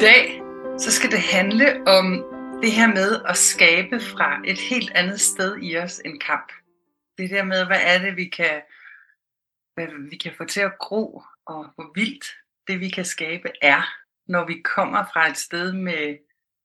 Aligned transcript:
Dag 0.00 0.42
så 0.78 0.92
skal 0.92 1.10
det 1.10 1.20
handle 1.20 1.86
om 1.86 2.24
det 2.62 2.72
her 2.72 2.86
med 2.86 3.22
at 3.28 3.36
skabe 3.36 4.00
fra 4.00 4.42
et 4.44 4.58
helt 4.58 4.90
andet 4.94 5.20
sted 5.20 5.58
i 5.62 5.78
os 5.78 6.00
en 6.04 6.20
kamp. 6.20 6.52
Det 7.18 7.30
der 7.30 7.44
med, 7.44 7.66
hvad 7.66 7.80
er 7.82 7.98
det, 7.98 8.16
vi 8.16 8.24
kan, 8.24 8.62
hvad 9.74 10.10
vi 10.10 10.16
kan 10.16 10.32
få 10.36 10.44
til 10.44 10.60
at 10.60 10.78
gro, 10.78 11.22
og 11.46 11.66
hvor 11.74 11.92
vildt 11.94 12.24
det, 12.66 12.80
vi 12.80 12.88
kan 12.88 13.04
skabe, 13.04 13.48
er, 13.62 13.82
når 14.26 14.46
vi 14.46 14.60
kommer 14.60 15.04
fra 15.12 15.28
et 15.28 15.36
sted 15.36 15.72
med 15.72 16.18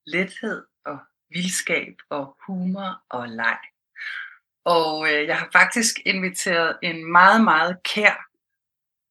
lethed 0.06 0.66
og 0.86 1.00
vildskab 1.30 1.96
og 2.10 2.38
humor 2.46 3.04
og 3.10 3.30
leg. 3.30 3.60
Og 4.66 5.14
øh, 5.14 5.28
jeg 5.28 5.38
har 5.38 5.50
faktisk 5.54 6.00
inviteret 6.06 6.78
en 6.84 7.12
meget, 7.12 7.44
meget 7.44 7.84
kær 7.84 8.30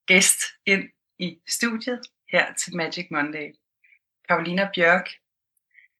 gæst 0.06 0.42
ind 0.66 0.88
i 1.18 1.38
studiet 1.48 2.00
her 2.32 2.54
til 2.54 2.76
Magic 2.76 3.06
Monday. 3.10 3.61
Karolina 4.32 4.70
Bjørk, 4.74 5.08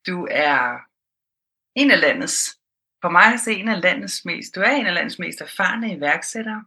du 0.07 0.29
er 0.31 0.79
en 1.75 1.91
af 1.91 2.01
landets, 2.01 2.59
for 3.01 3.11
mig 3.11 3.33
at 3.35 3.41
se 3.41 3.53
en 3.53 3.69
af 3.69 3.81
landets 3.81 4.25
mest, 4.25 4.55
du 4.55 4.61
er 4.61 4.71
en 4.71 4.87
af 4.87 4.95
landets 4.95 5.19
mest 5.19 5.41
erfarne 5.41 5.97
iværksættere. 5.97 6.65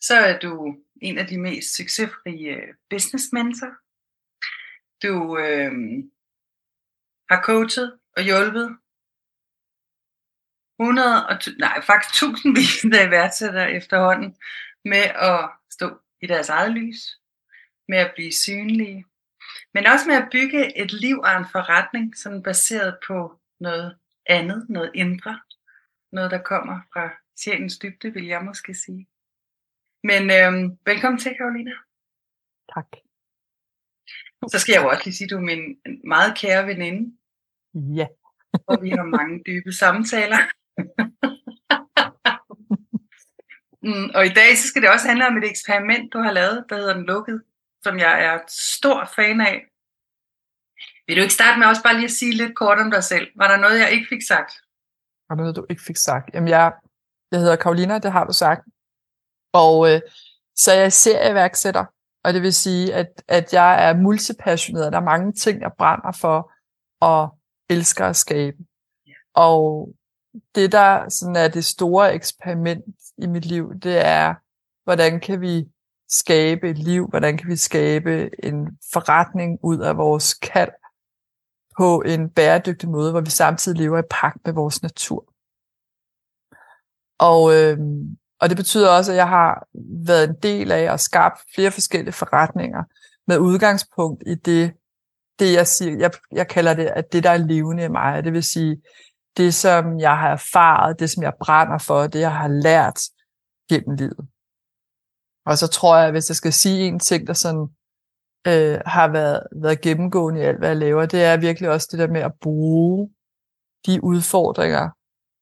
Så 0.00 0.14
er 0.14 0.38
du 0.38 0.76
en 1.02 1.18
af 1.18 1.26
de 1.26 1.38
mest 1.38 1.76
succesrige 1.76 2.48
øh, 2.56 2.74
businessmenser. 2.90 3.70
Du 5.02 5.38
øh, 5.38 5.72
har 7.30 7.42
coachet 7.42 7.98
og 8.16 8.22
hjulpet 8.22 8.78
100 10.80 11.26
og, 11.26 11.38
nej, 11.58 11.82
faktisk 11.82 12.14
tusindvis 12.14 12.84
af 12.84 13.06
iværksættere 13.06 13.72
efterhånden 13.72 14.36
med 14.84 15.04
at 15.30 15.50
stå 15.70 16.00
i 16.20 16.26
deres 16.26 16.48
eget 16.48 16.72
lys, 16.72 17.20
med 17.88 17.98
at 17.98 18.12
blive 18.14 18.32
synlige, 18.32 19.04
men 19.74 19.86
også 19.86 20.06
med 20.06 20.14
at 20.14 20.28
bygge 20.32 20.82
et 20.82 20.92
liv 20.92 21.18
og 21.18 21.36
en 21.36 21.46
forretning, 21.52 22.16
som 22.16 22.34
er 22.34 22.42
baseret 22.42 22.98
på 23.06 23.40
noget 23.60 23.98
andet, 24.26 24.66
noget 24.68 24.90
indre, 24.94 25.40
noget 26.12 26.30
der 26.30 26.42
kommer 26.42 26.80
fra 26.92 27.10
sjælens 27.38 27.78
dybde, 27.78 28.12
vil 28.12 28.26
jeg 28.26 28.44
måske 28.44 28.74
sige. 28.74 29.08
Men 30.04 30.30
øhm, 30.30 30.78
velkommen 30.86 31.18
til, 31.18 31.34
Karolina. 31.38 31.72
Tak. 32.74 32.86
Så 34.52 34.58
skal 34.58 34.72
jeg 34.72 34.82
jo 34.82 34.88
også 34.88 35.02
lige 35.04 35.14
sige, 35.14 35.26
at 35.26 35.30
du 35.30 35.36
er 35.36 35.40
min 35.40 35.78
meget 36.04 36.38
kære 36.38 36.66
veninde. 36.66 37.16
Ja. 37.74 38.06
og 38.70 38.82
vi 38.82 38.90
har 38.90 39.04
mange 39.04 39.42
dybe 39.46 39.72
samtaler. 39.72 40.38
mm, 43.86 44.10
og 44.14 44.26
i 44.26 44.34
dag 44.38 44.56
så 44.56 44.68
skal 44.68 44.82
det 44.82 44.90
også 44.90 45.08
handle 45.08 45.26
om 45.26 45.36
et 45.36 45.50
eksperiment, 45.50 46.12
du 46.12 46.18
har 46.18 46.32
lavet, 46.32 46.64
der 46.68 46.76
hedder 46.76 46.94
Den 46.94 47.06
Lukket, 47.06 47.42
som 47.84 47.98
jeg 47.98 48.24
er 48.24 48.38
stor 48.48 49.10
fan 49.16 49.40
af. 49.40 49.56
Vil 51.06 51.16
du 51.16 51.22
ikke 51.22 51.34
starte 51.34 51.58
med 51.58 51.66
også 51.66 51.82
bare 51.82 51.94
lige 51.94 52.04
at 52.04 52.18
sige 52.20 52.32
lidt 52.32 52.56
kort 52.56 52.78
om 52.78 52.90
dig 52.90 53.04
selv? 53.04 53.26
Var 53.36 53.48
der 53.48 53.56
noget, 53.56 53.80
jeg 53.80 53.92
ikke 53.92 54.06
fik 54.08 54.22
sagt? 54.28 54.52
Var 55.28 55.34
der 55.36 55.42
noget, 55.42 55.56
du 55.56 55.66
ikke 55.70 55.82
fik 55.86 55.96
sagt? 55.96 56.34
Jamen, 56.34 56.48
jeg, 56.48 56.72
jeg 57.32 57.40
hedder 57.40 57.56
Karolina, 57.56 57.98
det 57.98 58.12
har 58.12 58.24
du 58.24 58.32
sagt. 58.32 58.62
Og 59.52 59.90
øh, 59.90 60.00
så 60.56 60.72
er 60.72 60.80
jeg 60.80 60.92
serieværksætter, 60.92 61.84
og 62.24 62.34
det 62.34 62.42
vil 62.42 62.54
sige, 62.54 62.94
at, 62.94 63.22
at 63.28 63.52
jeg 63.52 63.88
er 63.88 63.96
multipassioneret. 63.96 64.92
Der 64.92 64.98
er 64.98 65.10
mange 65.12 65.32
ting, 65.32 65.60
jeg 65.60 65.72
brænder 65.78 66.12
for 66.12 66.52
og 67.00 67.38
elsker 67.70 68.06
at 68.06 68.16
skabe. 68.16 68.56
Og 69.34 69.88
det, 70.54 70.72
der 70.72 71.08
sådan 71.08 71.36
er 71.36 71.48
det 71.48 71.64
store 71.64 72.14
eksperiment 72.14 72.84
i 73.18 73.26
mit 73.26 73.44
liv, 73.44 73.74
det 73.82 74.06
er, 74.06 74.34
hvordan 74.84 75.20
kan 75.20 75.40
vi 75.40 75.66
skabe 76.08 76.70
et 76.70 76.78
liv, 76.78 77.06
hvordan 77.08 77.36
kan 77.36 77.48
vi 77.48 77.56
skabe 77.56 78.30
en 78.44 78.78
forretning 78.92 79.58
ud 79.62 79.78
af 79.78 79.96
vores 79.96 80.34
kald 80.34 80.72
på 81.78 82.02
en 82.06 82.30
bæredygtig 82.30 82.88
måde, 82.88 83.10
hvor 83.10 83.20
vi 83.20 83.30
samtidig 83.30 83.78
lever 83.78 83.98
i 83.98 84.06
pagt 84.10 84.38
med 84.44 84.52
vores 84.52 84.82
natur. 84.82 85.32
Og, 87.18 87.54
øh, 87.54 87.78
og 88.40 88.48
det 88.48 88.56
betyder 88.56 88.90
også, 88.90 89.12
at 89.12 89.16
jeg 89.16 89.28
har 89.28 89.66
været 90.06 90.28
en 90.28 90.36
del 90.42 90.72
af 90.72 90.92
at 90.92 91.00
skabe 91.00 91.34
flere 91.54 91.70
forskellige 91.70 92.12
forretninger 92.12 92.82
med 93.26 93.38
udgangspunkt 93.38 94.22
i 94.26 94.34
det, 94.34 94.72
det 95.38 95.52
jeg 95.52 95.66
siger, 95.66 95.98
jeg, 95.98 96.10
jeg 96.32 96.48
kalder 96.48 96.74
det, 96.74 96.86
at 96.86 97.12
det, 97.12 97.24
der 97.24 97.30
er 97.30 97.36
levende 97.36 97.84
i 97.84 97.88
mig, 97.88 98.24
det 98.24 98.32
vil 98.32 98.42
sige, 98.42 98.82
det, 99.36 99.54
som 99.54 100.00
jeg 100.00 100.18
har 100.18 100.28
erfaret, 100.28 101.00
det, 101.00 101.10
som 101.10 101.22
jeg 101.22 101.32
brænder 101.40 101.78
for, 101.78 102.06
det, 102.06 102.20
jeg 102.20 102.36
har 102.36 102.48
lært 102.48 103.00
gennem 103.70 103.96
livet. 103.96 104.28
Og 105.46 105.58
så 105.58 105.66
tror 105.66 105.96
jeg, 105.96 106.10
hvis 106.10 106.30
jeg 106.30 106.36
skal 106.36 106.52
sige 106.52 106.86
en 106.86 106.98
ting, 106.98 107.26
der 107.26 107.32
sådan 107.32 107.68
øh, 108.46 108.80
har 108.86 109.08
været, 109.12 109.46
været 109.62 109.80
gennemgående 109.80 110.40
i 110.40 110.44
alt, 110.44 110.58
hvad 110.58 110.68
jeg 110.68 110.76
laver, 110.76 111.06
det 111.06 111.22
er 111.24 111.36
virkelig 111.36 111.70
også 111.70 111.88
det 111.90 111.98
der 111.98 112.08
med 112.08 112.20
at 112.20 112.34
bruge 112.40 113.14
de 113.86 114.04
udfordringer, 114.04 114.90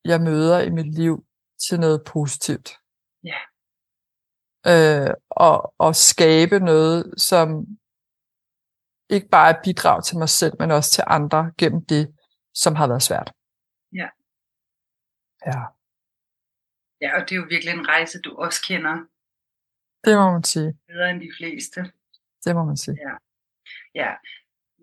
jeg 0.05 0.21
møder 0.21 0.61
i 0.61 0.71
mit 0.71 0.95
liv, 0.95 1.25
til 1.69 1.81
noget 1.81 2.05
positivt. 2.07 2.69
Ja. 3.25 3.39
Øh, 4.73 5.15
og, 5.31 5.75
og 5.79 5.97
skabe 5.97 6.59
noget, 6.59 7.15
som 7.17 7.67
ikke 9.11 9.29
bare 9.29 9.57
er 9.57 9.63
bidrag 9.65 10.05
til 10.05 10.19
mig 10.19 10.29
selv, 10.29 10.55
men 10.59 10.71
også 10.71 10.91
til 10.91 11.05
andre 11.07 11.53
gennem 11.59 11.85
det, 11.85 12.15
som 12.55 12.75
har 12.75 12.87
været 12.87 13.03
svært. 13.03 13.33
Ja. 13.93 14.09
Ja. 15.47 15.61
Ja, 17.01 17.21
og 17.21 17.21
det 17.29 17.33
er 17.33 17.41
jo 17.41 17.47
virkelig 17.51 17.75
en 17.75 17.89
rejse, 17.89 18.21
du 18.21 18.37
også 18.37 18.63
kender. 18.69 18.97
Det 20.05 20.17
må 20.17 20.33
man 20.33 20.45
sige. 20.45 20.79
Bedre 20.89 21.11
end 21.11 21.21
de 21.21 21.31
fleste. 21.39 21.81
Det 22.45 22.55
må 22.55 22.65
man 22.65 22.77
sige. 22.77 22.97
Ja. 23.07 23.15
ja. 23.95 24.15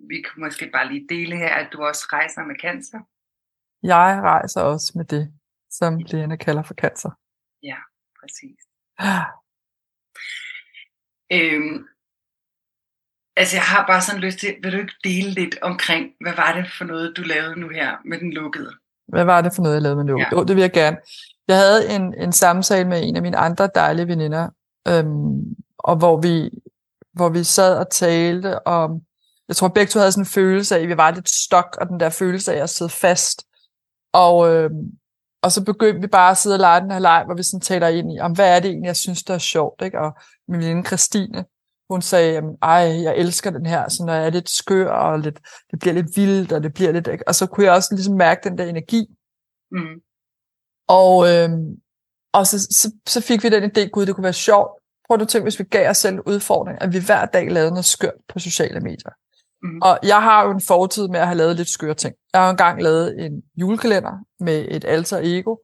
Vi 0.10 0.22
kunne 0.22 0.46
måske 0.46 0.70
bare 0.74 0.92
lige 0.92 1.08
dele 1.10 1.36
her, 1.36 1.56
at 1.56 1.70
du 1.74 1.84
også 1.84 2.04
rejser 2.14 2.44
med 2.44 2.56
cancer. 2.62 3.00
Jeg 3.84 4.22
rejser 4.22 4.62
også 4.62 4.92
med 4.96 5.06
det, 5.06 5.34
som 5.70 5.98
Lene 5.98 6.38
kalder 6.38 6.64
for 6.64 6.74
cancer. 6.74 7.12
Ja, 7.64 7.78
præcis. 8.20 8.60
øhm, 11.38 11.88
altså 13.36 13.56
jeg 13.56 13.64
har 13.64 13.88
bare 13.88 14.02
sådan 14.02 14.22
lyst 14.22 14.40
til, 14.40 14.56
vil 14.64 14.72
du 14.72 14.78
ikke 14.78 14.96
dele 15.04 15.32
lidt 15.32 15.62
omkring, 15.62 16.14
hvad 16.22 16.36
var 16.36 16.54
det 16.54 16.72
for 16.78 16.86
noget, 16.86 17.18
du 17.18 17.22
lavede 17.22 17.60
nu 17.60 17.70
her 17.70 17.98
med 18.06 18.20
den 18.20 18.34
lukkede? 18.34 18.72
Hvad 19.08 19.26
var 19.26 19.42
det 19.42 19.52
for 19.56 19.62
noget, 19.62 19.76
jeg 19.76 19.82
lavede 19.82 19.96
med 19.96 20.04
den 20.04 20.10
lukkede? 20.10 20.30
Ja. 20.32 20.38
Jo, 20.38 20.44
det 20.44 20.56
vil 20.56 20.62
jeg 20.62 20.72
gerne. 20.72 20.98
Jeg 21.48 21.58
havde 21.58 21.96
en, 21.96 22.14
en 22.14 22.32
samtale 22.32 22.90
med 22.90 23.04
en 23.04 23.16
af 23.16 23.22
mine 23.22 23.38
andre 23.38 23.70
dejlige 23.76 24.08
veninder, 24.08 24.50
øhm, 24.90 25.56
og 25.78 25.96
hvor 25.98 26.22
vi, 26.22 26.50
hvor 27.14 27.30
vi 27.30 27.44
sad 27.44 27.78
og 27.78 27.90
talte 27.92 28.68
om, 28.68 29.02
jeg 29.48 29.56
tror 29.56 29.68
begge 29.68 29.90
to 29.90 30.00
havde 30.00 30.12
sådan 30.12 30.22
en 30.22 30.26
følelse 30.26 30.76
af, 30.76 30.82
at 30.82 30.88
vi 30.88 30.98
var 30.98 31.12
lidt 31.12 31.30
stok, 31.30 31.78
og 31.82 31.88
den 31.88 32.00
der 32.00 32.10
følelse 32.10 32.54
af 32.54 32.64
at 32.64 32.70
sidde 32.70 32.92
fast. 32.92 33.48
Og, 34.14 34.54
øhm, 34.54 34.92
og 35.42 35.52
så 35.52 35.66
begyndte 35.66 36.02
vi 36.02 36.08
bare 36.08 36.32
at 36.32 36.38
sidde 36.38 36.56
og 36.56 36.60
lege 36.60 36.82
den 36.82 36.92
her 36.92 37.00
leg, 37.00 37.24
hvor 37.26 37.36
vi 37.36 37.44
sådan 37.44 37.62
taler 37.62 37.88
ind 37.88 38.14
i, 38.14 38.20
om 38.20 38.32
hvad 38.32 38.56
er 38.56 38.60
det 38.60 38.70
egentlig, 38.70 38.88
jeg 38.88 38.96
synes, 38.96 39.24
der 39.24 39.34
er 39.34 39.38
sjovt. 39.38 39.82
Ikke? 39.82 40.00
Og 40.00 40.18
min 40.48 40.60
veninde 40.60 40.88
Christine, 40.88 41.46
hun 41.90 42.02
sagde, 42.02 42.42
ej, 42.62 43.02
jeg 43.04 43.18
elsker 43.18 43.52
den 43.52 43.66
her, 43.66 43.90
så 43.90 44.04
når 44.06 44.14
jeg 44.14 44.26
er 44.26 44.30
lidt 44.30 44.50
skør, 44.50 44.92
og 44.92 45.20
lidt, 45.20 45.40
det 45.72 45.80
bliver 45.80 45.94
lidt 45.94 46.18
vildt, 46.18 46.52
og 46.52 46.64
det 46.64 46.74
bliver 46.74 46.92
lidt, 46.92 47.10
og 47.28 47.36
så 47.36 47.48
kunne 47.48 47.66
jeg 47.66 47.74
også 47.74 47.96
ligesom 47.96 48.16
mærke 48.16 48.50
den 48.50 48.58
der 48.58 48.66
energi. 48.66 49.08
Mm. 49.72 50.02
Og, 50.88 51.28
øhm, 51.30 51.82
og 52.34 52.48
så, 52.48 52.60
så, 52.60 52.92
så 53.08 53.22
fik 53.22 53.44
vi 53.44 53.50
den 53.50 53.64
idé, 53.64 53.90
gud, 53.90 54.06
det 54.06 54.16
kunne 54.16 54.24
være 54.24 54.34
sjovt. 54.34 54.79
Prøv 55.10 55.22
at 55.22 55.28
tænke, 55.28 55.44
hvis 55.44 55.60
vi 55.60 55.64
gav 55.64 55.90
os 55.90 55.98
selv 55.98 56.20
udfordring, 56.26 56.82
at 56.82 56.94
vi 56.94 57.00
hver 57.06 57.26
dag 57.26 57.52
lavede 57.52 57.72
noget 57.72 57.86
skørt 57.86 58.20
på 58.30 58.40
sociale 58.40 58.80
medier. 58.80 59.12
Mm. 59.64 59.82
Og 59.82 60.00
jeg 60.04 60.22
har 60.22 60.46
jo 60.46 60.52
en 60.52 60.62
fortid 60.62 61.08
med 61.08 61.20
at 61.20 61.26
have 61.28 61.38
lavet 61.38 61.56
lidt 61.56 61.70
skøre 61.70 61.94
ting. 61.94 62.16
Jeg 62.34 62.42
har 62.42 62.50
engang 62.50 62.82
lavet 62.82 63.26
en 63.26 63.42
julekalender 63.56 64.12
med 64.40 64.66
et 64.70 64.86
alter 64.86 65.20
ego, 65.24 65.56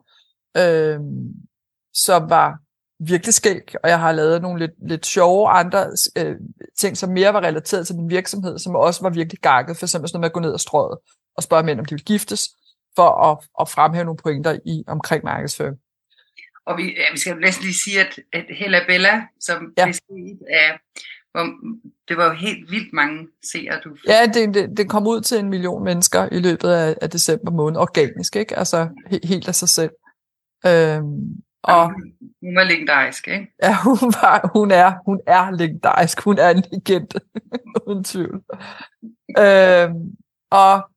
øhm, 0.57 1.33
som 1.93 2.29
var 2.29 2.57
virkelig 2.99 3.33
skæg, 3.33 3.75
og 3.83 3.89
jeg 3.89 3.99
har 3.99 4.11
lavet 4.11 4.41
nogle 4.41 4.59
lidt, 4.59 4.89
lidt 4.89 5.05
sjove 5.05 5.49
andre 5.49 5.87
øh, 6.17 6.35
ting, 6.77 6.97
som 6.97 7.09
mere 7.09 7.33
var 7.33 7.41
relateret 7.41 7.87
til 7.87 7.95
min 7.95 8.09
virksomhed, 8.09 8.59
som 8.59 8.75
også 8.75 9.01
var 9.01 9.09
virkelig 9.09 9.39
gakket, 9.41 9.77
for 9.77 9.85
eksempel 9.85 10.09
sådan 10.09 10.17
noget 10.17 10.21
med 10.21 10.29
at 10.29 10.33
gå 10.33 10.39
ned 10.39 10.51
og 10.51 10.59
strøget 10.59 10.97
og 11.37 11.43
spørge 11.43 11.63
mænd, 11.63 11.79
om 11.79 11.85
de 11.85 11.95
vil 11.95 12.05
giftes, 12.05 12.41
for 12.95 13.09
at, 13.09 13.37
at 13.61 13.69
fremhæve 13.69 14.05
nogle 14.05 14.17
pointer 14.23 14.59
i 14.65 14.83
omkring 14.87 15.23
markedsføring. 15.23 15.77
Og 16.65 16.77
vi, 16.77 16.83
ja, 16.83 17.11
vi 17.11 17.17
skal 17.19 17.37
næsten 17.37 17.65
lige 17.65 17.73
sige, 17.73 17.99
at, 17.99 18.19
at 18.33 18.45
Hella 18.49 18.79
Bella, 18.87 19.21
som 19.39 19.73
ja. 19.77 19.85
beskrevet 19.85 20.39
af 20.49 20.79
Det 22.07 22.17
var 22.17 22.25
jo 22.25 22.33
helt 22.33 22.71
vildt 22.71 22.93
mange 22.93 23.27
seere, 23.51 23.79
du 23.83 23.95
fik. 23.95 24.09
Ja, 24.09 24.25
det, 24.25 24.53
det, 24.53 24.77
det 24.77 24.89
kom 24.89 25.07
ud 25.07 25.21
til 25.21 25.39
en 25.39 25.49
million 25.49 25.83
mennesker 25.83 26.29
i 26.31 26.39
løbet 26.39 26.69
af, 26.69 26.95
af 27.01 27.09
december 27.09 27.51
måned, 27.51 27.77
organisk, 27.77 28.35
ikke? 28.35 28.57
Altså 28.57 28.89
he, 29.07 29.19
helt 29.23 29.47
af 29.47 29.55
sig 29.55 29.69
selv. 29.69 29.91
Øhm, 30.65 31.43
og, 31.63 31.93
hun 32.43 32.55
var 32.55 32.63
legendarisk, 32.63 33.27
ikke? 33.27 33.47
Ja, 33.63 33.77
hun, 33.83 34.13
var, 34.21 34.49
hun, 34.53 34.71
er, 34.71 34.93
hun 35.05 35.19
er 35.27 35.51
legendarisk. 35.51 36.21
Hun 36.21 36.37
er 36.37 36.49
en 36.49 36.63
legende, 36.71 37.19
uden 37.87 38.03
tvivl. 38.03 38.43
Øhm, 39.39 40.15
og, 40.51 40.89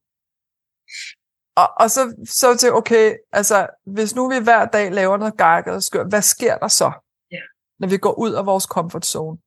og, 1.60 1.68
og 1.76 1.90
så, 1.90 2.14
så 2.24 2.56
til, 2.56 2.72
okay, 2.72 3.14
altså, 3.32 3.66
hvis 3.86 4.14
nu 4.14 4.28
vi 4.28 4.38
hver 4.38 4.64
dag 4.64 4.92
laver 4.92 5.16
noget 5.16 5.36
gakket 5.36 5.74
og 5.74 5.82
skør, 5.82 6.04
hvad 6.04 6.22
sker 6.22 6.58
der 6.58 6.68
så, 6.68 6.92
ja. 7.32 7.40
når 7.80 7.88
vi 7.88 7.98
går 7.98 8.18
ud 8.18 8.32
af 8.32 8.46
vores 8.46 8.64
comfort 8.64 9.06
zone? 9.06 9.38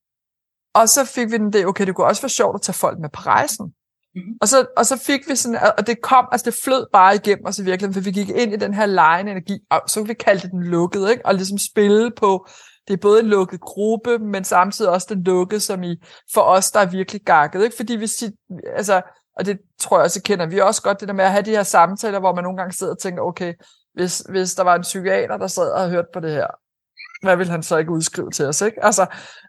Og 0.74 0.90
så 0.90 1.06
fik 1.06 1.32
vi 1.32 1.38
den 1.38 1.54
det, 1.54 1.66
okay, 1.66 1.86
det 1.86 1.96
kunne 1.96 2.08
også 2.08 2.22
være 2.22 2.30
sjovt 2.30 2.56
at 2.56 2.62
tage 2.62 2.74
folk 2.74 3.00
med 3.00 3.10
på 3.10 3.22
rejsen. 3.22 3.66
Mm-hmm. 4.16 4.38
Og, 4.42 4.48
så, 4.48 4.66
og 4.78 4.86
så 4.86 4.98
fik 4.98 5.30
vi 5.30 5.36
sådan, 5.36 5.74
og 5.78 5.88
det 5.88 6.02
kom, 6.02 6.28
altså 6.32 6.46
det 6.46 6.60
flød 6.64 6.88
bare 6.94 7.16
igennem 7.16 7.46
os 7.46 7.60
i 7.60 7.64
virkeligheden, 7.64 7.94
for 7.94 8.02
vi 8.02 8.12
gik 8.12 8.30
ind 8.30 8.54
i 8.54 8.56
den 8.56 8.74
her 8.74 8.86
lejende 8.86 9.32
energi, 9.32 9.60
og 9.70 9.82
så 9.88 10.04
vi 10.04 10.14
kaldte 10.14 10.50
den 10.50 10.64
lukket, 10.64 11.10
ikke? 11.10 11.26
og 11.26 11.36
ligesom 11.36 11.58
spille 11.58 12.12
på, 12.12 12.48
det 12.88 12.94
er 12.94 12.98
både 12.98 13.20
en 13.20 13.26
lukket 13.26 13.62
gruppe, 13.62 14.20
men 14.20 14.44
samtidig 14.44 14.92
også 14.92 15.08
den 15.10 15.24
lukket, 15.24 15.62
som 15.62 15.84
i, 15.84 15.96
for 16.34 16.42
os, 16.42 16.72
der 16.72 16.80
er 16.80 16.86
virkelig 16.86 17.22
gakket, 17.22 17.64
ikke? 17.64 17.76
fordi 17.76 17.96
vi 17.96 18.08
altså, 18.76 19.02
og 19.42 19.46
det 19.46 19.60
tror 19.80 19.98
jeg 19.98 20.04
også, 20.04 20.22
kender 20.22 20.46
vi 20.46 20.60
også 20.60 20.82
godt, 20.82 21.00
det 21.00 21.08
der 21.08 21.14
med 21.14 21.26
at 21.26 21.32
have 21.32 21.42
de 21.42 21.52
her 21.52 21.64
samtaler, 21.64 22.20
hvor 22.20 22.36
man 22.36 22.44
nogle 22.44 22.58
gange 22.58 22.74
sidder 22.74 22.94
og 22.94 23.00
tænker, 23.00 23.22
okay, 23.22 23.54
hvis, 23.94 24.20
hvis 24.30 24.56
der 24.56 24.64
var 24.64 24.76
en 24.76 24.82
psykiater, 24.82 25.38
der 25.38 25.48
sad 25.48 25.72
og 25.72 25.80
havde 25.80 25.92
hørt 25.92 26.06
på 26.14 26.20
det 26.20 26.32
her, 26.32 26.48
hvad 27.22 27.36
vil 27.36 27.50
han 27.50 27.64
så 27.64 27.78
ikke 27.78 27.92
udskrive 27.92 28.32
til 28.32 28.46
os, 28.46 28.62
ikke? 28.62 28.86
Altså, 28.86 29.06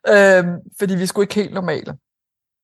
øhm, 0.09 0.56
fordi 0.79 0.94
vi 0.94 1.06
skulle 1.06 1.25
ikke 1.25 1.35
helt 1.35 1.55
normale. 1.55 1.97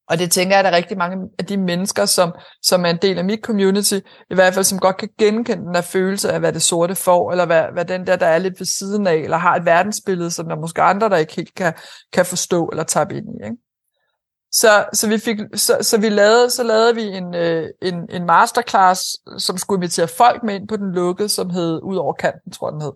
Og 0.09 0.19
det 0.19 0.31
tænker 0.31 0.57
jeg, 0.57 0.59
at 0.59 0.65
der 0.65 0.71
er 0.71 0.77
rigtig 0.77 0.99
mange 0.99 1.29
af 1.39 1.47
de 1.47 1.57
mennesker, 1.57 2.07
som, 2.07 2.33
som 2.63 2.85
er 2.85 2.91
en 2.91 2.99
del 3.03 3.19
af 3.19 3.25
mit 3.25 3.41
community, 3.43 3.99
i 4.31 4.35
hvert 4.35 4.55
fald 4.55 4.65
som 4.65 4.79
godt 4.79 4.97
kan 4.97 5.09
genkende 5.19 5.65
den 5.65 5.75
der 5.75 5.81
følelse 5.81 6.33
af, 6.33 6.41
hvad 6.41 6.53
det 6.53 6.63
sorte 6.63 6.95
får, 6.95 7.31
eller 7.31 7.47
hvad, 7.47 7.65
hvad 7.73 7.85
den 7.85 8.07
der, 8.07 8.17
der 8.17 8.27
er 8.27 8.39
lidt 8.39 8.61
ved 8.61 8.67
siden 8.67 9.07
af, 9.07 9.15
eller 9.15 9.37
har 9.37 9.57
et 9.57 9.65
verdensbillede, 9.65 10.31
som 10.31 10.49
der 10.49 10.57
måske 10.57 10.83
andre, 10.83 11.09
der 11.09 11.17
ikke 11.17 11.37
helt 11.37 11.55
kan, 11.55 11.73
kan 12.13 12.27
forstå 12.27 12.67
eller 12.67 12.85
tappe 12.85 13.17
ind 13.17 13.27
i. 13.29 13.45
Ikke? 13.45 13.57
Så, 14.61 14.87
så, 14.93 15.09
vi 15.09 15.19
fik, 15.19 15.39
så, 15.55 15.79
så, 15.81 16.01
vi 16.01 16.09
lavede, 16.09 16.51
så 16.51 16.63
lavede 16.63 16.95
vi 16.95 17.03
en, 17.03 17.35
øh, 17.35 17.69
en, 17.83 18.11
en 18.11 18.27
masterclass, 18.27 19.03
som 19.39 19.59
skulle 19.59 19.79
invitere 19.79 20.09
folk 20.09 20.43
med 20.43 20.55
ind 20.55 20.69
på 20.69 20.77
den 20.77 20.93
lukkede, 20.93 21.29
som 21.29 21.51
hed 21.51 21.81
Ud 21.83 21.97
over 21.97 22.13
kanten, 22.13 22.53
tror 22.53 22.69
jeg 22.69 22.73
den 22.73 22.83
hed. 22.83 22.93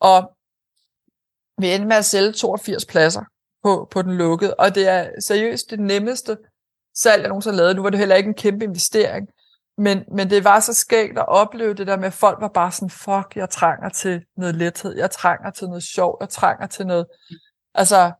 Og 0.00 0.32
vi 1.58 1.72
endte 1.72 1.88
med 1.88 1.96
at 1.96 2.04
sælge 2.04 2.32
82 2.32 2.84
pladser 2.84 3.22
på, 3.62 3.88
på 3.90 4.02
den 4.02 4.14
lukkede, 4.16 4.54
og 4.54 4.74
det 4.74 4.88
er 4.88 5.10
seriøst 5.20 5.70
det 5.70 5.80
nemmeste 5.80 6.36
salg, 6.94 7.20
jeg 7.20 7.28
nogensinde 7.28 7.56
har 7.56 7.62
lavet. 7.62 7.76
Nu 7.76 7.82
var 7.82 7.90
det 7.90 7.98
heller 7.98 8.16
ikke 8.16 8.28
en 8.28 8.34
kæmpe 8.34 8.64
investering, 8.64 9.28
men, 9.78 10.04
men 10.14 10.30
det 10.30 10.44
var 10.44 10.60
så 10.60 10.74
skægt 10.74 11.18
at 11.18 11.28
opleve 11.28 11.74
det 11.74 11.86
der 11.86 11.96
med, 11.96 12.06
at 12.06 12.12
folk 12.12 12.40
var 12.40 12.48
bare 12.48 12.72
sådan, 12.72 12.90
fuck, 12.90 13.36
jeg 13.36 13.50
trænger 13.50 13.88
til 13.88 14.24
noget 14.36 14.54
lethed, 14.54 14.96
jeg 14.96 15.10
trænger 15.10 15.50
til 15.50 15.68
noget 15.68 15.82
sjov, 15.82 16.16
jeg 16.20 16.28
trænger 16.28 16.66
til 16.66 16.86
noget, 16.86 17.06
altså, 17.74 18.12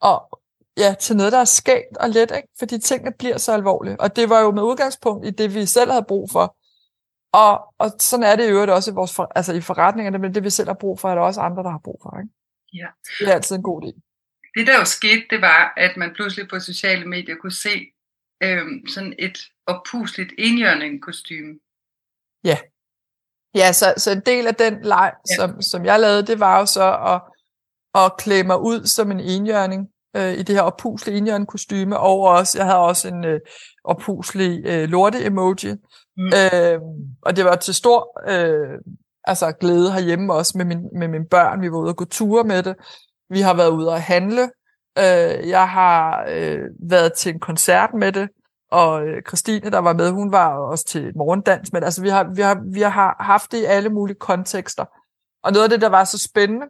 og 0.00 0.41
ja, 0.76 0.94
til 1.00 1.16
noget, 1.16 1.32
der 1.32 1.38
er 1.38 1.44
skægt 1.44 1.96
og 1.96 2.08
let, 2.10 2.30
ikke? 2.36 2.48
fordi 2.58 2.78
tingene 2.78 3.12
bliver 3.18 3.38
så 3.38 3.52
alvorlige. 3.52 4.00
Og 4.00 4.16
det 4.16 4.28
var 4.28 4.40
jo 4.40 4.50
med 4.50 4.62
udgangspunkt 4.62 5.26
i 5.26 5.30
det, 5.30 5.54
vi 5.54 5.66
selv 5.66 5.90
havde 5.90 6.04
brug 6.08 6.30
for. 6.30 6.56
Og, 7.32 7.74
og 7.78 7.90
sådan 7.98 8.24
er 8.24 8.36
det 8.36 8.46
i 8.46 8.50
øvrigt 8.50 8.70
også 8.70 8.90
i, 8.90 8.94
vores 8.94 9.14
for, 9.14 9.32
altså 9.36 9.52
i 9.52 9.60
forretningerne, 9.60 10.18
men 10.18 10.34
det 10.34 10.44
vi 10.44 10.50
selv 10.50 10.68
har 10.68 10.74
brug 10.74 11.00
for, 11.00 11.10
er 11.10 11.14
der 11.14 11.22
også 11.22 11.40
andre, 11.40 11.62
der 11.62 11.70
har 11.70 11.80
brug 11.84 12.00
for. 12.02 12.18
Ikke? 12.20 12.32
Ja. 12.72 12.86
Det 13.18 13.28
er 13.28 13.34
altid 13.34 13.56
en 13.56 13.62
god 13.62 13.82
idé. 13.82 14.00
Det 14.54 14.66
der 14.66 14.78
jo 14.78 14.84
skete, 14.84 15.24
det 15.30 15.40
var, 15.40 15.72
at 15.76 15.96
man 15.96 16.14
pludselig 16.14 16.48
på 16.48 16.60
sociale 16.60 17.06
medier 17.06 17.36
kunne 17.36 17.54
se 17.54 17.92
øhm, 18.42 18.86
sådan 18.86 19.14
et 19.18 19.38
oppusligt 19.66 20.32
enhjørning 20.38 21.02
kostume. 21.02 21.58
Ja. 22.44 22.58
Ja, 23.54 23.72
så, 23.72 23.94
så 23.96 24.10
en 24.10 24.20
del 24.20 24.46
af 24.46 24.54
den 24.54 24.82
leg, 24.82 25.12
ja. 25.30 25.36
som, 25.36 25.62
som 25.62 25.84
jeg 25.84 26.00
lavede, 26.00 26.26
det 26.26 26.40
var 26.40 26.58
jo 26.58 26.66
så 26.66 26.86
at, 27.12 27.20
at 28.02 28.16
klæde 28.18 28.46
mig 28.46 28.60
ud 28.60 28.86
som 28.86 29.10
en 29.10 29.20
enhjørning 29.20 29.91
øh, 30.16 30.32
i 30.32 30.42
det 30.42 30.54
her 30.54 30.62
oppuslige 30.62 31.18
enhjørning 31.18 31.48
kostume, 31.48 31.98
og 31.98 32.20
også, 32.20 32.58
jeg 32.58 32.66
havde 32.66 32.78
også 32.78 33.08
en 33.08 33.24
øh, 33.24 33.40
oppuslig 33.84 34.66
øh, 34.66 34.88
lorte-emoji, 34.88 35.74
mm. 36.16 36.26
øh, 36.26 36.80
og 37.22 37.36
det 37.36 37.44
var 37.44 37.56
til 37.56 37.74
stor 37.74 38.20
øh, 38.28 38.78
altså 39.24 39.52
glæde 39.52 39.92
herhjemme 39.92 40.32
også 40.32 40.58
med, 40.58 40.64
min, 40.64 40.88
med 40.98 41.08
mine 41.08 41.26
børn. 41.26 41.62
Vi 41.62 41.72
var 41.72 41.78
ude 41.78 41.90
og 41.90 41.96
gå 41.96 42.04
ture 42.04 42.44
med 42.44 42.62
det. 42.62 42.76
Vi 43.30 43.40
har 43.40 43.54
været 43.54 43.70
ude 43.70 43.92
at 43.92 44.02
handle. 44.02 44.42
Øh, 44.98 45.48
jeg 45.48 45.68
har 45.68 46.26
øh, 46.28 46.60
været 46.90 47.12
til 47.12 47.34
en 47.34 47.40
koncert 47.40 47.90
med 47.94 48.12
det, 48.12 48.28
og 48.70 49.06
øh, 49.06 49.22
Christine, 49.28 49.70
der 49.70 49.78
var 49.78 49.92
med, 49.92 50.10
hun 50.10 50.32
var 50.32 50.58
også 50.58 50.84
til 50.84 51.12
morgendans. 51.16 51.72
Men 51.72 51.84
altså, 51.84 52.02
vi 52.02 52.08
har, 52.08 52.34
vi, 52.34 52.42
har, 52.42 52.62
vi 52.72 52.80
har 52.80 53.16
haft 53.20 53.52
det 53.52 53.58
i 53.58 53.64
alle 53.64 53.88
mulige 53.88 54.16
kontekster. 54.16 54.84
Og 55.44 55.52
noget 55.52 55.64
af 55.64 55.70
det, 55.70 55.80
der 55.80 55.88
var 55.88 56.04
så 56.04 56.18
spændende, 56.18 56.66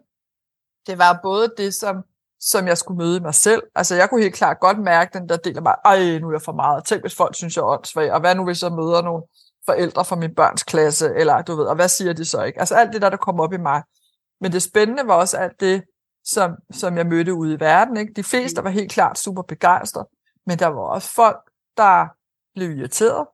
det 0.86 0.98
var 0.98 1.20
både 1.22 1.52
det, 1.58 1.74
som, 1.74 1.96
som 2.44 2.68
jeg 2.68 2.78
skulle 2.78 2.98
møde 2.98 3.20
mig 3.20 3.34
selv. 3.34 3.62
Altså, 3.74 3.94
jeg 3.94 4.10
kunne 4.10 4.22
helt 4.22 4.34
klart 4.34 4.60
godt 4.60 4.78
mærke 4.78 5.18
den 5.18 5.28
der 5.28 5.36
del 5.36 5.56
af 5.56 5.62
mig, 5.62 5.74
ej, 5.84 6.18
nu 6.18 6.28
er 6.28 6.32
jeg 6.32 6.42
for 6.42 6.52
meget. 6.52 6.84
Tænk, 6.84 7.02
hvis 7.02 7.16
folk 7.16 7.34
synes, 7.34 7.56
jeg 7.56 7.62
er 7.62 7.66
åndssvag. 7.66 8.12
Og 8.12 8.20
hvad 8.20 8.34
nu, 8.34 8.44
hvis 8.44 8.62
jeg 8.62 8.72
møder 8.72 9.02
nogle 9.02 9.22
forældre 9.66 10.04
fra 10.04 10.16
min 10.16 10.34
børns 10.34 10.62
klasse, 10.62 11.14
eller 11.14 11.42
du 11.42 11.56
ved, 11.56 11.64
og 11.64 11.74
hvad 11.74 11.88
siger 11.88 12.12
de 12.12 12.24
så 12.24 12.42
ikke? 12.42 12.60
Altså 12.60 12.74
alt 12.74 12.92
det 12.92 13.02
der, 13.02 13.10
der 13.10 13.16
kom 13.16 13.40
op 13.40 13.52
i 13.52 13.56
mig. 13.56 13.82
Men 14.40 14.52
det 14.52 14.62
spændende 14.62 15.06
var 15.06 15.14
også 15.14 15.36
alt 15.36 15.60
det, 15.60 15.82
som, 16.24 16.50
som 16.72 16.96
jeg 16.96 17.06
mødte 17.06 17.34
ude 17.34 17.54
i 17.54 17.60
verden. 17.60 17.96
Ikke? 17.96 18.12
De 18.16 18.24
fleste 18.24 18.64
var 18.64 18.70
helt 18.70 18.92
klart 18.92 19.18
super 19.18 19.42
begejstrede, 19.42 20.08
men 20.46 20.58
der 20.58 20.66
var 20.66 20.82
også 20.82 21.08
folk, 21.14 21.38
der 21.76 22.06
blev 22.54 22.78
irriteret, 22.78 23.26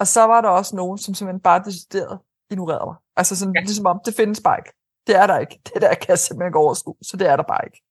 og 0.00 0.06
så 0.06 0.20
var 0.20 0.40
der 0.40 0.48
også 0.48 0.76
nogen, 0.76 0.98
som 0.98 1.14
simpelthen 1.14 1.40
bare 1.40 1.62
decideret 1.64 2.18
ignorerede 2.50 2.86
mig. 2.86 2.96
Altså 3.16 3.36
sådan, 3.36 3.54
ja. 3.56 3.60
ligesom 3.60 3.86
om, 3.86 4.00
det 4.04 4.14
findes 4.14 4.40
bare 4.40 4.58
ikke. 4.58 4.72
Det 5.06 5.16
er 5.16 5.26
der 5.26 5.38
ikke. 5.38 5.60
Det 5.64 5.82
der 5.82 5.94
kan 5.94 6.08
jeg 6.08 6.18
simpelthen 6.18 6.48
ikke 6.48 6.58
overskue, 6.58 6.96
så 7.02 7.16
det 7.16 7.28
er 7.28 7.36
der 7.36 7.42
bare 7.42 7.64
ikke. 7.64 7.85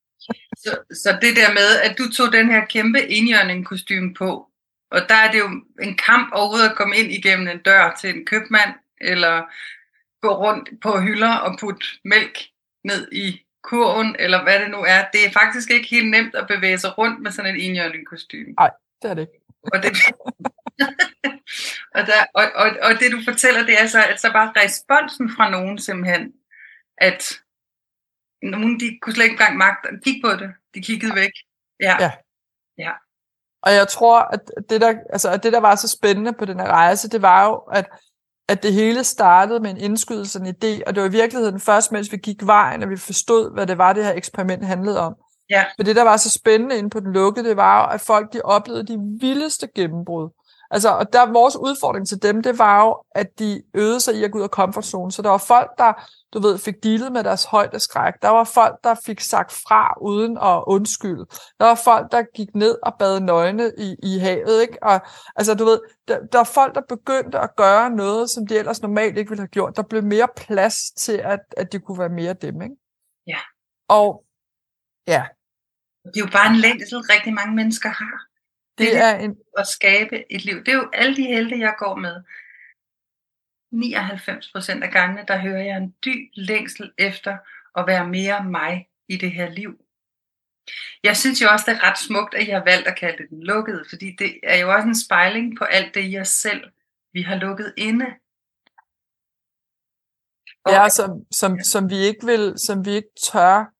Så, 0.57 0.77
så 1.03 1.17
det 1.21 1.35
der 1.35 1.53
med, 1.53 1.79
at 1.83 1.97
du 1.97 2.11
tog 2.11 2.33
den 2.33 2.51
her 2.51 2.65
kæmpe 2.65 3.01
indjørning 3.01 3.65
kostume 3.65 4.13
på, 4.13 4.49
og 4.91 5.01
der 5.09 5.15
er 5.15 5.31
det 5.31 5.39
jo 5.39 5.49
en 5.81 5.97
kamp 5.97 6.33
overhovedet 6.33 6.69
at 6.69 6.75
komme 6.75 6.97
ind 6.97 7.11
igennem 7.11 7.47
en 7.47 7.61
dør 7.61 7.97
til 8.01 8.09
en 8.09 8.25
købmand, 8.25 8.73
eller 9.01 9.43
gå 10.21 10.31
rundt 10.45 10.69
på 10.81 10.99
hylder 10.99 11.35
og 11.35 11.57
putte 11.59 11.85
mælk 12.05 12.39
ned 12.83 13.11
i 13.11 13.41
kurven, 13.63 14.15
eller 14.19 14.43
hvad 14.43 14.59
det 14.59 14.71
nu 14.71 14.77
er. 14.77 15.05
Det 15.13 15.25
er 15.25 15.31
faktisk 15.31 15.71
ikke 15.71 15.89
helt 15.89 16.09
nemt 16.09 16.35
at 16.35 16.47
bevæge 16.47 16.77
sig 16.77 16.97
rundt 16.97 17.21
med 17.21 17.31
sådan 17.31 17.55
et 17.55 17.65
enhjørning 17.65 18.07
kostume. 18.07 18.53
Nej, 18.57 18.71
det 19.01 19.09
er 19.09 19.13
det 19.13 19.21
ikke. 19.21 19.39
Og 19.73 19.83
det, 19.83 19.91
og, 21.97 22.01
der, 22.09 22.19
og, 22.33 22.45
og, 22.55 22.67
og 22.81 22.91
det 22.99 23.11
du 23.11 23.19
fortæller, 23.25 23.65
det 23.65 23.81
er 23.81 23.87
så, 23.87 24.05
at 24.09 24.21
så 24.21 24.31
bare 24.31 24.53
responsen 24.55 25.31
fra 25.35 25.49
nogen 25.49 25.79
simpelthen, 25.79 26.33
at 26.97 27.39
nogen 28.51 28.79
de 28.79 28.99
kunne 29.01 29.13
slet 29.13 29.25
ikke 29.25 29.33
engang 29.33 29.57
magte 29.57 29.89
at 29.89 30.03
kigge 30.03 30.21
på 30.21 30.31
det. 30.31 30.49
De 30.73 30.81
kiggede 30.81 31.15
væk. 31.15 31.31
Ja. 31.79 31.95
ja. 31.99 32.11
ja. 32.77 32.91
Og 33.61 33.73
jeg 33.73 33.87
tror, 33.87 34.19
at 34.19 34.39
det, 34.69 34.81
der, 34.81 34.93
altså, 35.13 35.31
at 35.31 35.43
det, 35.43 35.53
der 35.53 35.59
var 35.59 35.75
så 35.75 35.87
spændende 35.87 36.33
på 36.33 36.45
den 36.45 36.59
her 36.59 36.67
rejse, 36.67 37.09
det 37.09 37.21
var 37.21 37.45
jo, 37.45 37.55
at, 37.55 37.85
at 38.47 38.63
det 38.63 38.73
hele 38.73 39.03
startede 39.03 39.59
med 39.59 39.69
en 39.69 39.77
indskydelse, 39.77 40.39
en 40.39 40.47
idé, 40.47 40.83
og 40.87 40.95
det 40.95 41.03
var 41.03 41.09
i 41.09 41.11
virkeligheden 41.11 41.59
først, 41.59 41.91
mens 41.91 42.11
vi 42.11 42.17
gik 42.17 42.45
vejen, 42.45 42.83
og 42.83 42.89
vi 42.89 42.97
forstod, 42.97 43.53
hvad 43.53 43.67
det 43.67 43.77
var, 43.77 43.93
det 43.93 44.05
her 44.05 44.13
eksperiment 44.13 44.65
handlede 44.65 44.99
om. 44.99 45.15
Ja. 45.49 45.65
Men 45.77 45.85
det, 45.85 45.95
der 45.95 46.03
var 46.03 46.17
så 46.17 46.31
spændende 46.31 46.77
inde 46.77 46.89
på 46.89 46.99
den 46.99 47.13
lukkede, 47.13 47.49
det 47.49 47.57
var 47.57 47.81
jo, 47.81 47.93
at 47.93 48.01
folk 48.01 48.33
de 48.33 48.41
oplevede 48.41 48.87
de 48.87 49.17
vildeste 49.19 49.67
gennembrud. 49.75 50.29
Altså, 50.71 50.89
og 50.89 51.13
der 51.13 51.31
vores 51.31 51.55
udfordring 51.55 52.07
til 52.07 52.21
dem, 52.21 52.43
det 52.43 52.59
var 52.59 52.85
jo, 52.85 53.03
at 53.11 53.39
de 53.39 53.63
øvede 53.73 53.99
sig 53.99 54.15
i 54.15 54.23
at 54.23 54.31
gå 54.31 54.37
ud 54.37 54.43
af 54.43 54.49
comfort 54.49 54.85
zone. 54.85 55.11
Så 55.11 55.21
der 55.21 55.29
var 55.29 55.37
folk, 55.37 55.69
der, 55.77 55.93
du 56.33 56.39
ved, 56.39 56.57
fik 56.57 56.83
dealet 56.83 57.11
med 57.11 57.23
deres 57.23 57.45
højdeskræk. 57.45 58.13
Der 58.21 58.29
var 58.29 58.43
folk, 58.43 58.75
der 58.83 58.95
fik 59.05 59.19
sagt 59.19 59.51
fra 59.51 59.93
uden 60.01 60.37
at 60.37 60.63
undskylde. 60.67 61.25
Der 61.59 61.65
var 61.65 61.75
folk, 61.75 62.11
der 62.11 62.23
gik 62.35 62.55
ned 62.55 62.77
og 62.83 62.93
bad 62.99 63.19
nøgne 63.19 63.71
i, 63.77 63.95
i 64.03 64.17
havet, 64.17 64.61
ikke? 64.61 64.77
Og, 64.83 65.01
altså, 65.35 65.53
du 65.53 65.65
ved, 65.65 65.79
der, 66.07 66.19
der 66.31 66.37
var 66.37 66.51
folk, 66.53 66.75
der 66.75 66.81
begyndte 66.89 67.39
at 67.39 67.55
gøre 67.55 67.89
noget, 67.89 68.29
som 68.29 68.47
de 68.47 68.57
ellers 68.57 68.81
normalt 68.81 69.17
ikke 69.17 69.29
ville 69.29 69.41
have 69.41 69.47
gjort. 69.47 69.75
Der 69.75 69.83
blev 69.83 70.03
mere 70.03 70.27
plads 70.37 70.91
til, 70.97 71.17
at, 71.17 71.39
at 71.57 71.71
de 71.71 71.79
kunne 71.79 71.99
være 71.99 72.09
mere 72.09 72.33
dem, 72.33 72.61
ikke? 72.61 72.75
Ja. 73.27 73.39
Og, 73.87 74.25
ja. 75.07 75.23
Det 76.03 76.21
er 76.21 76.25
jo 76.25 76.31
bare 76.31 76.49
en 76.49 76.55
længsel, 76.55 76.97
rigtig 76.97 77.33
mange 77.33 77.55
mennesker 77.55 77.89
har. 77.89 78.34
Det, 78.77 78.87
det 78.87 78.97
er 78.97 79.15
en... 79.15 79.37
at 79.57 79.67
skabe 79.67 80.33
et 80.33 80.45
liv. 80.45 80.59
Det 80.59 80.67
er 80.67 80.75
jo 80.75 80.89
alle 80.93 81.15
de 81.15 81.23
helte, 81.23 81.59
jeg 81.59 81.75
går 81.77 81.95
med. 81.95 82.23
99 83.71 84.51
procent 84.51 84.83
af 84.83 84.91
gangene, 84.91 85.25
der 85.27 85.37
hører 85.37 85.63
jeg 85.63 85.77
en 85.77 85.95
dyb 86.05 86.31
længsel 86.33 86.91
efter 86.97 87.37
at 87.75 87.87
være 87.87 88.07
mere 88.07 88.43
mig 88.43 88.89
i 89.07 89.17
det 89.17 89.31
her 89.31 89.49
liv. 89.49 89.85
Jeg 91.03 91.17
synes 91.17 91.41
jo 91.41 91.47
også, 91.49 91.65
det 91.67 91.77
er 91.77 91.89
ret 91.89 91.99
smukt, 91.99 92.33
at 92.33 92.47
jeg 92.47 92.57
har 92.57 92.63
valgt 92.63 92.87
at 92.87 92.97
kalde 92.99 93.17
det 93.17 93.29
den 93.29 93.43
lukkede, 93.43 93.85
fordi 93.89 94.15
det 94.19 94.39
er 94.43 94.57
jo 94.57 94.73
også 94.73 94.87
en 94.87 94.99
spejling 95.05 95.57
på 95.57 95.63
alt 95.63 95.95
det 95.95 96.11
i 96.11 96.19
os 96.19 96.27
selv, 96.27 96.63
vi 97.13 97.21
har 97.21 97.35
lukket 97.35 97.73
inde. 97.77 98.05
Og, 100.65 100.71
ja, 100.71 100.89
som, 100.89 101.25
som, 101.31 101.59
som, 101.59 101.89
vi 101.89 101.95
ikke 101.95 102.25
vil, 102.25 102.53
som 102.57 102.85
vi 102.85 102.91
ikke 102.91 103.13
tør 103.23 103.74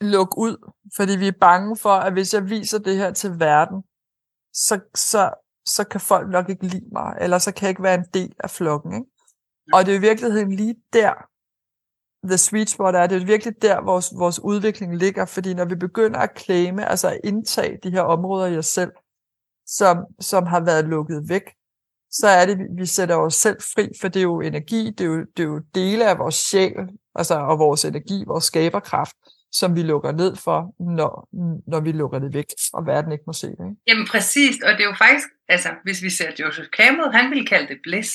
lukke 0.00 0.38
ud, 0.38 0.72
fordi 0.96 1.16
vi 1.16 1.28
er 1.28 1.38
bange 1.40 1.76
for, 1.76 1.90
at 1.90 2.12
hvis 2.12 2.34
jeg 2.34 2.50
viser 2.50 2.78
det 2.78 2.96
her 2.96 3.12
til 3.12 3.38
verden, 3.38 3.82
så, 4.52 4.80
så, 4.94 5.30
så 5.66 5.84
kan 5.84 6.00
folk 6.00 6.30
nok 6.30 6.48
ikke 6.48 6.66
lide 6.66 6.88
mig, 6.92 7.16
eller 7.20 7.38
så 7.38 7.52
kan 7.52 7.62
jeg 7.62 7.70
ikke 7.70 7.82
være 7.82 7.94
en 7.94 8.06
del 8.14 8.32
af 8.38 8.50
flokken. 8.50 8.94
Ikke? 8.94 9.10
Og 9.72 9.86
det 9.86 9.94
er 9.94 9.98
i 9.98 10.00
virkeligheden 10.00 10.52
lige 10.52 10.76
der, 10.92 11.12
the 12.28 12.38
sweet 12.38 12.70
spot 12.70 12.94
er, 12.94 13.06
det 13.06 13.22
er 13.22 13.26
virkelig 13.26 13.62
der, 13.62 13.80
vores, 13.80 14.12
vores 14.18 14.40
udvikling 14.40 14.96
ligger, 14.96 15.24
fordi 15.24 15.54
når 15.54 15.64
vi 15.64 15.74
begynder 15.74 16.20
at 16.20 16.38
claime, 16.38 16.88
altså 16.88 17.08
at 17.08 17.20
indtage 17.24 17.78
de 17.82 17.90
her 17.90 18.02
områder 18.02 18.46
i 18.46 18.58
os 18.58 18.66
selv, 18.66 18.92
som, 19.66 20.04
som 20.20 20.46
har 20.46 20.60
været 20.60 20.84
lukket 20.84 21.28
væk, 21.28 21.42
så 22.10 22.28
er 22.28 22.46
det, 22.46 22.58
vi 22.78 22.86
sætter 22.86 23.16
os 23.16 23.34
selv 23.34 23.56
fri, 23.74 23.88
for 24.00 24.08
det 24.08 24.20
er 24.20 24.24
jo 24.24 24.40
energi, 24.40 24.90
det 24.90 25.00
er 25.00 25.08
jo, 25.08 25.26
det 25.36 25.42
er 25.42 25.46
jo 25.46 25.60
dele 25.74 26.08
af 26.10 26.18
vores 26.18 26.34
sjæl, 26.34 26.72
altså 27.14 27.34
og 27.34 27.58
vores 27.58 27.84
energi, 27.84 28.24
vores 28.26 28.44
skaberkraft, 28.44 29.16
som 29.58 29.76
vi 29.76 29.82
lukker 29.82 30.12
ned 30.12 30.36
for, 30.36 30.74
når, 30.98 31.28
når 31.70 31.80
vi 31.80 31.92
lukker 31.92 32.18
det 32.18 32.34
væk, 32.34 32.46
og 32.72 32.86
verden 32.86 33.12
ikke 33.12 33.24
må 33.26 33.32
se 33.32 33.46
det. 33.46 33.64
Ikke? 33.70 33.80
Jamen 33.86 34.06
præcis, 34.06 34.62
og 34.62 34.72
det 34.72 34.80
er 34.80 34.90
jo 34.92 34.94
faktisk, 34.94 35.28
altså 35.48 35.70
hvis 35.84 36.02
vi 36.02 36.10
ser 36.10 36.30
Joseph 36.40 36.68
Campbell, 36.68 37.12
han 37.12 37.30
ville 37.30 37.46
kalde 37.46 37.68
det 37.68 37.80
bliss. 37.82 38.12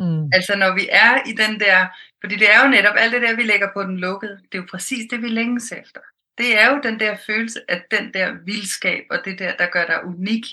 Mm. 0.00 0.28
Altså 0.32 0.56
når 0.56 0.74
vi 0.74 0.88
er 0.90 1.28
i 1.30 1.32
den 1.32 1.60
der, 1.60 1.86
fordi 2.20 2.34
det 2.36 2.54
er 2.54 2.64
jo 2.64 2.68
netop 2.70 2.94
alt 2.98 3.12
det 3.12 3.22
der, 3.22 3.36
vi 3.36 3.42
lægger 3.42 3.68
på 3.74 3.82
den 3.82 3.96
lukkede, 3.98 4.36
det 4.52 4.58
er 4.58 4.62
jo 4.62 4.68
præcis 4.70 5.06
det, 5.10 5.22
vi 5.22 5.28
længes 5.28 5.72
efter. 5.72 6.00
Det 6.38 6.60
er 6.60 6.70
jo 6.70 6.80
den 6.82 7.00
der 7.00 7.16
følelse 7.26 7.60
af 7.68 7.84
den 7.90 8.14
der 8.14 8.32
vildskab, 8.44 9.04
og 9.10 9.18
det 9.24 9.38
der, 9.38 9.56
der 9.56 9.66
gør 9.66 9.86
dig 9.86 10.04
unik 10.04 10.46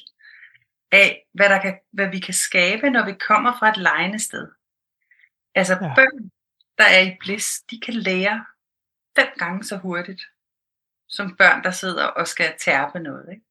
af, 0.92 1.28
hvad, 1.34 1.50
der 1.50 1.62
kan, 1.62 1.76
hvad 1.92 2.10
vi 2.10 2.20
kan 2.20 2.34
skabe, 2.34 2.90
når 2.90 3.06
vi 3.06 3.14
kommer 3.28 3.54
fra 3.60 3.70
et 3.70 3.78
lejende 3.78 4.20
sted. 4.20 4.48
Altså 5.56 5.74
ja. 5.74 5.96
børn, 5.96 6.30
der 6.78 6.84
er 6.84 7.02
i 7.02 7.18
bliss, 7.20 7.62
de 7.62 7.80
kan 7.80 7.94
lære 7.94 8.46
fem 9.16 9.28
gange 9.38 9.64
så 9.64 9.78
hurtigt, 9.78 10.22
som 11.08 11.36
børn, 11.36 11.64
der 11.64 11.72
sidder 11.72 12.06
og 12.06 12.28
skal 12.28 12.54
tærpe 12.60 13.00
noget. 13.00 13.26
Ikke? 13.32 13.44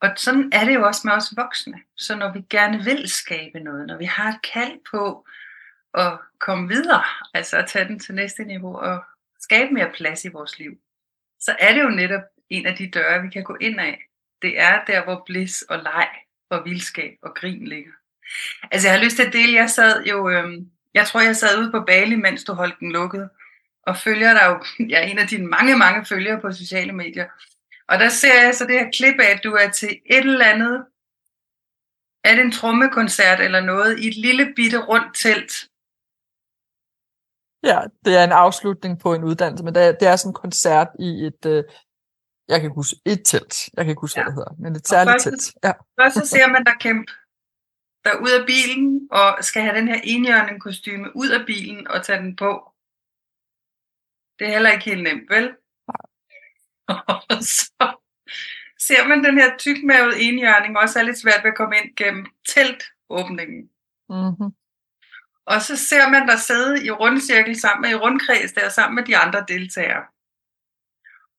Og 0.00 0.12
sådan 0.16 0.50
er 0.52 0.64
det 0.64 0.74
jo 0.74 0.86
også 0.86 1.00
med 1.04 1.12
os 1.12 1.36
voksne. 1.36 1.82
Så 1.96 2.16
når 2.16 2.32
vi 2.32 2.44
gerne 2.50 2.84
vil 2.84 3.08
skabe 3.08 3.60
noget, 3.60 3.86
når 3.86 3.96
vi 3.96 4.04
har 4.04 4.28
et 4.28 4.42
kald 4.52 4.78
på 4.90 5.26
at 5.94 6.18
komme 6.38 6.68
videre, 6.68 7.04
altså 7.34 7.56
at 7.56 7.66
tage 7.66 7.88
den 7.88 7.98
til 7.98 8.14
næste 8.14 8.44
niveau 8.44 8.76
og 8.76 9.04
skabe 9.40 9.74
mere 9.74 9.92
plads 9.94 10.24
i 10.24 10.28
vores 10.28 10.58
liv, 10.58 10.78
så 11.40 11.56
er 11.58 11.74
det 11.74 11.82
jo 11.82 11.88
netop 11.88 12.22
en 12.50 12.66
af 12.66 12.76
de 12.76 12.90
døre, 12.90 13.22
vi 13.22 13.28
kan 13.28 13.44
gå 13.44 13.56
ind 13.60 13.80
af. 13.80 14.02
Det 14.42 14.60
er 14.60 14.84
der, 14.84 15.04
hvor 15.04 15.22
blis 15.26 15.62
og 15.62 15.78
leg 15.78 16.08
og 16.50 16.64
vildskab 16.64 17.18
og 17.22 17.34
grin 17.34 17.66
ligger. 17.68 17.92
Altså 18.72 18.88
jeg 18.88 18.98
har 18.98 19.04
lyst 19.04 19.16
til 19.16 19.26
at 19.26 19.32
dele, 19.32 19.52
jeg 19.52 19.70
sad 19.70 20.04
jo, 20.04 20.28
øhm, 20.30 20.70
jeg 20.94 21.06
tror 21.06 21.20
jeg 21.20 21.36
sad 21.36 21.58
ude 21.58 21.70
på 21.70 21.80
Bali, 21.80 22.14
mens 22.14 22.44
du 22.44 22.52
holdt 22.52 22.80
den 22.80 22.92
lukket, 22.92 23.30
og 23.86 23.96
følger 23.96 24.32
dig 24.32 24.44
jo, 24.50 24.64
jeg 24.90 24.98
er 24.98 25.06
en 25.06 25.18
af 25.18 25.28
dine 25.28 25.46
mange, 25.46 25.76
mange 25.76 26.04
følgere 26.04 26.40
på 26.40 26.52
sociale 26.52 26.92
medier. 26.92 27.26
Og 27.88 27.98
der 27.98 28.08
ser 28.08 28.42
jeg 28.44 28.54
så 28.54 28.64
det 28.64 28.80
her 28.80 28.90
klip 28.90 29.20
af, 29.20 29.30
at 29.34 29.44
du 29.44 29.52
er 29.52 29.70
til 29.70 30.00
et 30.06 30.18
eller 30.18 30.44
andet, 30.44 30.86
er 32.24 32.34
det 32.34 32.44
en 32.44 32.52
trommekoncert 32.52 33.40
eller 33.40 33.60
noget, 33.60 33.98
i 33.98 34.08
et 34.08 34.16
lille 34.16 34.52
bitte 34.56 34.78
rundt 34.78 35.16
telt. 35.16 35.52
Ja, 37.62 37.80
det 38.04 38.16
er 38.16 38.24
en 38.24 38.32
afslutning 38.32 39.00
på 39.00 39.14
en 39.14 39.24
uddannelse, 39.24 39.64
men 39.64 39.74
det 39.74 39.82
er, 39.82 39.92
det 39.92 40.08
er 40.08 40.16
sådan 40.16 40.30
en 40.30 40.34
koncert 40.34 40.88
i 40.98 41.26
et, 41.26 41.46
øh, 41.46 41.64
jeg 42.48 42.60
kan 42.60 42.70
huske 42.70 42.96
et 43.04 43.22
telt, 43.24 43.54
jeg 43.74 43.84
kan 43.84 43.90
ikke 43.90 44.00
huske, 44.00 44.20
ja. 44.20 44.24
hvad 44.24 44.32
det 44.32 44.38
hedder, 44.38 44.54
men 44.58 44.76
et 44.76 44.88
særligt 44.88 45.22
telt. 45.22 45.54
Ja. 45.64 45.72
Først 46.00 46.14
så 46.16 46.26
ser 46.26 46.46
man 46.46 46.64
der 46.64 46.74
kæmpe 46.80 47.12
der 48.06 48.16
ud 48.24 48.32
af 48.40 48.46
bilen, 48.46 49.08
og 49.10 49.44
skal 49.44 49.62
have 49.62 49.76
den 49.76 49.88
her 49.88 50.00
enhjørning 50.04 50.60
kostyme 50.60 51.16
ud 51.16 51.28
af 51.28 51.46
bilen 51.46 51.88
og 51.88 52.04
tage 52.04 52.18
den 52.18 52.36
på. 52.36 52.72
Det 54.38 54.46
er 54.46 54.52
heller 54.52 54.72
ikke 54.72 54.84
helt 54.84 55.02
nemt, 55.02 55.30
vel? 55.30 55.54
Og 56.88 57.42
så 57.56 57.96
ser 58.78 59.08
man 59.08 59.24
den 59.24 59.38
her 59.38 59.56
tykmavede 59.56 60.20
enhjørning 60.20 60.78
også 60.78 60.98
er 60.98 61.02
lidt 61.02 61.18
svært 61.18 61.44
ved 61.44 61.50
at 61.50 61.56
komme 61.56 61.76
ind 61.76 61.96
gennem 61.96 62.26
teltåbningen. 62.48 63.70
Mm-hmm. 64.08 64.50
Og 65.46 65.62
så 65.62 65.76
ser 65.76 66.08
man 66.08 66.28
der 66.28 66.36
sidde 66.36 66.86
i 66.86 66.90
rundcirkel 66.90 67.60
sammen 67.60 67.82
med 67.82 67.90
i 67.90 68.00
rundkreds 68.02 68.52
der 68.52 68.68
sammen 68.68 68.94
med 68.94 69.04
de 69.04 69.16
andre 69.16 69.44
deltagere. 69.48 70.04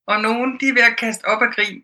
Og 0.06 0.22
nogen 0.22 0.60
de 0.60 0.68
er 0.68 0.74
ved 0.74 0.82
at 0.82 0.98
kaste 0.98 1.26
op 1.26 1.42
af 1.42 1.54
grin. 1.54 1.84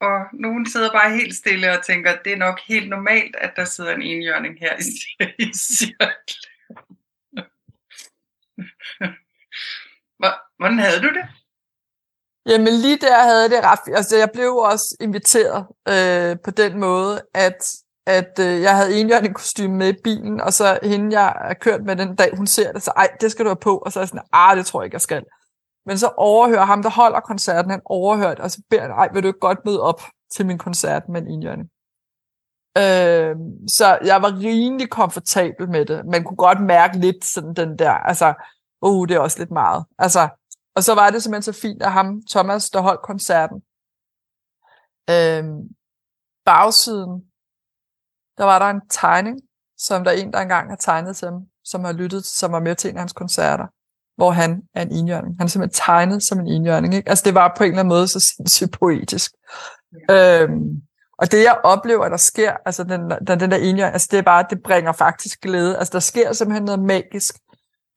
Og 0.00 0.26
nogen 0.32 0.66
sidder 0.66 0.92
bare 0.92 1.16
helt 1.16 1.34
stille 1.34 1.78
og 1.78 1.84
tænker, 1.84 2.12
at 2.12 2.24
det 2.24 2.32
er 2.32 2.36
nok 2.36 2.60
helt 2.60 2.88
normalt, 2.88 3.36
at 3.36 3.52
der 3.56 3.64
sidder 3.64 3.94
en 3.94 4.02
enhjørning 4.02 4.58
her 4.58 4.76
i 5.38 5.52
cirkel. 5.76 6.08
Hvordan 10.58 10.78
havde 10.78 11.00
du 11.00 11.08
det? 11.08 11.24
Jamen 12.46 12.72
lige 12.72 12.98
der 12.98 13.22
havde 13.22 13.42
jeg 13.42 13.50
det 13.50 13.64
ret 13.64 13.96
Altså 13.96 14.16
jeg 14.16 14.30
blev 14.34 14.56
også 14.56 14.96
inviteret 15.00 15.66
øh, 15.88 16.36
på 16.44 16.50
den 16.50 16.80
måde, 16.80 17.22
at, 17.34 17.60
at 18.06 18.38
øh, 18.40 18.62
jeg 18.62 18.76
havde 18.76 19.00
enhjørning 19.00 19.34
kostume 19.34 19.76
med 19.76 19.88
i 19.88 20.00
bilen, 20.04 20.40
og 20.40 20.52
så 20.52 20.78
hende, 20.82 21.20
jeg 21.20 21.34
har 21.46 21.54
kørt 21.54 21.82
med 21.84 21.96
den 21.96 22.16
dag, 22.16 22.36
hun 22.36 22.46
ser 22.46 22.72
det, 22.72 22.82
så 22.82 22.92
ej, 22.96 23.08
det 23.20 23.30
skal 23.30 23.44
du 23.44 23.48
have 23.48 23.56
på, 23.56 23.78
og 23.78 23.92
så 23.92 23.98
er 23.98 24.02
jeg 24.02 24.08
sådan, 24.08 24.28
ah, 24.32 24.56
det 24.56 24.66
tror 24.66 24.80
jeg 24.80 24.84
ikke, 24.84 24.94
jeg 24.94 25.00
skal. 25.00 25.24
Men 25.86 25.98
så 25.98 26.12
overhører 26.16 26.64
ham, 26.64 26.82
der 26.82 26.90
holder 26.90 27.20
koncerten, 27.20 27.70
han 27.70 27.80
overhørt, 27.84 28.40
og 28.40 28.50
så 28.50 28.62
beder 28.70 28.82
han, 28.82 28.90
ej, 28.90 29.08
vil 29.12 29.22
du 29.22 29.28
ikke 29.28 29.40
godt 29.40 29.58
møde 29.64 29.82
op 29.82 30.00
til 30.34 30.46
min 30.46 30.58
koncert 30.58 31.08
med 31.08 31.22
en 31.22 31.28
enhjørning? 31.28 31.68
Øh, 32.78 33.36
så 33.68 33.98
jeg 34.04 34.22
var 34.22 34.38
rimelig 34.38 34.90
komfortabel 34.90 35.68
med 35.68 35.84
det. 35.86 36.06
Man 36.06 36.24
kunne 36.24 36.36
godt 36.36 36.60
mærke 36.60 36.98
lidt 36.98 37.24
sådan 37.24 37.54
den 37.54 37.78
der, 37.78 37.90
altså, 37.90 38.34
uh, 38.82 39.08
det 39.08 39.14
er 39.14 39.20
også 39.20 39.38
lidt 39.38 39.50
meget. 39.50 39.84
Altså, 39.98 40.28
og 40.76 40.84
så 40.84 40.94
var 40.94 41.10
det 41.10 41.22
simpelthen 41.22 41.54
så 41.54 41.60
fint, 41.60 41.82
at 41.82 41.92
ham, 41.92 42.22
Thomas, 42.30 42.70
der 42.70 42.80
holdt 42.80 43.02
koncerten, 43.02 43.62
øhm, 45.10 45.68
bagsiden, 46.44 47.20
der 48.38 48.44
var 48.44 48.58
der 48.58 48.66
en 48.66 48.88
tegning, 48.90 49.40
som 49.78 50.04
der 50.04 50.10
en, 50.10 50.32
der 50.32 50.40
engang 50.40 50.68
har 50.68 50.76
tegnet 50.76 51.16
til 51.16 51.28
ham, 51.28 51.46
som 51.64 51.84
har 51.84 51.92
lyttet, 51.92 52.24
som 52.24 52.52
var 52.52 52.60
med 52.60 52.74
til 52.74 52.90
en 52.90 52.96
af 52.96 53.00
hans 53.00 53.12
koncerter, 53.12 53.66
hvor 54.16 54.30
han 54.30 54.62
er 54.74 54.82
en 54.82 54.92
enhjørning. 54.92 55.36
Han 55.38 55.44
er 55.44 55.48
simpelthen 55.48 55.84
tegnet 55.84 56.22
som 56.22 56.40
en 56.40 56.46
enhjørning. 56.46 56.94
Ikke? 56.94 57.08
Altså 57.08 57.24
det 57.24 57.34
var 57.34 57.54
på 57.56 57.64
en 57.64 57.70
eller 57.70 57.80
anden 57.80 57.88
måde 57.88 58.08
så 58.08 58.20
sindssygt 58.20 58.72
poetisk. 58.72 59.32
Ja. 60.08 60.42
Øhm, 60.42 60.82
og 61.18 61.32
det 61.32 61.42
jeg 61.42 61.60
oplever, 61.64 62.08
der 62.08 62.16
sker, 62.16 62.56
altså 62.66 62.84
den, 62.84 63.10
den, 63.10 63.40
den 63.40 63.50
der 63.50 63.56
enhjørning, 63.56 63.92
altså 63.92 64.08
det 64.10 64.18
er 64.18 64.22
bare, 64.22 64.46
det 64.50 64.62
bringer 64.62 64.92
faktisk 64.92 65.40
glæde. 65.40 65.78
Altså 65.78 65.92
der 65.92 66.00
sker 66.00 66.32
simpelthen 66.32 66.64
noget 66.64 66.82
magisk 66.82 67.34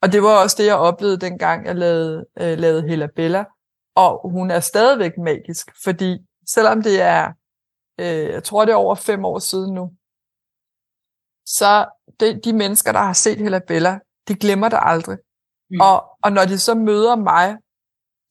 og 0.01 0.11
det 0.11 0.23
var 0.23 0.43
også 0.43 0.55
det, 0.59 0.65
jeg 0.65 0.75
oplevede 0.75 1.17
dengang, 1.17 1.65
jeg 1.65 1.75
lavede, 1.75 2.25
øh, 2.41 2.57
lavede 2.57 2.87
Hella 2.89 3.07
Bella. 3.15 3.45
Og 3.95 4.31
hun 4.31 4.51
er 4.51 4.59
stadigvæk 4.59 5.11
magisk, 5.17 5.71
fordi 5.83 6.17
selvom 6.47 6.81
det 6.81 7.01
er, 7.01 7.31
øh, 7.99 8.29
jeg 8.29 8.43
tror 8.43 8.65
det 8.65 8.71
er 8.71 8.75
over 8.75 8.95
fem 8.95 9.25
år 9.25 9.39
siden 9.39 9.73
nu, 9.73 9.91
så 11.45 11.85
det, 12.19 12.45
de 12.45 12.53
mennesker, 12.53 12.91
der 12.91 12.99
har 12.99 13.13
set 13.13 13.37
Hella 13.37 13.59
Bella, 13.67 13.99
de 14.27 14.35
glemmer 14.35 14.69
det 14.69 14.79
aldrig. 14.81 15.17
Mm. 15.69 15.79
Og, 15.81 16.05
og 16.23 16.31
når 16.31 16.45
de 16.45 16.59
så 16.59 16.75
møder 16.75 17.15
mig, 17.15 17.57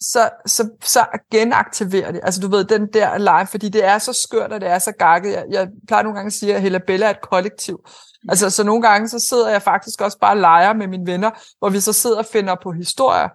så, 0.00 0.30
så, 0.46 0.70
så 0.82 1.06
genaktiverer 1.30 2.12
det. 2.12 2.20
Altså 2.24 2.40
du 2.40 2.48
ved, 2.48 2.64
den 2.64 2.92
der 2.92 3.18
live, 3.18 3.46
fordi 3.46 3.68
det 3.68 3.84
er 3.84 3.98
så 3.98 4.12
skørt, 4.12 4.52
og 4.52 4.60
det 4.60 4.68
er 4.68 4.78
så 4.78 4.92
gakket. 4.92 5.32
Jeg, 5.32 5.44
jeg 5.50 5.68
plejer 5.86 6.02
nogle 6.02 6.16
gange 6.16 6.26
at 6.26 6.32
sige, 6.32 6.54
at 6.54 6.62
Hella 6.62 6.78
Bella 6.86 7.06
er 7.06 7.10
et 7.10 7.20
kollektiv. 7.20 7.86
Altså, 8.28 8.50
så 8.50 8.64
nogle 8.64 8.82
gange, 8.82 9.08
så 9.08 9.18
sidder 9.18 9.48
jeg 9.48 9.62
faktisk 9.62 10.00
også 10.00 10.18
bare 10.18 10.32
og 10.32 10.36
leger 10.36 10.72
med 10.72 10.86
mine 10.86 11.06
venner, 11.06 11.30
hvor 11.58 11.68
vi 11.68 11.80
så 11.80 11.92
sidder 11.92 12.18
og 12.18 12.26
finder 12.26 12.54
på 12.62 12.72
historier. 12.72 13.28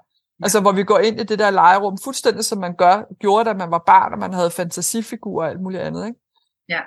Altså, 0.43 0.61
hvor 0.61 0.71
vi 0.71 0.83
går 0.83 0.99
ind 0.99 1.19
i 1.19 1.23
det 1.23 1.39
der 1.39 1.49
legerum, 1.49 1.97
fuldstændig 2.03 2.45
som 2.45 2.57
man 2.57 2.75
gør, 2.75 3.01
gjorde, 3.19 3.49
da 3.49 3.53
man 3.53 3.71
var 3.71 3.83
barn, 3.85 4.13
og 4.13 4.19
man 4.19 4.33
havde 4.33 4.51
fantasifigurer 4.51 5.45
og 5.45 5.51
alt 5.51 5.61
muligt 5.61 5.83
andet, 5.83 6.05
ikke? 6.05 6.19
Ja. 6.69 6.81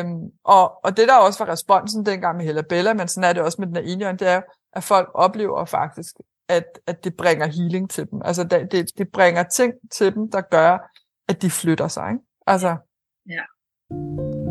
Øhm, 0.00 0.20
og, 0.44 0.84
og 0.84 0.96
det 0.96 1.08
der 1.08 1.14
også 1.14 1.44
var 1.44 1.52
responsen 1.52 2.06
dengang 2.06 2.36
med 2.36 2.44
Hella 2.44 2.62
Bella, 2.68 2.94
men 2.94 3.08
sådan 3.08 3.30
er 3.30 3.32
det 3.32 3.42
også 3.42 3.56
med 3.60 3.66
den 3.66 3.76
her 3.76 3.82
enhjørn, 3.82 4.16
det 4.16 4.28
er, 4.28 4.40
at 4.72 4.84
folk 4.84 5.10
oplever 5.14 5.64
faktisk, 5.64 6.14
at, 6.48 6.64
at 6.86 7.04
det 7.04 7.16
bringer 7.16 7.46
healing 7.46 7.90
til 7.90 8.10
dem. 8.10 8.22
Altså, 8.24 8.44
det, 8.44 8.72
det, 8.72 8.86
det 8.98 9.08
bringer 9.12 9.42
ting 9.42 9.72
til 9.92 10.14
dem, 10.14 10.30
der 10.30 10.40
gør, 10.40 10.78
at 11.28 11.42
de 11.42 11.50
flytter 11.50 11.88
sig, 11.88 12.10
ikke? 12.10 12.24
Altså. 12.46 12.76
Ja. 13.28 14.43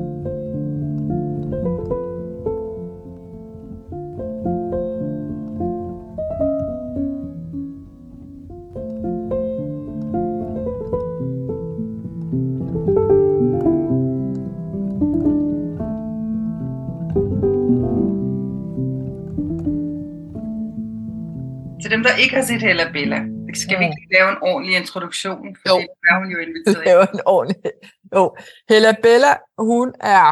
Til 21.84 21.92
dem, 21.92 22.04
der 22.04 22.16
ikke 22.16 22.36
har 22.36 22.44
set 22.44 22.62
Hella 22.62 22.92
Bella, 22.92 23.20
skal 23.54 23.80
vi 23.80 23.84
ikke 23.84 24.08
lave 24.14 24.30
en 24.32 24.38
ordentlig 24.42 24.76
introduktion? 24.76 25.56
For 25.56 25.70
jo. 25.70 25.78
det 25.80 25.88
er 26.10 26.20
hun 26.20 26.30
jo 26.32 26.38
inviteret 26.40 26.86
lave 26.90 27.14
en 27.14 27.22
ordentlig. 27.26 27.72
Jo. 28.16 28.36
Hella 28.70 28.96
Bella, 29.02 29.34
hun 29.58 29.94
er 30.00 30.28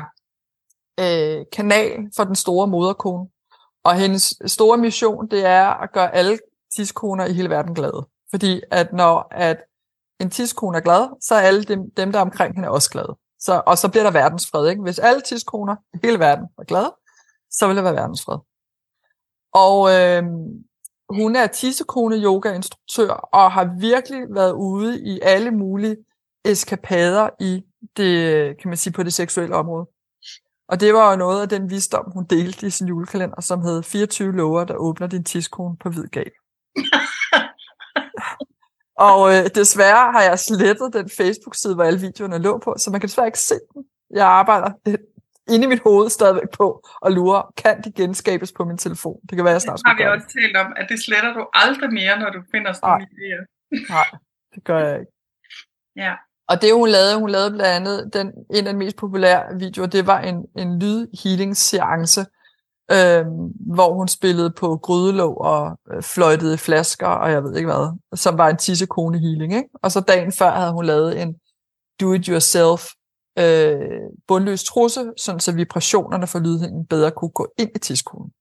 øh, 0.99 1.45
kanal 1.53 2.09
for 2.15 2.23
den 2.23 2.35
store 2.35 2.67
moderkone. 2.67 3.29
Og 3.83 3.95
hendes 3.95 4.33
store 4.45 4.77
mission, 4.77 5.27
det 5.27 5.45
er 5.45 5.67
at 5.67 5.91
gøre 5.91 6.15
alle 6.15 6.39
tidskoner 6.75 7.25
i 7.25 7.33
hele 7.33 7.49
verden 7.49 7.75
glade. 7.75 8.07
Fordi 8.29 8.61
at 8.71 8.93
når 8.93 9.27
at 9.31 9.57
en 10.19 10.29
tidskone 10.29 10.77
er 10.77 10.81
glad, 10.81 11.09
så 11.21 11.35
er 11.35 11.39
alle 11.39 11.63
dem, 11.63 11.79
dem 11.97 12.11
der 12.11 12.19
er 12.19 12.23
omkring 12.23 12.55
hende 12.55 12.69
også 12.69 12.89
glade. 12.89 13.17
Så, 13.39 13.61
og 13.65 13.77
så 13.77 13.89
bliver 13.89 14.03
der 14.03 14.11
verdensfred. 14.11 14.69
Ikke? 14.69 14.81
Hvis 14.81 14.99
alle 14.99 15.21
tidskoner 15.21 15.75
i 15.93 15.97
hele 16.03 16.19
verden 16.19 16.45
er 16.59 16.63
glade, 16.63 16.95
så 17.51 17.67
vil 17.67 17.75
der 17.75 17.81
være 17.81 17.95
verdensfred. 17.95 18.37
Og 19.53 19.77
øh, 19.93 20.23
hun 21.15 21.35
er 21.35 21.47
tissekone 21.47 22.15
yoga-instruktør 22.15 23.09
og 23.09 23.51
har 23.51 23.75
virkelig 23.79 24.21
været 24.29 24.51
ude 24.51 25.01
i 25.01 25.19
alle 25.21 25.51
mulige 25.51 25.97
eskapader 26.45 27.29
i 27.39 27.63
det, 27.97 28.57
kan 28.57 28.69
man 28.69 28.77
sige, 28.77 28.93
på 28.93 29.03
det 29.03 29.13
seksuelle 29.13 29.55
område. 29.55 29.87
Og 30.67 30.79
det 30.79 30.93
var 30.93 31.11
jo 31.11 31.17
noget 31.17 31.41
af 31.41 31.49
den 31.49 31.69
visdom, 31.69 32.11
hun 32.13 32.25
delte 32.25 32.67
i 32.67 32.69
sin 32.69 32.87
julekalender, 32.87 33.41
som 33.41 33.61
hed 33.61 33.83
24 33.83 34.31
lover, 34.31 34.63
der 34.63 34.75
åbner 34.75 35.07
din 35.07 35.23
tidskone 35.23 35.77
på 35.77 35.89
hvid 35.89 36.07
gal. 36.07 36.31
og 39.09 39.33
øh, 39.33 39.49
desværre 39.55 40.11
har 40.11 40.21
jeg 40.21 40.39
slettet 40.39 40.93
den 40.93 41.09
Facebook-side, 41.09 41.75
hvor 41.75 41.83
alle 41.83 41.99
videoerne 41.99 42.37
lå 42.37 42.57
på, 42.57 42.75
så 42.77 42.91
man 42.91 42.99
kan 42.99 43.07
desværre 43.07 43.27
ikke 43.27 43.39
se 43.39 43.55
den. 43.73 43.83
Jeg 44.13 44.27
arbejder 44.27 44.71
inde 45.53 45.65
i 45.65 45.67
mit 45.67 45.81
hoved 45.83 46.09
stadigvæk 46.09 46.49
på 46.53 46.87
og 47.01 47.11
lurer, 47.11 47.41
kan 47.57 47.81
de 47.83 47.91
genskabes 47.91 48.51
på 48.51 48.65
min 48.65 48.77
telefon? 48.77 49.19
Det 49.29 49.35
kan 49.35 49.45
være, 49.45 49.53
jeg 49.53 49.61
snart 49.61 49.77
Det 49.77 49.87
har 49.87 49.97
vi 49.97 50.03
også 50.03 50.27
talt 50.41 50.57
om, 50.57 50.73
at 50.77 50.85
det 50.89 51.03
sletter 51.05 51.33
du 51.33 51.47
aldrig 51.53 51.93
mere, 51.93 52.19
når 52.19 52.29
du 52.29 52.41
finder 52.51 52.73
sådan 52.73 52.89
nogle 52.89 53.07
idéer. 53.15 53.41
Nej, 53.89 54.09
det 54.55 54.63
gør 54.63 54.79
jeg 54.79 54.99
ikke. 54.99 55.11
Ja. 55.95 56.13
Og 56.47 56.61
det 56.61 56.73
hun 56.73 56.89
lavede, 56.89 57.19
hun 57.19 57.29
lavede 57.29 57.51
blandt 57.51 57.75
andet, 57.77 58.13
den, 58.13 58.27
en 58.53 58.67
af 58.67 58.73
de 58.73 58.79
mest 58.79 58.97
populære 58.97 59.43
videoer, 59.59 59.87
det 59.87 60.07
var 60.07 60.19
en, 60.19 60.45
en 60.57 60.79
lydhealing-seance, 60.79 62.21
øh, 62.91 63.25
hvor 63.75 63.93
hun 63.93 64.07
spillede 64.07 64.51
på 64.51 64.77
grydelåg 64.77 65.41
og 65.41 65.79
øh, 65.93 66.03
fløjtede 66.03 66.57
flasker, 66.57 67.07
og 67.07 67.31
jeg 67.31 67.43
ved 67.43 67.55
ikke 67.55 67.71
hvad, 67.71 67.97
som 68.15 68.37
var 68.37 68.49
en 68.49 68.57
tissekone 68.57 69.19
healing. 69.19 69.55
Ikke? 69.55 69.69
Og 69.83 69.91
så 69.91 69.99
dagen 69.99 70.31
før 70.31 70.51
havde 70.51 70.71
hun 70.71 70.85
lavet 70.85 71.21
en 71.21 71.35
do-it-yourself 72.01 72.83
øh, 73.39 74.01
bundløs 74.27 74.63
trusse, 74.63 75.11
sådan 75.17 75.39
så 75.39 75.51
vibrationerne 75.51 76.27
for 76.27 76.39
lydhængen 76.39 76.85
bedre 76.85 77.11
kunne 77.11 77.31
gå 77.31 77.53
ind 77.57 77.71
i 77.75 77.79
tidskonen. 77.79 78.31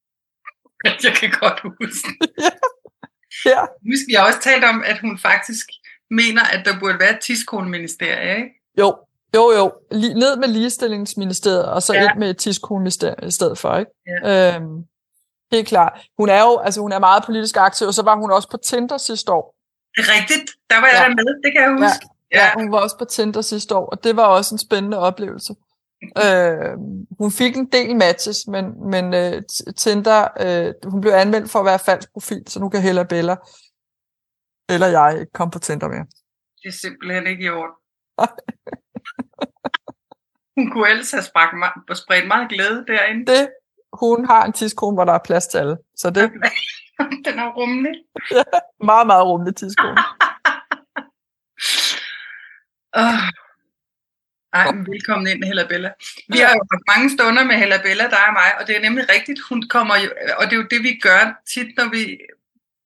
Jeg 1.05 1.13
kan 1.21 1.31
godt 1.41 1.61
huske. 1.61 2.09
ja. 2.45 2.51
ja. 3.51 3.61
Husk, 3.61 4.05
vi 4.09 4.15
har 4.15 4.27
også 4.27 4.41
talt 4.43 4.65
om, 4.65 4.83
at 4.87 4.99
hun 5.01 5.19
faktisk 5.19 5.67
mener, 6.11 6.43
at 6.43 6.65
der 6.65 6.81
burde 6.81 6.99
være 7.01 7.11
et 7.11 7.21
tidskoneministerie, 7.21 8.37
ikke? 8.37 8.49
Jo, 8.79 8.97
jo, 9.35 9.53
jo. 9.59 9.73
Lige, 9.91 10.15
ned 10.15 10.37
med 10.37 10.49
ligestillingsministeriet, 10.49 11.67
og 11.67 11.83
så 11.83 11.95
ja. 11.95 12.03
ind 12.03 12.19
med 12.19 12.31
et 12.31 12.37
tidskoneministerie 12.37 13.29
i 13.29 13.31
stedet 13.31 13.59
for, 13.59 13.77
ikke? 13.77 13.91
Ja. 14.07 14.57
Øhm, 14.57 14.85
helt 15.53 15.69
klart. 15.69 15.93
Hun 16.19 16.29
er 16.29 16.41
jo 16.41 16.59
altså, 16.59 16.81
hun 16.81 16.93
er 16.93 16.99
meget 16.99 17.25
politisk 17.25 17.57
aktiv, 17.57 17.87
og 17.87 17.95
så 17.95 18.03
var 18.03 18.17
hun 18.17 18.31
også 18.31 18.49
på 18.51 18.57
Tinder 18.57 18.99
sidste 18.99 19.33
år. 19.33 19.55
Det 19.97 20.05
er 20.05 20.11
rigtigt. 20.19 20.51
Der 20.71 20.77
var 20.81 20.87
jeg 20.87 21.01
ja. 21.03 21.09
der 21.09 21.15
med, 21.15 21.43
det 21.45 21.53
kan 21.55 21.63
jeg 21.63 21.73
huske. 21.73 22.07
Ja. 22.07 22.20
Ja, 22.33 22.51
hun 22.55 22.73
var 22.73 22.79
også 22.79 22.99
på 22.99 23.05
Tinder 23.05 23.41
sidste 23.41 23.77
år, 23.77 23.87
og 23.87 24.05
det 24.05 24.17
var 24.17 24.27
også 24.27 24.55
en 24.55 24.59
spændende 24.59 24.99
oplevelse. 24.99 25.55
øh, 26.25 26.79
hun 27.19 27.33
fik 27.33 27.57
en 27.57 27.73
del 27.73 27.97
matches, 27.97 28.47
men, 28.47 28.91
men 28.91 29.05
uh, 29.05 29.43
Tinder, 29.77 30.29
uh, 30.41 30.91
hun 30.91 31.01
blev 31.01 31.13
anmeldt 31.13 31.51
for 31.51 31.59
at 31.59 31.65
være 31.65 31.79
falsk 31.79 32.13
profil, 32.13 32.43
så 32.47 32.61
nu 32.61 32.69
kan 32.69 32.83
Hella 32.83 33.03
Bella 33.03 33.37
eller 34.71 34.87
jeg 34.87 35.17
ikke 35.21 35.33
komme 35.33 35.51
på 35.51 35.59
Tinder 35.59 35.89
mere. 35.89 36.07
Det 36.63 36.69
er 36.69 36.73
simpelthen 36.73 37.27
ikke 37.27 37.45
i 37.45 37.51
orden. 37.51 37.75
hun 40.57 40.71
kunne 40.71 40.91
ellers 40.91 41.11
have 41.11 41.59
meget, 41.59 41.99
spredt 41.99 42.29
meget 42.29 42.49
glæde 42.49 42.85
derinde. 42.87 43.33
Det, 43.33 43.51
hun 43.93 44.27
har 44.27 44.45
en 44.45 44.53
tidskone, 44.53 44.95
hvor 44.95 45.05
der 45.05 45.13
er 45.13 45.25
plads 45.25 45.47
til 45.47 45.59
alle. 45.59 45.79
Så 45.97 46.11
det... 46.11 46.23
Den 47.27 47.39
er 47.39 47.53
rummelig. 47.53 47.95
ja, 48.37 48.43
meget, 48.85 49.07
meget 49.07 49.27
rummelig 49.27 49.57
tidskone. 49.57 49.97
Oh. 52.97 53.29
Ej, 54.53 54.67
velkommen 54.67 55.27
ind, 55.27 55.45
Hella 55.45 55.67
Bella. 55.67 55.91
Vi 56.29 56.39
har 56.39 56.51
jo 56.55 56.63
haft 56.73 56.87
mange 56.97 57.11
stunder 57.11 57.45
med 57.45 57.57
Hella 57.57 57.79
Bella, 57.83 58.05
der 58.05 58.17
og 58.29 58.33
mig, 58.33 58.51
og 58.61 58.67
det 58.67 58.77
er 58.77 58.81
nemlig 58.81 59.05
rigtigt, 59.15 59.41
hun 59.49 59.69
kommer 59.69 59.97
jo, 59.97 60.09
og 60.39 60.45
det 60.45 60.53
er 60.53 60.57
jo 60.57 60.67
det, 60.71 60.83
vi 60.83 60.99
gør 61.03 61.41
tit, 61.47 61.77
når 61.77 61.89
vi 61.91 62.19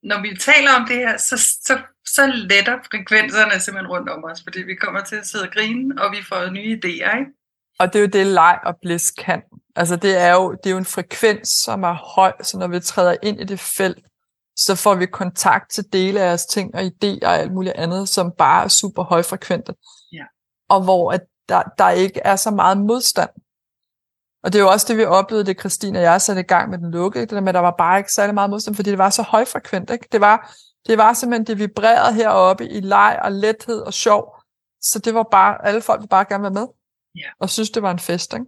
når 0.05 0.23
vi 0.23 0.37
taler 0.37 0.73
om 0.73 0.87
det 0.88 0.97
her, 0.97 1.17
så, 1.17 1.37
så, 1.38 1.79
så 2.05 2.27
letter 2.27 2.79
frekvenserne 2.90 3.61
simpelthen 3.61 3.90
rundt 3.90 4.09
om 4.09 4.25
os, 4.25 4.43
fordi 4.43 4.62
vi 4.62 4.75
kommer 4.75 5.01
til 5.01 5.17
at 5.17 5.27
sidde 5.27 5.45
og 5.45 5.53
grine, 5.53 6.03
og 6.03 6.12
vi 6.12 6.23
får 6.29 6.51
nye 6.51 6.81
idéer, 6.85 7.19
ikke? 7.19 7.31
Og 7.79 7.93
det 7.93 7.99
er 7.99 8.01
jo 8.01 8.07
det, 8.07 8.27
leg 8.27 8.59
og 8.64 8.77
blis 8.83 9.11
kan. 9.11 9.43
Altså 9.77 9.97
det 9.97 10.17
er, 10.17 10.33
jo, 10.33 10.53
det 10.53 10.67
er 10.67 10.71
jo 10.71 10.79
en 10.79 10.85
frekvens, 10.85 11.49
som 11.49 11.83
er 11.83 11.93
høj, 11.93 12.33
så 12.43 12.59
når 12.59 12.69
vi 12.69 12.81
træder 12.81 13.17
ind 13.23 13.40
i 13.40 13.45
det 13.45 13.61
felt, 13.61 13.99
så 14.57 14.75
får 14.75 14.95
vi 14.95 15.07
kontakt 15.07 15.71
til 15.71 15.85
dele 15.93 16.21
af 16.21 16.33
os 16.33 16.47
ting 16.47 16.75
og 16.75 16.81
idéer 16.81 17.27
og 17.27 17.38
alt 17.38 17.53
muligt 17.53 17.75
andet, 17.75 18.09
som 18.09 18.33
bare 18.38 18.64
er 18.64 18.69
super 18.69 19.03
højfrekvente. 19.03 19.75
Ja. 20.12 20.25
Og 20.69 20.85
hvor 20.85 21.12
at 21.12 21.21
der, 21.49 21.62
der 21.79 21.90
ikke 21.90 22.21
er 22.21 22.37
så 22.37 22.51
meget 22.51 22.79
modstand. 22.79 23.31
Og 24.45 24.53
det 24.53 24.59
er 24.59 24.62
jo 24.62 24.71
også 24.71 24.87
det, 24.88 24.97
vi 24.97 25.05
oplevede, 25.05 25.47
det 25.47 25.61
Christine 25.61 25.99
og 25.99 26.03
jeg 26.03 26.23
satte 26.23 26.40
i 26.40 26.45
gang 26.45 26.71
med 26.71 26.79
den 26.79 26.90
lukke, 26.90 27.21
det 27.21 27.31
der 27.31 27.40
med, 27.40 27.49
at 27.49 27.55
der 27.55 27.61
var 27.61 27.75
bare 27.79 27.99
ikke 27.99 28.12
særlig 28.12 28.35
meget 28.35 28.51
modstand, 28.51 28.77
fordi 28.77 28.90
det 28.90 28.99
var 28.99 29.11
så 29.11 29.23
højfrekvent. 29.23 29.90
Ikke? 29.90 30.09
Det, 30.12 30.21
var, 30.21 30.55
det 30.87 30.99
var 30.99 31.12
simpelthen, 31.12 31.47
det 31.47 31.59
vibrerede 31.59 32.14
heroppe 32.14 32.69
i 32.69 32.81
leg 32.81 33.21
og 33.23 33.33
lethed 33.33 33.81
og 33.81 33.93
sjov. 33.93 34.40
Så 34.83 34.99
det 34.99 35.14
var 35.14 35.23
bare, 35.23 35.67
alle 35.67 35.81
folk 35.81 36.01
ville 36.01 36.09
bare 36.09 36.25
gerne 36.25 36.43
være 36.43 36.53
med. 36.53 36.67
Ja. 37.14 37.29
Og 37.40 37.51
synes, 37.51 37.71
det 37.71 37.83
var 37.83 37.90
en 37.90 37.99
fest. 37.99 38.35
Ikke? 38.35 38.47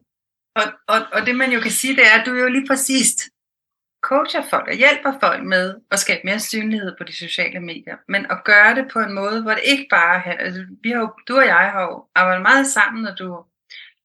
Og, 0.56 0.62
og, 0.88 1.00
og 1.12 1.26
det 1.26 1.36
man 1.36 1.52
jo 1.52 1.60
kan 1.60 1.70
sige, 1.70 1.96
det 1.96 2.06
er, 2.06 2.20
at 2.20 2.26
du 2.26 2.34
er 2.36 2.40
jo 2.40 2.48
lige 2.48 2.66
præcis 2.66 3.30
coacher 4.10 4.42
folk 4.50 4.68
og 4.68 4.74
hjælper 4.74 5.12
folk 5.20 5.42
med 5.44 5.74
at 5.90 5.98
skabe 5.98 6.20
mere 6.24 6.40
synlighed 6.40 6.94
på 6.98 7.04
de 7.04 7.12
sociale 7.12 7.60
medier, 7.60 7.96
men 8.08 8.26
at 8.30 8.44
gøre 8.44 8.74
det 8.74 8.86
på 8.92 8.98
en 8.98 9.12
måde, 9.12 9.42
hvor 9.42 9.50
det 9.50 9.62
ikke 9.64 9.86
bare 9.90 10.26
er, 10.26 10.36
altså 10.38 10.66
vi 10.82 10.90
har 10.90 11.00
jo, 11.00 11.12
du 11.28 11.36
og 11.36 11.46
jeg 11.46 11.70
har 11.72 11.82
jo 11.82 12.06
arbejdet 12.14 12.42
meget 12.42 12.66
sammen, 12.66 13.02
når 13.02 13.14
du 13.14 13.44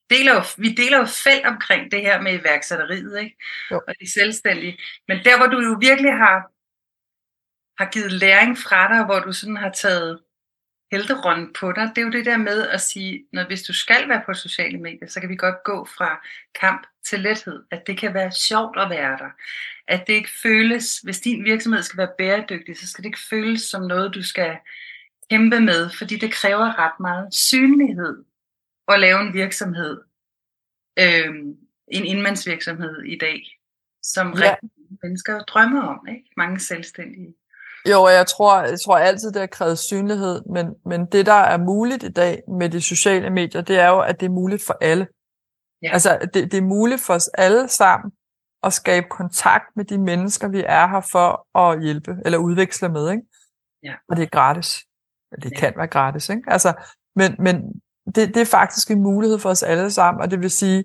deler 0.10 0.34
jo, 0.34 0.44
vi 0.58 0.70
deler 0.82 0.98
jo 0.98 1.06
felt 1.06 1.46
omkring 1.46 1.92
det 1.92 2.02
her 2.02 2.22
med 2.22 2.40
iværksætteriet, 2.40 3.20
ikke? 3.20 3.36
Jo. 3.72 3.82
og 3.88 3.94
de 4.00 4.12
selvstændige. 4.12 4.78
Men 5.08 5.18
der, 5.26 5.38
hvor 5.38 5.48
du 5.48 5.60
jo 5.60 5.78
virkelig 5.82 6.14
har, 6.14 6.38
har 7.84 7.92
givet 7.92 8.12
læring 8.12 8.58
fra 8.58 8.88
dig, 8.94 9.06
hvor 9.06 9.20
du 9.20 9.34
sådan 9.34 9.58
har 9.58 9.72
taget 9.72 10.20
helterånden 10.92 11.54
på 11.60 11.72
dig, 11.72 11.92
det 11.96 12.02
er 12.02 12.06
jo 12.06 12.12
det 12.12 12.26
der 12.26 12.38
med 12.38 12.68
at 12.68 12.82
sige, 12.82 13.26
når 13.34 13.44
hvis 13.48 13.64
du 13.64 13.74
skal 13.74 14.10
være 14.10 14.24
på 14.26 14.34
sociale 14.34 14.78
medier, 14.78 15.08
så 15.08 15.20
kan 15.20 15.30
vi 15.30 15.36
godt 15.36 15.64
gå 15.64 15.86
fra 15.86 16.28
kamp 16.62 16.88
til 17.06 17.20
lethed. 17.20 17.64
At 17.72 17.88
det 17.88 17.98
kan 17.98 18.14
være 18.14 18.32
sjovt 18.32 18.80
at 18.80 18.90
være 18.90 19.18
der. 19.18 19.30
At 19.92 20.04
det 20.08 20.14
ikke 20.14 20.30
føles, 20.44 21.00
hvis 21.00 21.20
din 21.20 21.44
virksomhed 21.44 21.84
skal 21.84 21.98
være 21.98 22.14
bæredygtig, 22.18 22.78
så 22.78 22.88
skal 22.88 23.04
det 23.04 23.10
ikke 23.10 23.28
føles 23.30 23.62
som 23.62 23.82
noget, 23.82 24.14
du 24.14 24.24
skal 24.24 24.58
kæmpe 25.30 25.60
med, 25.60 25.90
fordi 25.98 26.18
det 26.18 26.32
kræver 26.34 26.80
ret 26.80 27.00
meget 27.00 27.34
synlighed 27.34 28.24
at 28.88 29.00
lave 29.00 29.22
en 29.22 29.34
virksomhed, 29.34 30.02
øh, 31.00 31.30
en 31.88 32.06
indmandsvirksomhed 32.06 33.02
i 33.02 33.18
dag, 33.18 33.42
som 34.04 34.28
ja. 34.28 34.52
rigtig 34.52 34.70
mennesker 35.04 35.40
drømmer 35.40 35.82
om, 35.82 36.08
ikke? 36.08 36.30
Mange 36.38 36.60
selvstændige. 36.60 37.34
Jo, 37.90 38.04
og 38.04 38.12
jeg 38.12 38.28
tror, 38.28 38.62
jeg 38.62 38.80
tror 38.86 38.98
altid, 38.98 39.32
det 39.32 39.40
har 39.40 39.48
krævet 39.48 39.80
synlighed, 39.80 40.42
men, 40.54 40.76
men 40.86 41.06
det, 41.06 41.26
der 41.26 41.42
er 41.54 41.58
muligt 41.58 42.04
i 42.04 42.12
dag 42.12 42.42
med 42.48 42.70
de 42.70 42.82
sociale 42.82 43.30
medier, 43.30 43.62
det 43.62 43.80
er 43.80 43.88
jo, 43.88 44.00
at 44.00 44.20
det 44.20 44.26
er 44.26 44.30
muligt 44.30 44.66
for 44.66 44.78
alle. 44.82 45.08
Ja. 45.84 45.90
Altså, 45.94 46.30
det, 46.34 46.52
det 46.52 46.58
er 46.58 46.62
muligt 46.62 47.02
for 47.02 47.14
os 47.14 47.28
alle 47.28 47.68
sammen 47.68 48.12
at 48.64 48.74
skabe 48.74 49.08
kontakt 49.10 49.66
med 49.76 49.86
de 49.86 49.98
mennesker, 49.98 50.48
vi 50.48 50.64
er 50.66 50.88
her 50.88 51.02
for 51.12 51.58
at 51.60 51.84
hjælpe, 51.84 52.16
eller 52.26 52.38
udveksle 52.38 52.90
med, 52.90 53.12
ikke? 53.12 53.24
Ja. 53.84 53.94
Og 54.10 54.18
det 54.18 54.24
er 54.24 54.30
gratis. 54.30 54.86
Det 55.44 55.58
kan 55.58 55.74
være 55.78 55.88
gratis, 55.88 56.30
ikke? 56.30 56.44
Altså, 56.48 56.74
men, 57.16 57.36
men 57.40 57.82
det, 58.06 58.16
det 58.16 58.38
er 58.38 58.46
faktisk 58.46 58.92
en 58.92 59.02
mulighed 59.02 59.40
for 59.40 59.50
os 59.50 59.64
alle 59.64 59.92
sammen, 59.92 60.22
og 60.22 60.32
det 60.32 60.42
vil 60.42 60.50
sige, 60.50 60.84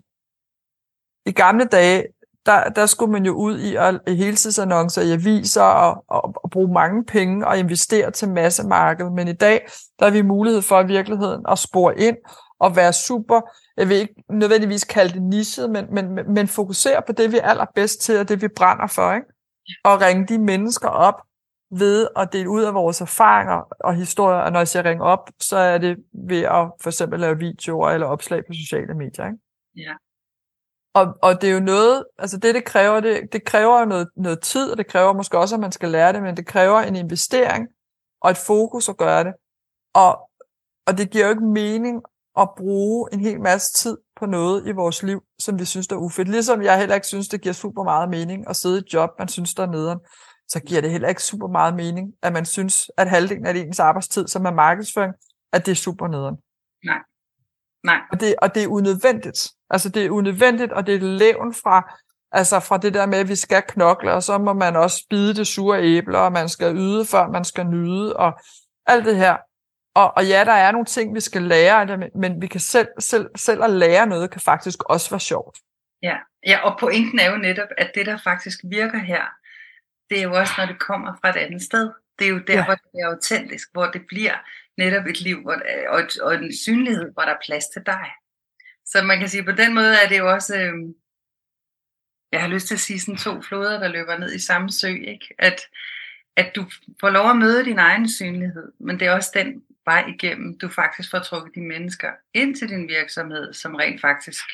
i 1.27 1.33
gamle 1.33 1.65
dage, 1.65 2.05
der, 2.47 2.69
der 2.69 2.87
skulle 2.87 3.13
man 3.13 3.27
jo 3.27 3.33
ud 3.33 3.59
i, 3.59 3.77
at, 3.77 4.01
i 4.07 4.15
heltidsannoncer 4.15 5.03
i 5.03 5.13
aviser 5.13 5.63
og, 5.63 6.05
og, 6.09 6.35
og 6.45 6.51
bruge 6.51 6.73
mange 6.73 7.05
penge 7.05 7.47
og 7.47 7.59
investere 7.59 8.11
til 8.11 8.29
massemarkedet. 8.29 9.13
Men 9.13 9.29
i 9.29 9.33
dag, 9.33 9.67
der 9.99 10.05
har 10.05 10.13
vi 10.13 10.23
mulighed 10.23 10.63
for 10.63 10.81
i 10.81 10.87
virkeligheden 10.87 11.45
at 11.49 11.59
spore 11.59 11.99
ind 11.99 12.17
og 12.59 12.77
være 12.77 12.93
super, 12.93 13.41
jeg 13.77 13.89
vil 13.89 13.97
ikke 13.97 14.15
nødvendigvis 14.31 14.85
kalde 14.85 15.15
det 15.15 15.23
nichet, 15.23 15.71
men, 15.71 15.95
men, 15.95 16.35
men 16.35 16.49
fokusere 16.49 17.03
på 17.07 17.13
det, 17.13 17.33
vi 17.33 17.39
er 17.39 17.43
allerbedst 17.43 18.01
til, 18.01 18.19
og 18.19 18.29
det, 18.29 18.43
vi 18.43 18.49
brænder 18.49 18.87
for. 18.87 19.13
Ikke? 19.13 19.27
Og 19.85 20.01
ringe 20.01 20.27
de 20.27 20.39
mennesker 20.39 20.89
op 20.89 21.23
ved 21.71 22.09
at 22.17 22.33
dele 22.33 22.51
ud 22.51 22.63
af 22.63 22.75
vores 22.75 23.01
erfaringer 23.01 23.63
og 23.81 23.95
historier, 23.95 24.39
og 24.39 24.53
når 24.53 24.61
jeg 24.61 24.69
siger 24.69 24.85
ringe 24.85 25.05
op, 25.05 25.31
så 25.41 25.57
er 25.57 25.79
det 25.79 25.97
ved 26.29 26.43
at 26.43 26.73
for 26.81 26.87
eksempel 26.87 27.21
lave 27.21 27.39
videoer 27.39 27.91
eller 27.91 28.07
opslag 28.07 28.47
på 28.47 28.53
sociale 28.53 28.95
medier. 28.95 29.27
Ikke? 29.27 29.39
Ja. 29.77 29.95
Og, 30.95 31.19
og 31.23 31.41
det 31.41 31.51
er 31.51 31.55
jo 31.55 31.61
noget, 31.61 32.05
altså 32.19 32.39
det, 32.39 32.55
det 32.55 32.65
kræver, 32.65 33.01
det, 33.01 33.33
det 33.33 33.45
kræver 33.45 33.85
noget, 33.85 34.09
noget 34.17 34.41
tid, 34.41 34.71
og 34.71 34.79
det 34.79 34.87
kræver 34.87 35.13
måske 35.13 35.39
også, 35.39 35.55
at 35.55 35.61
man 35.61 35.73
skal 35.73 35.89
lære 35.89 36.13
det, 36.13 36.23
men 36.23 36.37
det 36.37 36.47
kræver 36.47 36.81
en 36.81 36.97
investering 36.97 37.69
og 38.21 38.31
et 38.31 38.37
fokus 38.37 38.89
at 38.89 38.97
gøre 38.97 39.25
det. 39.25 39.35
Og, 39.95 40.31
og 40.87 40.99
det 40.99 41.11
giver 41.11 41.25
jo 41.25 41.31
ikke 41.31 41.45
mening 41.45 42.03
at 42.39 42.49
bruge 42.57 43.09
en 43.13 43.21
hel 43.21 43.41
masse 43.41 43.73
tid 43.73 43.97
på 44.17 44.27
noget 44.27 44.67
i 44.67 44.73
vores 44.73 45.03
liv, 45.03 45.23
som 45.39 45.59
vi 45.59 45.65
synes 45.65 45.89
der 45.89 45.97
er 45.97 46.01
ufedt. 46.01 46.29
Ligesom 46.29 46.63
jeg 46.63 46.79
heller 46.79 46.95
ikke 46.95 47.07
synes, 47.07 47.29
det 47.29 47.41
giver 47.41 47.53
super 47.53 47.85
meget 47.85 48.09
mening 48.11 48.49
at 48.49 48.57
sidde 48.57 48.77
i 48.77 48.79
et 48.79 48.95
job, 48.95 49.11
man 49.19 49.29
synes 49.29 49.55
der 49.55 49.63
er 49.63 49.71
nederen. 49.71 49.99
så 50.49 50.61
giver 50.61 50.81
det 50.81 50.91
heller 50.91 51.09
ikke 51.09 51.23
super 51.23 51.49
meget 51.49 51.77
mening, 51.77 52.13
at 52.23 52.33
man 52.33 52.45
synes, 52.45 52.91
at 52.97 53.09
halvdelen 53.09 53.47
af 53.47 53.55
ens 53.55 53.81
arbejdstid, 53.81 54.29
som 54.29 54.45
er 54.47 54.53
markedsføring, 54.53 55.15
at 55.53 55.67
det 55.67 55.73
er 55.73 55.77
super 55.77 56.09
nederen. 56.09 56.37
Nej. 56.85 56.99
Nej. 57.85 58.01
Og 58.13 58.21
det, 58.21 58.35
og 58.43 58.55
det 58.55 58.63
er 58.63 58.69
unødvendigt. 58.69 59.51
Altså 59.71 59.89
det 59.89 60.07
er 60.07 60.11
unødvendigt, 60.11 60.73
og 60.73 60.87
det 60.87 60.95
er 60.95 61.01
levn 61.01 61.55
fra, 61.55 61.95
altså 62.33 62.61
fra 62.61 62.79
det 62.79 62.95
der 62.95 63.07
med, 63.07 63.19
at 63.19 63.29
vi 63.29 63.37
skal 63.37 63.63
knokle, 63.69 64.13
og 64.13 64.23
så 64.23 64.39
må 64.39 64.53
man 64.53 64.77
også 64.77 65.07
bide 65.11 65.35
det 65.35 65.47
sure 65.47 65.83
æble, 65.83 66.19
og 66.19 66.33
man 66.33 66.49
skal 66.49 66.77
yde, 66.77 67.05
før 67.05 67.29
man 67.29 67.45
skal 67.45 67.67
nyde, 67.67 68.17
og 68.17 68.41
alt 68.87 69.05
det 69.05 69.17
her. 69.17 69.37
Og, 70.01 70.17
og 70.17 70.27
ja, 70.27 70.45
der 70.45 70.53
er 70.53 70.73
nogle 70.73 70.87
ting, 70.87 71.15
vi 71.15 71.21
skal 71.21 71.43
lære, 71.43 72.11
men 72.15 72.43
vi 72.43 72.47
kan 72.47 72.61
selv, 72.61 72.89
selv, 72.99 73.31
selv 73.37 73.63
at 73.63 73.71
lære 73.71 74.07
noget, 74.07 74.31
kan 74.31 74.41
faktisk 74.41 74.83
også 74.83 75.11
være 75.11 75.21
sjovt. 75.21 75.59
Ja. 76.03 76.17
ja, 76.47 76.59
og 76.59 76.79
pointen 76.81 77.19
er 77.19 77.31
jo 77.31 77.37
netop, 77.37 77.69
at 77.79 77.91
det, 77.95 78.07
der 78.07 78.19
faktisk 78.25 78.61
virker 78.65 78.99
her, 78.99 79.25
det 80.11 80.19
er 80.19 80.23
jo 80.23 80.33
også, 80.33 80.53
når 80.59 80.67
det 80.67 80.79
kommer 80.79 81.15
fra 81.21 81.29
et 81.29 81.37
andet 81.37 81.63
sted. 81.63 81.93
Det 82.19 82.27
er 82.27 82.31
jo 82.31 82.39
der, 82.39 82.55
ja. 82.55 82.65
hvor 82.65 82.75
det 82.75 83.01
er 83.03 83.07
autentisk, 83.07 83.69
hvor 83.73 83.87
det 83.87 84.07
bliver 84.07 84.35
netop 84.79 85.07
et 85.07 85.21
liv 85.21 85.43
hvor, 85.43 85.63
og, 85.89 86.01
et, 86.01 86.21
og 86.21 86.35
en 86.35 86.57
synlighed, 86.57 87.13
hvor 87.13 87.23
der 87.23 87.33
er 87.35 87.45
plads 87.47 87.67
til 87.67 87.83
dig. 87.87 88.11
Så 88.87 89.03
man 89.03 89.19
kan 89.19 89.29
sige, 89.29 89.45
på 89.45 89.53
den 89.53 89.75
måde 89.75 89.95
er 90.05 90.09
det 90.09 90.19
jo 90.19 90.33
også, 90.33 90.57
øh, 90.57 90.75
jeg 92.33 92.41
har 92.41 92.49
lyst 92.49 92.67
til 92.67 92.75
at 92.75 92.81
sige 92.81 93.01
sådan 93.01 93.17
to 93.17 93.43
floder, 93.43 93.81
der 93.81 93.89
løber 93.89 94.19
ned 94.19 94.33
i 94.35 94.39
samme 94.39 94.73
sø, 94.73 94.89
ikke? 94.89 95.35
At, 95.39 95.61
at 96.37 96.53
du 96.57 96.65
får 97.01 97.11
lov 97.11 97.31
at 97.31 97.37
møde 97.37 97.65
din 97.65 97.79
egen 97.79 98.09
synlighed, 98.09 98.73
men 98.79 99.01
det 99.01 99.09
er 99.09 99.13
også 99.13 99.31
den 99.35 99.63
vej 99.85 100.05
igennem, 100.09 100.59
du 100.59 100.69
faktisk 100.69 101.11
får 101.11 101.19
trukket 101.19 101.55
de 101.55 101.61
mennesker 101.61 102.11
ind 102.35 102.57
til 102.57 102.69
din 102.69 102.89
virksomhed, 102.89 103.53
som 103.53 103.75
rent 103.75 104.01
faktisk 104.01 104.45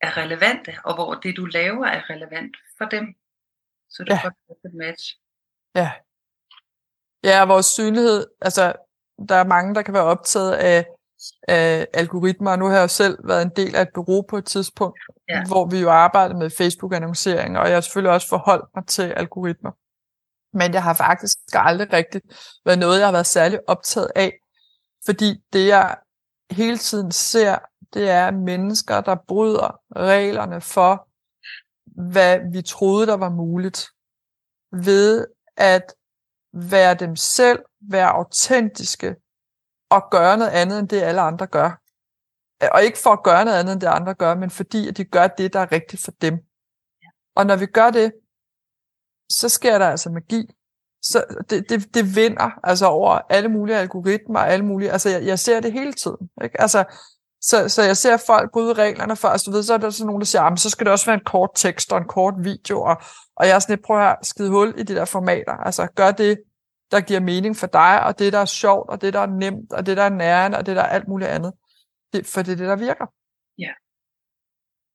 er 0.00 0.16
relevante, 0.16 0.74
og 0.84 0.94
hvor 0.94 1.14
det 1.14 1.36
du 1.36 1.44
laver 1.44 1.86
er 1.86 2.10
relevant 2.10 2.56
for 2.78 2.84
dem. 2.84 3.14
Så 3.88 4.04
du 4.04 4.14
ja. 4.14 4.20
får 4.22 4.28
et 4.68 4.74
match. 4.74 5.18
Ja. 5.74 5.90
Ja, 7.24 7.44
vores 7.44 7.66
synlighed, 7.66 8.26
altså 8.40 8.72
der 9.28 9.34
er 9.34 9.44
mange, 9.44 9.74
der 9.74 9.82
kan 9.82 9.94
være 9.94 10.02
optaget 10.02 10.52
af, 10.52 10.86
af 11.48 11.86
algoritmer, 11.94 12.56
nu 12.56 12.66
har 12.66 12.74
jeg 12.74 12.82
jo 12.82 12.88
selv 12.88 13.28
været 13.28 13.42
en 13.42 13.52
del 13.56 13.76
af 13.76 13.82
et 13.82 13.92
bureau 13.94 14.22
på 14.22 14.36
et 14.36 14.44
tidspunkt, 14.44 15.00
ja. 15.28 15.46
hvor 15.46 15.66
vi 15.66 15.78
jo 15.78 15.90
arbejdede 15.90 16.38
med 16.38 16.50
Facebook-annoncering, 16.50 17.58
og 17.58 17.66
jeg 17.66 17.76
har 17.76 17.80
selvfølgelig 17.80 18.12
også 18.12 18.28
forholdt 18.28 18.64
mig 18.74 18.86
til 18.86 19.02
algoritmer. 19.02 19.70
Men 20.52 20.72
jeg 20.74 20.82
har 20.82 20.94
faktisk 20.94 21.38
aldrig 21.52 21.92
rigtigt 21.92 22.24
været 22.64 22.78
noget, 22.78 22.98
jeg 22.98 23.06
har 23.06 23.12
været 23.12 23.26
særlig 23.26 23.60
optaget 23.66 24.10
af, 24.16 24.32
fordi 25.04 25.42
det 25.52 25.66
jeg 25.66 25.96
hele 26.50 26.78
tiden 26.78 27.12
ser, 27.12 27.58
det 27.94 28.10
er 28.10 28.30
mennesker, 28.30 29.00
der 29.00 29.16
bryder 29.28 29.80
reglerne 29.96 30.60
for, 30.60 31.08
hvad 32.10 32.52
vi 32.52 32.62
troede, 32.62 33.06
der 33.06 33.16
var 33.16 33.30
muligt, 33.30 33.88
ved 34.72 35.26
at 35.56 35.94
være 36.52 36.94
dem 36.94 37.16
selv, 37.16 37.58
være 37.80 38.08
autentiske 38.08 39.16
og 39.90 40.10
gøre 40.10 40.38
noget 40.38 40.50
andet 40.50 40.78
end 40.78 40.88
det, 40.88 41.02
alle 41.02 41.20
andre 41.20 41.46
gør. 41.46 41.80
Og 42.72 42.82
ikke 42.82 42.98
for 42.98 43.10
at 43.10 43.22
gøre 43.22 43.44
noget 43.44 43.58
andet 43.58 43.72
end 43.72 43.80
det, 43.80 43.86
andre 43.86 44.14
gør, 44.14 44.34
men 44.34 44.50
fordi 44.50 44.88
at 44.88 44.96
de 44.96 45.04
gør 45.04 45.26
det, 45.26 45.52
der 45.52 45.60
er 45.60 45.72
rigtigt 45.72 46.02
for 46.02 46.10
dem. 46.10 46.38
Og 47.34 47.46
når 47.46 47.56
vi 47.56 47.66
gør 47.66 47.90
det, 47.90 48.12
så 49.30 49.48
sker 49.48 49.78
der 49.78 49.88
altså 49.88 50.10
magi. 50.10 50.46
Så 51.02 51.24
det, 51.50 51.68
det, 51.68 51.94
det 51.94 52.16
vinder 52.16 52.50
altså 52.64 52.86
over 52.86 53.18
alle 53.30 53.48
mulige 53.48 53.76
algoritmer, 53.76 54.38
alle 54.40 54.64
mulige, 54.64 54.92
altså 54.92 55.08
jeg, 55.08 55.26
jeg 55.26 55.38
ser 55.38 55.60
det 55.60 55.72
hele 55.72 55.92
tiden. 55.92 56.30
Ikke? 56.44 56.60
Altså, 56.60 56.84
så, 57.42 57.68
så 57.68 57.82
jeg 57.82 57.96
ser 57.96 58.16
folk 58.26 58.52
bryde 58.52 58.72
reglerne 58.72 59.16
først, 59.16 59.32
altså, 59.32 59.50
du 59.50 59.56
ved, 59.56 59.62
så 59.62 59.74
er 59.74 59.78
der 59.78 59.90
sådan 59.90 60.06
nogen, 60.06 60.20
der 60.20 60.26
siger, 60.26 60.42
ah, 60.42 60.58
så 60.58 60.70
skal 60.70 60.84
det 60.84 60.92
også 60.92 61.06
være 61.06 61.14
en 61.14 61.24
kort 61.24 61.50
tekst 61.54 61.92
og 61.92 61.98
en 61.98 62.08
kort 62.08 62.34
video, 62.38 62.82
og, 62.82 63.02
og 63.36 63.46
jeg 63.46 63.54
er 63.54 63.58
sådan 63.58 63.72
lidt, 63.72 63.84
prøv 63.86 64.08
at 64.08 64.16
skide 64.22 64.50
hul 64.50 64.74
i 64.78 64.82
de 64.82 64.94
der 64.94 65.04
formater, 65.04 65.52
altså 65.52 65.86
gør 65.86 66.10
det, 66.10 66.38
der 66.90 67.00
giver 67.00 67.20
mening 67.20 67.56
for 67.56 67.66
dig, 67.66 68.04
og 68.04 68.18
det, 68.18 68.32
der 68.32 68.38
er 68.38 68.44
sjovt, 68.44 68.90
og 68.90 69.00
det, 69.00 69.12
der 69.12 69.20
er 69.20 69.26
nemt, 69.26 69.72
og 69.72 69.86
det, 69.86 69.96
der 69.96 70.02
er 70.02 70.08
nærende, 70.08 70.58
og 70.58 70.66
det, 70.66 70.76
der 70.76 70.82
er 70.82 70.86
alt 70.86 71.08
muligt 71.08 71.30
andet. 71.30 71.52
Det, 72.12 72.26
for 72.26 72.42
det 72.42 72.52
er 72.52 72.56
det, 72.56 72.68
der 72.68 72.76
virker. 72.76 73.06
Ja. 73.58 73.72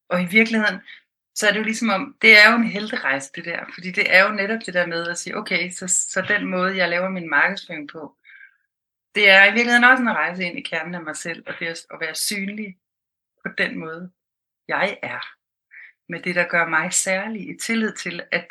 Og 0.10 0.22
i 0.22 0.26
virkeligheden, 0.26 0.80
så 1.36 1.48
er 1.48 1.52
det 1.52 1.60
jo 1.60 1.64
ligesom 1.64 1.90
om, 1.90 2.18
det 2.22 2.38
er 2.38 2.52
jo 2.52 2.56
en 2.56 2.68
helterejse 2.68 3.32
det 3.36 3.46
der, 3.46 3.66
fordi 3.74 3.92
det 3.92 4.16
er 4.16 4.24
jo 4.24 4.32
netop 4.32 4.60
det 4.66 4.74
der 4.74 4.86
med 4.86 5.08
at 5.08 5.18
sige, 5.18 5.38
okay, 5.38 5.72
så, 5.72 5.88
så 5.88 6.26
den 6.28 6.46
måde, 6.46 6.78
jeg 6.78 6.90
laver 6.90 7.10
min 7.10 7.30
markedsføring 7.30 7.90
på, 7.90 8.18
det 9.16 9.30
er 9.30 9.46
i 9.46 9.54
virkeligheden 9.54 9.84
også 9.84 10.02
en 10.02 10.10
rejse 10.10 10.44
ind 10.44 10.58
i 10.58 10.62
kernen 10.62 10.96
af 10.96 11.04
mig 11.04 11.16
selv, 11.16 11.44
og 11.48 11.54
det 11.60 11.68
er 11.68 11.86
at 11.94 12.00
være 12.00 12.16
synlig 12.16 12.78
på 13.46 13.52
den 13.58 13.80
måde, 13.80 14.12
jeg 14.68 15.00
er. 15.04 15.20
Med 16.10 16.22
det, 16.22 16.36
der 16.36 16.48
gør 16.48 16.68
mig 16.68 16.94
særlig 16.94 17.50
i 17.50 17.58
tillid 17.58 17.94
til, 17.94 18.24
at, 18.32 18.48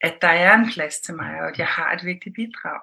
at 0.00 0.18
der 0.20 0.28
er 0.28 0.54
en 0.54 0.70
plads 0.72 1.00
til 1.00 1.14
mig, 1.14 1.40
og 1.40 1.48
at 1.48 1.58
jeg 1.58 1.68
har 1.68 1.92
et 1.92 2.04
vigtigt 2.04 2.34
bidrag. 2.34 2.80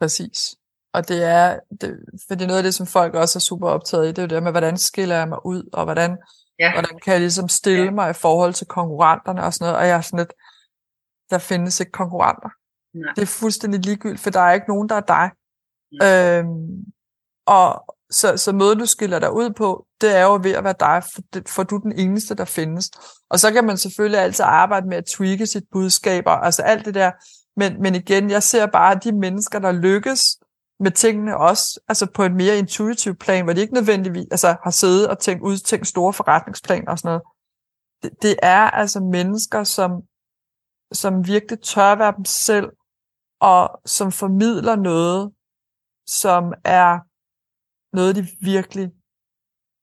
Præcis. 0.00 0.59
Og 0.92 1.08
det 1.08 1.24
er, 1.24 1.58
det, 1.80 1.98
fordi 2.28 2.46
noget 2.46 2.58
af 2.58 2.62
det, 2.62 2.74
som 2.74 2.86
folk 2.86 3.14
også 3.14 3.38
er 3.38 3.40
super 3.40 3.68
optaget 3.68 4.04
i, 4.04 4.08
det 4.08 4.18
er 4.18 4.22
jo 4.22 4.28
det 4.28 4.42
med, 4.42 4.50
hvordan 4.52 4.78
skiller 4.78 5.16
jeg 5.16 5.28
mig 5.28 5.46
ud, 5.46 5.68
og 5.72 5.84
hvordan, 5.84 6.18
ja. 6.58 6.72
hvordan 6.72 6.98
kan 7.04 7.12
jeg 7.12 7.20
ligesom 7.20 7.48
stille 7.48 7.84
ja. 7.84 7.90
mig 7.90 8.10
i 8.10 8.14
forhold 8.14 8.54
til 8.54 8.66
konkurrenterne 8.66 9.44
og 9.44 9.54
sådan 9.54 9.64
noget. 9.64 9.78
Og 9.78 9.88
jeg 9.88 9.96
er 9.96 10.00
sådan 10.00 10.18
lidt, 10.18 10.32
der 11.30 11.38
findes 11.38 11.80
ikke 11.80 11.92
konkurrenter. 11.92 12.48
Nej. 12.94 13.12
Det 13.16 13.22
er 13.22 13.26
fuldstændig 13.26 13.80
ligegyldigt, 13.80 14.22
for 14.22 14.30
der 14.30 14.40
er 14.40 14.52
ikke 14.52 14.68
nogen, 14.68 14.88
der 14.88 14.94
er 14.94 15.00
dig. 15.00 15.30
Øhm, 16.02 16.84
og 17.46 17.96
så, 18.10 18.36
så 18.36 18.52
måden, 18.52 18.78
du 18.78 18.86
skiller 18.86 19.18
dig 19.18 19.32
ud 19.32 19.50
på, 19.50 19.86
det 20.00 20.16
er 20.16 20.22
jo 20.22 20.40
ved 20.42 20.52
at 20.52 20.64
være 20.64 20.74
dig, 20.80 21.02
for, 21.14 21.22
det, 21.34 21.48
for 21.48 21.62
du 21.62 21.76
er 21.76 21.80
den 21.80 21.98
eneste, 21.98 22.34
der 22.34 22.44
findes. 22.44 22.90
Og 23.30 23.40
så 23.40 23.52
kan 23.52 23.64
man 23.64 23.78
selvfølgelig 23.78 24.20
altid 24.20 24.44
arbejde 24.48 24.88
med 24.88 24.96
at 24.96 25.04
tweake 25.04 25.46
sit 25.46 25.64
budskaber, 25.72 26.30
altså 26.30 26.62
alt 26.62 26.84
det 26.84 26.94
der. 26.94 27.10
Men, 27.56 27.82
men 27.82 27.94
igen, 27.94 28.30
jeg 28.30 28.42
ser 28.42 28.66
bare 28.66 29.00
de 29.04 29.12
mennesker, 29.12 29.58
der 29.58 29.72
lykkes 29.72 30.36
med 30.80 30.90
tingene 30.90 31.36
også, 31.36 31.80
altså 31.88 32.06
på 32.06 32.24
en 32.24 32.34
mere 32.34 32.58
intuitiv 32.58 33.14
plan, 33.14 33.44
hvor 33.44 33.52
de 33.52 33.60
ikke 33.60 33.74
nødvendigvis 33.74 34.26
altså, 34.30 34.56
har 34.64 34.70
siddet 34.70 35.08
og 35.08 35.18
tænkt, 35.18 35.42
udtænkt 35.42 35.86
store 35.86 36.12
forretningsplaner 36.12 36.90
og 36.90 36.98
sådan 36.98 37.08
noget. 37.08 37.22
Det, 38.02 38.22
det 38.22 38.36
er 38.42 38.70
altså 38.70 39.00
mennesker, 39.00 39.64
som, 39.64 40.02
som 40.92 41.26
virkelig 41.26 41.60
tør 41.60 41.94
være 41.94 42.14
dem 42.16 42.24
selv, 42.24 42.68
og 43.40 43.80
som 43.86 44.12
formidler 44.12 44.76
noget, 44.76 45.32
som 46.06 46.52
er 46.64 46.98
noget, 47.96 48.16
de 48.16 48.28
virkelig 48.40 48.90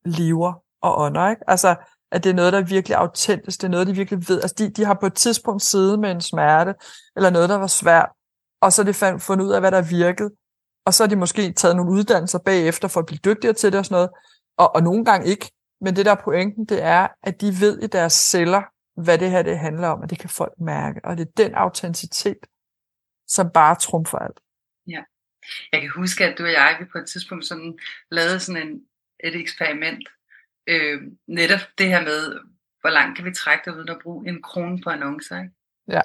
lever 0.05 0.53
og 0.81 0.99
ånder. 0.99 1.29
Ikke? 1.29 1.49
Altså, 1.49 1.75
at 2.11 2.23
det 2.23 2.29
er 2.29 2.33
noget, 2.33 2.53
der 2.53 2.59
er 2.59 2.65
virkelig 2.65 2.97
autentisk, 2.97 3.61
det 3.61 3.67
er 3.67 3.71
noget, 3.71 3.87
de 3.87 3.95
virkelig 3.95 4.29
ved. 4.29 4.41
Altså, 4.41 4.55
de, 4.57 4.69
de 4.69 4.85
har 4.85 4.93
på 4.93 5.05
et 5.05 5.13
tidspunkt 5.13 5.61
siddet 5.61 5.99
med 5.99 6.11
en 6.11 6.21
smerte, 6.21 6.75
eller 7.15 7.29
noget, 7.29 7.49
der 7.49 7.57
var 7.57 7.67
svært, 7.67 8.09
og 8.61 8.73
så 8.73 8.81
er 8.81 8.85
de 8.85 9.19
fundet 9.19 9.45
ud 9.45 9.51
af, 9.51 9.61
hvad 9.61 9.71
der 9.71 9.81
virkede, 9.81 10.29
og 10.87 10.93
så 10.93 11.03
har 11.03 11.09
de 11.09 11.15
måske 11.15 11.51
taget 11.51 11.75
nogle 11.75 11.91
uddannelser 11.91 12.39
bagefter 12.39 12.87
for 12.87 12.99
at 12.99 13.05
blive 13.05 13.19
dygtigere 13.25 13.53
til 13.53 13.71
det 13.71 13.79
og 13.79 13.85
sådan 13.85 13.95
noget, 13.95 14.09
og, 14.57 14.75
og 14.75 14.83
nogle 14.83 15.05
gange 15.05 15.27
ikke. 15.27 15.51
Men 15.81 15.95
det 15.95 16.05
der 16.05 16.11
er 16.11 16.23
pointen, 16.23 16.65
det 16.65 16.83
er, 16.83 17.07
at 17.23 17.41
de 17.41 17.47
ved 17.61 17.83
i 17.83 17.87
deres 17.87 18.13
celler, 18.13 18.63
hvad 19.03 19.17
det 19.17 19.31
her 19.31 19.41
det 19.41 19.59
handler 19.59 19.87
om, 19.87 20.01
og 20.01 20.09
det 20.09 20.19
kan 20.19 20.29
folk 20.29 20.53
mærke. 20.59 20.99
Og 21.03 21.17
det 21.17 21.27
er 21.27 21.31
den 21.43 21.55
autenticitet, 21.55 22.37
som 23.27 23.51
bare 23.53 23.75
trumfer 23.75 24.17
alt. 24.17 24.39
Ja. 24.87 25.03
Jeg 25.71 25.81
kan 25.81 25.91
huske, 25.95 26.25
at 26.25 26.37
du 26.37 26.43
og 26.43 26.51
jeg 26.51 26.77
vi 26.79 26.85
på 26.91 26.97
et 26.97 27.09
tidspunkt 27.09 27.45
sådan, 27.45 27.79
lavede 28.11 28.39
sådan 28.39 28.67
en, 28.67 28.81
et 29.23 29.35
eksperiment. 29.35 30.09
Øh, 30.67 31.01
netop 31.27 31.63
det 31.77 31.87
her 31.87 32.01
med, 32.01 32.39
hvor 32.81 32.89
langt 32.89 33.15
kan 33.17 33.25
vi 33.25 33.33
trække 33.33 33.61
dig 33.65 33.77
uden 33.77 33.89
at 33.89 33.99
bruge 34.03 34.29
en 34.29 34.41
krone 34.41 34.81
på 34.81 34.89
annoncer. 34.89 35.41
Ikke? 35.41 35.53
Ja. 35.87 36.01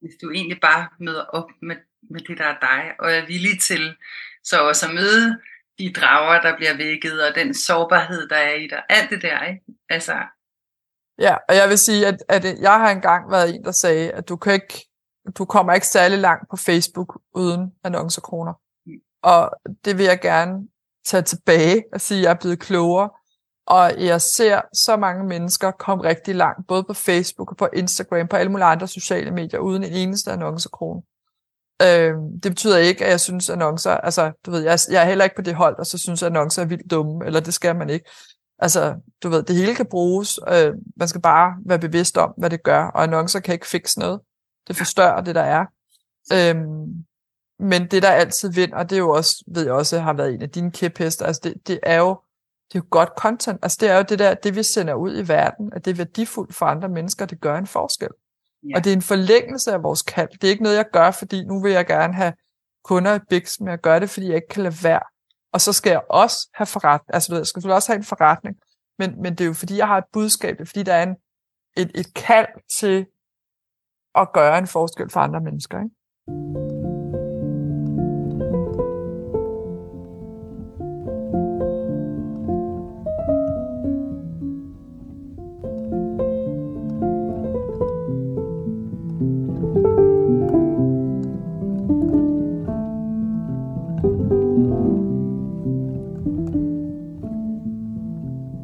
Hvis 0.00 0.14
du 0.22 0.30
egentlig 0.30 0.60
bare 0.60 0.88
møder 0.98 1.24
op 1.24 1.50
med, 1.62 1.76
med 2.10 2.20
det, 2.20 2.38
der 2.38 2.44
er 2.44 2.58
dig, 2.60 2.82
og 2.98 3.12
er 3.12 3.26
villig 3.26 3.60
til 3.60 3.96
så 4.44 4.68
også 4.68 4.86
at 4.86 4.94
møde 4.94 5.38
de 5.78 5.92
drager, 5.92 6.40
der 6.40 6.56
bliver 6.56 6.76
vækket, 6.76 7.24
og 7.28 7.34
den 7.34 7.54
sårbarhed, 7.54 8.28
der 8.28 8.36
er 8.36 8.54
i 8.54 8.66
dig. 8.66 8.82
Alt 8.88 9.10
det 9.10 9.22
der, 9.22 9.44
ikke? 9.44 9.62
Altså, 9.88 10.14
Ja, 11.18 11.36
og 11.48 11.56
jeg 11.56 11.68
vil 11.68 11.78
sige, 11.78 12.06
at, 12.06 12.24
at 12.28 12.44
jeg 12.60 12.72
har 12.72 12.90
engang 12.90 13.30
været 13.30 13.54
en, 13.54 13.64
der 13.64 13.72
sagde, 13.72 14.10
at 14.10 14.28
du 14.28 14.36
kan 14.36 14.52
ikke, 14.52 14.86
du 15.38 15.44
kommer 15.44 15.72
ikke 15.72 15.86
særlig 15.86 16.18
langt 16.18 16.50
på 16.50 16.56
Facebook 16.56 17.20
uden 17.34 17.72
annoncekroner. 17.84 18.52
Mm. 18.86 18.92
Og 19.22 19.50
det 19.84 19.98
vil 19.98 20.04
jeg 20.04 20.20
gerne 20.20 20.68
tage 21.06 21.22
tilbage 21.22 21.84
og 21.92 22.00
sige, 22.00 22.18
at 22.18 22.24
jeg 22.24 22.30
er 22.30 22.40
blevet 22.40 22.60
klogere. 22.60 23.10
Og 23.66 24.04
jeg 24.04 24.20
ser 24.20 24.60
så 24.74 24.96
mange 24.96 25.24
mennesker 25.24 25.70
komme 25.70 26.04
rigtig 26.04 26.34
langt, 26.34 26.66
både 26.66 26.84
på 26.84 26.94
Facebook 26.94 27.50
og 27.50 27.56
på 27.56 27.68
Instagram, 27.72 28.28
på 28.28 28.36
alle 28.36 28.52
mulige 28.52 28.66
andre 28.66 28.88
sociale 28.88 29.30
medier, 29.30 29.60
uden 29.60 29.84
en 29.84 29.92
eneste 29.92 30.32
annoncekrone. 30.32 31.02
Øh, 31.82 32.14
det 32.42 32.52
betyder 32.52 32.78
ikke, 32.78 33.04
at 33.04 33.10
jeg 33.10 33.20
synes 33.20 33.50
annoncer, 33.50 33.90
altså 33.90 34.32
du 34.46 34.50
ved, 34.50 34.60
jeg, 34.60 34.78
jeg 34.90 35.02
er 35.02 35.06
heller 35.06 35.24
ikke 35.24 35.36
på 35.36 35.42
det 35.42 35.54
hold, 35.54 35.78
og 35.78 35.86
så 35.86 35.98
synes 35.98 36.22
at 36.22 36.26
annoncer 36.26 36.62
er 36.62 36.66
vildt 36.66 36.90
dumme, 36.90 37.26
eller 37.26 37.40
det 37.40 37.54
skal 37.54 37.76
man 37.76 37.90
ikke. 37.90 38.10
Altså, 38.58 38.94
du 39.22 39.28
ved, 39.28 39.42
det 39.42 39.56
hele 39.56 39.74
kan 39.74 39.86
bruges. 39.90 40.38
Øh, 40.48 40.74
man 40.96 41.08
skal 41.08 41.20
bare 41.20 41.54
være 41.66 41.78
bevidst 41.78 42.18
om, 42.18 42.34
hvad 42.38 42.50
det 42.50 42.62
gør, 42.62 42.84
og 42.84 43.02
annoncer 43.02 43.40
kan 43.40 43.54
ikke 43.54 43.66
fikse 43.66 43.98
noget. 43.98 44.20
Det 44.68 44.76
forstørrer 44.76 45.20
det, 45.20 45.34
der 45.34 45.42
er. 45.42 45.66
Øhm, 46.32 47.04
men 47.58 47.86
det, 47.90 48.02
der 48.02 48.10
altid 48.10 48.52
vinder, 48.52 48.82
det 48.82 48.92
er 48.92 49.00
jo 49.00 49.10
også, 49.10 49.44
ved 49.46 49.64
jeg 49.64 49.72
også, 49.72 49.98
har 49.98 50.12
været 50.12 50.34
en 50.34 50.42
af 50.42 50.50
dine 50.50 50.70
kæphester, 50.70 51.26
altså 51.26 51.40
det, 51.44 51.54
det 51.66 51.80
er 51.82 51.98
jo 51.98 52.20
det 52.72 52.78
er 52.78 52.82
jo 52.82 52.86
godt 52.90 53.10
content. 53.18 53.58
Altså 53.62 53.78
det 53.80 53.90
er 53.90 53.96
jo 53.96 54.04
det 54.08 54.18
der, 54.18 54.34
det 54.34 54.56
vi 54.56 54.62
sender 54.62 54.94
ud 54.94 55.18
i 55.18 55.28
verden, 55.28 55.72
at 55.72 55.84
det 55.84 55.90
er 55.90 55.94
værdifuldt 55.94 56.54
for 56.54 56.66
andre 56.66 56.88
mennesker, 56.88 57.26
det 57.26 57.40
gør 57.40 57.58
en 57.58 57.66
forskel. 57.66 58.08
Ja. 58.70 58.76
Og 58.76 58.84
det 58.84 58.92
er 58.92 58.96
en 58.96 59.02
forlængelse 59.02 59.72
af 59.72 59.82
vores 59.82 60.02
kald. 60.02 60.28
Det 60.28 60.44
er 60.44 60.50
ikke 60.50 60.62
noget, 60.62 60.76
jeg 60.76 60.90
gør, 60.92 61.10
fordi 61.10 61.44
nu 61.44 61.62
vil 61.62 61.72
jeg 61.72 61.86
gerne 61.86 62.14
have 62.14 62.32
kunder 62.84 63.14
i 63.14 63.18
Bix, 63.30 63.60
men 63.60 63.68
jeg 63.68 63.78
gør 63.78 63.98
det, 63.98 64.10
fordi 64.10 64.26
jeg 64.26 64.34
ikke 64.36 64.48
kan 64.48 64.62
lade 64.62 64.74
være. 64.82 65.02
Og 65.52 65.60
så 65.60 65.72
skal 65.72 65.90
jeg 65.90 66.02
også 66.10 66.48
have 66.54 66.66
forretning. 66.66 67.14
Altså, 67.14 67.36
jeg 67.36 67.46
skal 67.46 67.70
også 67.70 67.92
have 67.92 67.96
en 67.96 68.04
forretning. 68.04 68.56
Men, 68.98 69.22
men 69.22 69.32
det 69.32 69.40
er 69.40 69.48
jo 69.48 69.54
fordi, 69.54 69.76
jeg 69.76 69.86
har 69.86 69.98
et 69.98 70.04
budskab. 70.12 70.58
Det 70.58 70.60
er 70.60 70.66
fordi, 70.66 70.82
der 70.82 70.94
er 70.94 71.02
en, 71.02 71.16
et, 71.76 71.90
et 71.94 72.14
kald 72.14 72.48
til 72.78 73.06
at 74.14 74.32
gøre 74.32 74.58
en 74.58 74.66
forskel 74.66 75.10
for 75.10 75.20
andre 75.20 75.40
mennesker. 75.40 75.78
Ikke? 75.78 76.81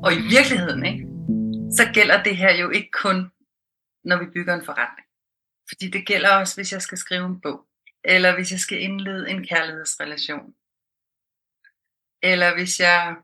Og 0.09 0.14
i 0.14 0.23
virkeligheden, 0.37 0.87
ikke, 0.90 1.05
så 1.79 1.85
gælder 1.94 2.23
det 2.23 2.37
her 2.37 2.53
jo 2.62 2.71
ikke 2.71 2.90
kun, 2.90 3.18
når 4.05 4.16
vi 4.18 4.27
bygger 4.35 4.55
en 4.55 4.64
forretning. 4.64 5.09
Fordi 5.68 5.90
det 5.90 6.07
gælder 6.07 6.31
også, 6.40 6.57
hvis 6.57 6.73
jeg 6.73 6.83
skal 6.83 6.99
skrive 6.99 7.27
en 7.27 7.40
bog, 7.40 7.66
eller 8.05 8.35
hvis 8.35 8.53
jeg 8.53 8.61
skal 8.61 8.83
indlede 8.83 9.31
en 9.31 9.47
kærlighedsrelation, 9.47 10.55
eller 12.23 12.55
hvis 12.55 12.81
jeg, 12.81 13.16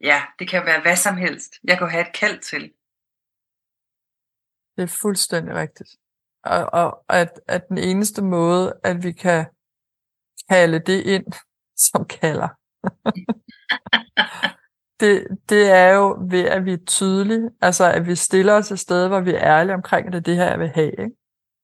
ja, 0.00 0.22
det 0.38 0.48
kan 0.48 0.66
være 0.66 0.82
hvad 0.82 0.96
som 0.96 1.16
helst, 1.16 1.52
jeg 1.64 1.78
kan 1.78 1.90
have 1.90 2.08
et 2.08 2.14
kald 2.14 2.38
til. 2.40 2.62
Det 4.76 4.82
er 4.82 4.96
fuldstændig 5.02 5.54
rigtigt. 5.54 5.90
Og, 6.44 6.62
og 6.80 7.04
at, 7.08 7.40
at 7.48 7.68
den 7.68 7.78
eneste 7.78 8.22
måde, 8.22 8.80
at 8.84 9.02
vi 9.02 9.12
kan 9.12 9.46
kalde 10.48 10.78
det 10.78 11.00
ind, 11.06 11.32
som 11.88 12.06
kalder, 12.20 12.48
det, 15.00 15.26
det 15.48 15.70
er 15.70 15.94
jo 15.94 16.18
ved, 16.30 16.44
at 16.44 16.64
vi 16.64 16.72
er 16.72 16.84
tydelige, 16.86 17.50
altså 17.60 17.92
at 17.92 18.06
vi 18.06 18.14
stiller 18.14 18.54
os 18.54 18.72
et 18.72 18.78
sted, 18.78 19.08
hvor 19.08 19.20
vi 19.20 19.30
er 19.30 19.42
ærlige 19.42 19.74
omkring, 19.74 20.06
at 20.06 20.12
det 20.12 20.18
er 20.18 20.22
det 20.22 20.36
her, 20.36 20.50
jeg 20.50 20.58
vil 20.58 20.68
have. 20.68 20.90
Ikke? 20.90 21.10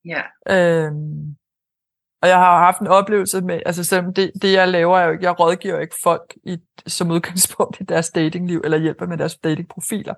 Ja. 0.04 0.22
Øhm, 0.50 1.36
og 2.22 2.28
jeg 2.28 2.36
har 2.36 2.58
haft 2.58 2.80
en 2.80 2.86
oplevelse 2.86 3.40
med, 3.40 3.60
altså 3.66 3.84
selvom 3.84 4.14
det, 4.14 4.32
det 4.42 4.52
jeg 4.52 4.68
laver, 4.68 4.98
er 4.98 5.06
jo, 5.06 5.18
jeg 5.20 5.40
rådgiver 5.40 5.80
ikke 5.80 5.96
folk 6.02 6.34
i, 6.44 6.58
som 6.86 7.10
udgangspunkt 7.10 7.80
i 7.80 7.84
deres 7.84 8.10
datingliv, 8.10 8.60
eller 8.64 8.78
hjælper 8.78 9.06
med 9.06 9.18
deres 9.18 9.36
datingprofiler. 9.36 10.14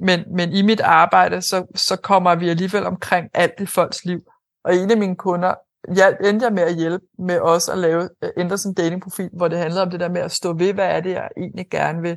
Men, 0.00 0.36
men 0.36 0.52
i 0.52 0.62
mit 0.62 0.80
arbejde, 0.80 1.42
så, 1.42 1.66
så 1.74 1.96
kommer 1.96 2.34
vi 2.34 2.48
alligevel 2.48 2.86
omkring 2.86 3.30
alt 3.34 3.60
i 3.60 3.66
folks 3.66 4.04
liv. 4.04 4.20
Og 4.64 4.76
en 4.76 4.90
af 4.90 4.96
mine 4.96 5.16
kunder 5.16 5.54
jeg 5.96 6.16
endte 6.24 6.46
jeg 6.46 6.52
med 6.52 6.62
at 6.62 6.76
hjælpe 6.76 7.04
med 7.18 7.40
også 7.40 7.72
at 7.72 7.78
lave, 7.78 8.08
ændre 8.36 8.58
sin 8.58 8.74
datingprofil, 8.74 9.30
hvor 9.32 9.48
det 9.48 9.58
handlede 9.58 9.82
om 9.82 9.90
det 9.90 10.00
der 10.00 10.08
med 10.08 10.20
at 10.20 10.32
stå 10.32 10.52
ved, 10.52 10.74
hvad 10.74 10.86
er 10.86 11.00
det, 11.00 11.10
jeg 11.10 11.28
egentlig 11.36 11.70
gerne 11.70 12.02
vil 12.02 12.16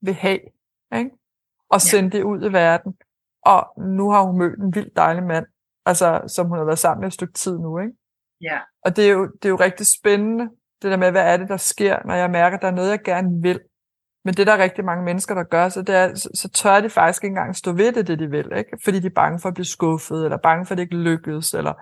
vil 0.00 0.14
have, 0.14 0.40
ikke? 0.94 1.10
og 1.70 1.80
sende 1.80 2.10
ja. 2.12 2.18
det 2.18 2.24
ud 2.24 2.50
i 2.50 2.52
verden. 2.52 2.94
Og 3.42 3.72
nu 3.96 4.10
har 4.10 4.22
hun 4.22 4.38
mødt 4.38 4.58
en 4.58 4.74
vildt 4.74 4.96
dejlig 4.96 5.24
mand, 5.24 5.46
altså, 5.86 6.22
som 6.26 6.46
hun 6.46 6.58
har 6.58 6.64
været 6.64 6.78
sammen 6.78 7.00
med 7.00 7.08
et 7.08 7.14
stykke 7.14 7.32
tid 7.32 7.58
nu. 7.58 7.78
Ikke? 7.78 7.92
Ja. 8.40 8.58
Og 8.84 8.96
det 8.96 9.04
er, 9.08 9.12
jo, 9.12 9.26
det 9.26 9.44
er 9.44 9.48
jo 9.48 9.56
rigtig 9.56 9.86
spændende, 10.00 10.44
det 10.82 10.90
der 10.90 10.96
med, 10.96 11.10
hvad 11.10 11.32
er 11.32 11.36
det, 11.36 11.48
der 11.48 11.56
sker, 11.56 12.06
når 12.06 12.14
jeg 12.14 12.30
mærker, 12.30 12.56
at 12.56 12.62
der 12.62 12.68
er 12.68 12.74
noget, 12.74 12.90
jeg 12.90 13.02
gerne 13.02 13.42
vil. 13.42 13.60
Men 14.24 14.34
det 14.34 14.46
der 14.46 14.52
er 14.52 14.62
rigtig 14.62 14.84
mange 14.84 15.04
mennesker, 15.04 15.34
der 15.34 15.42
gør, 15.42 15.68
så, 15.68 15.82
det 15.82 15.94
er, 15.94 16.14
så, 16.14 16.30
så 16.34 16.48
tør 16.48 16.80
de 16.80 16.90
faktisk 16.90 17.24
ikke 17.24 17.32
engang 17.32 17.56
stå 17.56 17.72
ved 17.72 17.92
det, 17.92 18.06
det 18.06 18.18
de 18.18 18.30
vil. 18.30 18.52
Ikke? 18.56 18.78
Fordi 18.84 19.00
de 19.00 19.06
er 19.06 19.14
bange 19.14 19.38
for 19.40 19.48
at 19.48 19.54
blive 19.54 19.64
skuffet, 19.64 20.24
eller 20.24 20.36
bange 20.36 20.66
for, 20.66 20.72
at 20.74 20.78
det 20.78 20.82
ikke 20.82 20.96
lykkes. 20.96 21.54
Eller... 21.54 21.74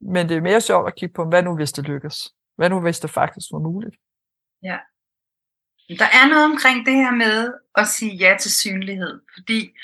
Men 0.00 0.28
det 0.28 0.36
er 0.36 0.40
mere 0.40 0.60
sjovt 0.60 0.86
at 0.86 0.96
kigge 0.96 1.14
på, 1.14 1.24
hvad 1.24 1.42
nu 1.42 1.56
hvis 1.56 1.72
det 1.72 1.84
lykkes? 1.84 2.34
Hvad 2.56 2.70
nu 2.70 2.80
hvis 2.80 3.00
det 3.00 3.10
faktisk 3.10 3.46
var 3.52 3.58
muligt? 3.58 3.96
Ja. 4.62 4.78
Der 5.88 6.04
er 6.04 6.28
noget 6.28 6.44
omkring 6.44 6.86
det 6.86 6.94
her 6.94 7.10
med 7.10 7.54
at 7.74 7.86
sige 7.86 8.16
ja 8.16 8.36
til 8.40 8.52
synlighed, 8.54 9.20
fordi 9.34 9.74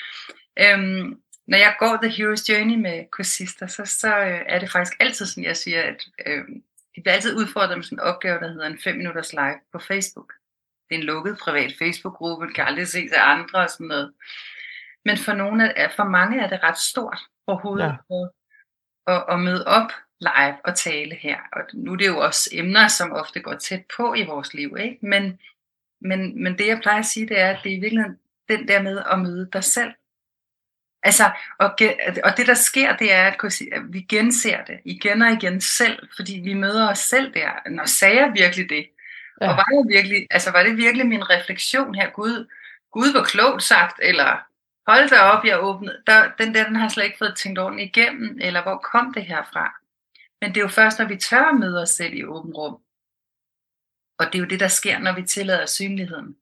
øhm, 0.59 1.21
når 1.47 1.57
jeg 1.57 1.75
går 1.79 1.99
The 2.03 2.11
Hero's 2.11 2.45
Journey 2.49 2.75
med 2.75 3.05
kursister, 3.11 3.67
så, 3.67 3.85
så 3.85 4.17
øh, 4.19 4.41
er 4.45 4.59
det 4.59 4.71
faktisk 4.71 4.97
altid 4.99 5.25
sådan, 5.25 5.43
jeg 5.43 5.57
siger, 5.57 5.81
at 5.81 6.05
øh, 6.25 6.45
de 6.95 7.01
bliver 7.01 7.13
altid 7.13 7.35
udfordret 7.35 7.77
med 7.77 7.83
sådan 7.83 7.95
en 7.95 8.03
opgave, 8.03 8.39
der 8.39 8.47
hedder 8.47 8.67
en 8.67 8.79
5 8.79 8.95
minutters 8.95 9.33
live 9.33 9.59
på 9.71 9.79
Facebook. 9.79 10.33
Det 10.89 10.95
er 10.95 10.99
en 10.99 11.05
lukket 11.05 11.37
privat 11.37 11.73
Facebook-gruppe, 11.79 12.53
kan 12.53 12.65
aldrig 12.65 12.87
se 12.87 13.01
til 13.01 13.17
andre 13.17 13.59
og 13.59 13.69
sådan 13.69 13.87
noget. 13.87 14.13
Men 15.05 15.17
for, 15.17 15.33
nogle 15.33 15.77
af, 15.77 15.91
for 15.95 16.03
mange 16.03 16.41
er 16.41 16.49
det 16.49 16.63
ret 16.63 16.77
stort 16.77 17.19
overhovedet 17.47 17.85
ja. 17.85 18.15
at, 18.15 18.29
at, 19.07 19.23
at 19.29 19.39
møde 19.39 19.67
op 19.67 19.91
live 20.19 20.57
og 20.65 20.75
tale 20.75 21.15
her. 21.15 21.37
Og 21.53 21.61
nu 21.73 21.93
er 21.93 21.97
det 21.97 22.07
jo 22.07 22.17
også 22.17 22.49
emner, 22.53 22.87
som 22.87 23.11
ofte 23.11 23.39
går 23.39 23.53
tæt 23.53 23.83
på 23.97 24.13
i 24.13 24.25
vores 24.25 24.53
liv, 24.53 24.77
ikke? 24.79 24.97
Men, 25.01 25.39
men, 26.01 26.43
men 26.43 26.57
det 26.57 26.67
jeg 26.67 26.79
plejer 26.81 26.99
at 26.99 27.05
sige, 27.05 27.27
det 27.27 27.39
er, 27.39 27.49
at 27.49 27.59
det 27.63 27.71
er 27.71 27.77
i 27.77 27.79
virkeligheden 27.79 28.17
den 28.49 28.67
der 28.67 28.81
med 28.81 29.03
at 29.11 29.19
møde 29.19 29.49
dig 29.53 29.63
selv. 29.63 29.91
Altså, 31.03 31.31
og, 31.59 31.69
og 32.23 32.37
det 32.37 32.47
der 32.47 32.53
sker, 32.53 32.95
det 32.95 33.13
er, 33.13 33.27
at 33.27 33.81
vi 33.89 34.01
genser 34.01 34.63
det 34.63 34.79
igen 34.85 35.21
og 35.21 35.31
igen 35.31 35.61
selv, 35.61 36.07
fordi 36.15 36.41
vi 36.43 36.53
møder 36.53 36.89
os 36.89 36.99
selv 36.99 37.33
der. 37.33 37.69
Når 37.69 37.85
sagde 37.85 38.15
jeg 38.15 38.31
virkelig 38.35 38.69
det? 38.69 38.89
Ja. 39.41 39.49
Og 39.49 39.57
var 39.57 39.63
det 39.63 39.95
virkelig, 39.95 40.27
altså 40.29 40.51
var 40.51 40.63
det 40.63 40.77
virkelig 40.77 41.07
min 41.07 41.29
refleksion 41.29 41.95
her? 41.95 42.09
Gud, 42.09 42.47
Gud 42.91 43.13
var 43.13 43.23
klogt 43.23 43.63
sagt, 43.63 43.99
eller 44.03 44.39
hold 44.87 45.09
da 45.09 45.19
op, 45.19 45.45
jeg 45.45 45.63
åbnede. 45.63 46.01
Der, 46.07 46.31
den 46.37 46.55
der, 46.55 46.65
den 46.65 46.75
har 46.75 46.89
slet 46.89 47.05
ikke 47.05 47.17
fået 47.17 47.35
tænkt 47.35 47.59
ordentligt 47.59 47.97
igennem, 47.97 48.37
eller 48.41 48.63
hvor 48.63 48.77
kom 48.77 49.13
det 49.13 49.25
her 49.25 49.43
fra? 49.53 49.81
Men 50.41 50.49
det 50.49 50.57
er 50.57 50.61
jo 50.61 50.67
først, 50.67 50.99
når 50.99 51.05
vi 51.05 51.17
tør 51.17 51.43
at 51.43 51.59
møde 51.59 51.81
os 51.81 51.89
selv 51.89 52.13
i 52.13 52.25
åben 52.25 52.53
rum, 52.53 52.77
og 54.19 54.25
det 54.25 54.35
er 54.35 54.39
jo 54.39 54.45
det, 54.45 54.59
der 54.59 54.67
sker, 54.67 54.99
når 54.99 55.15
vi 55.15 55.23
tillader 55.23 55.65
synligheden. 55.65 56.35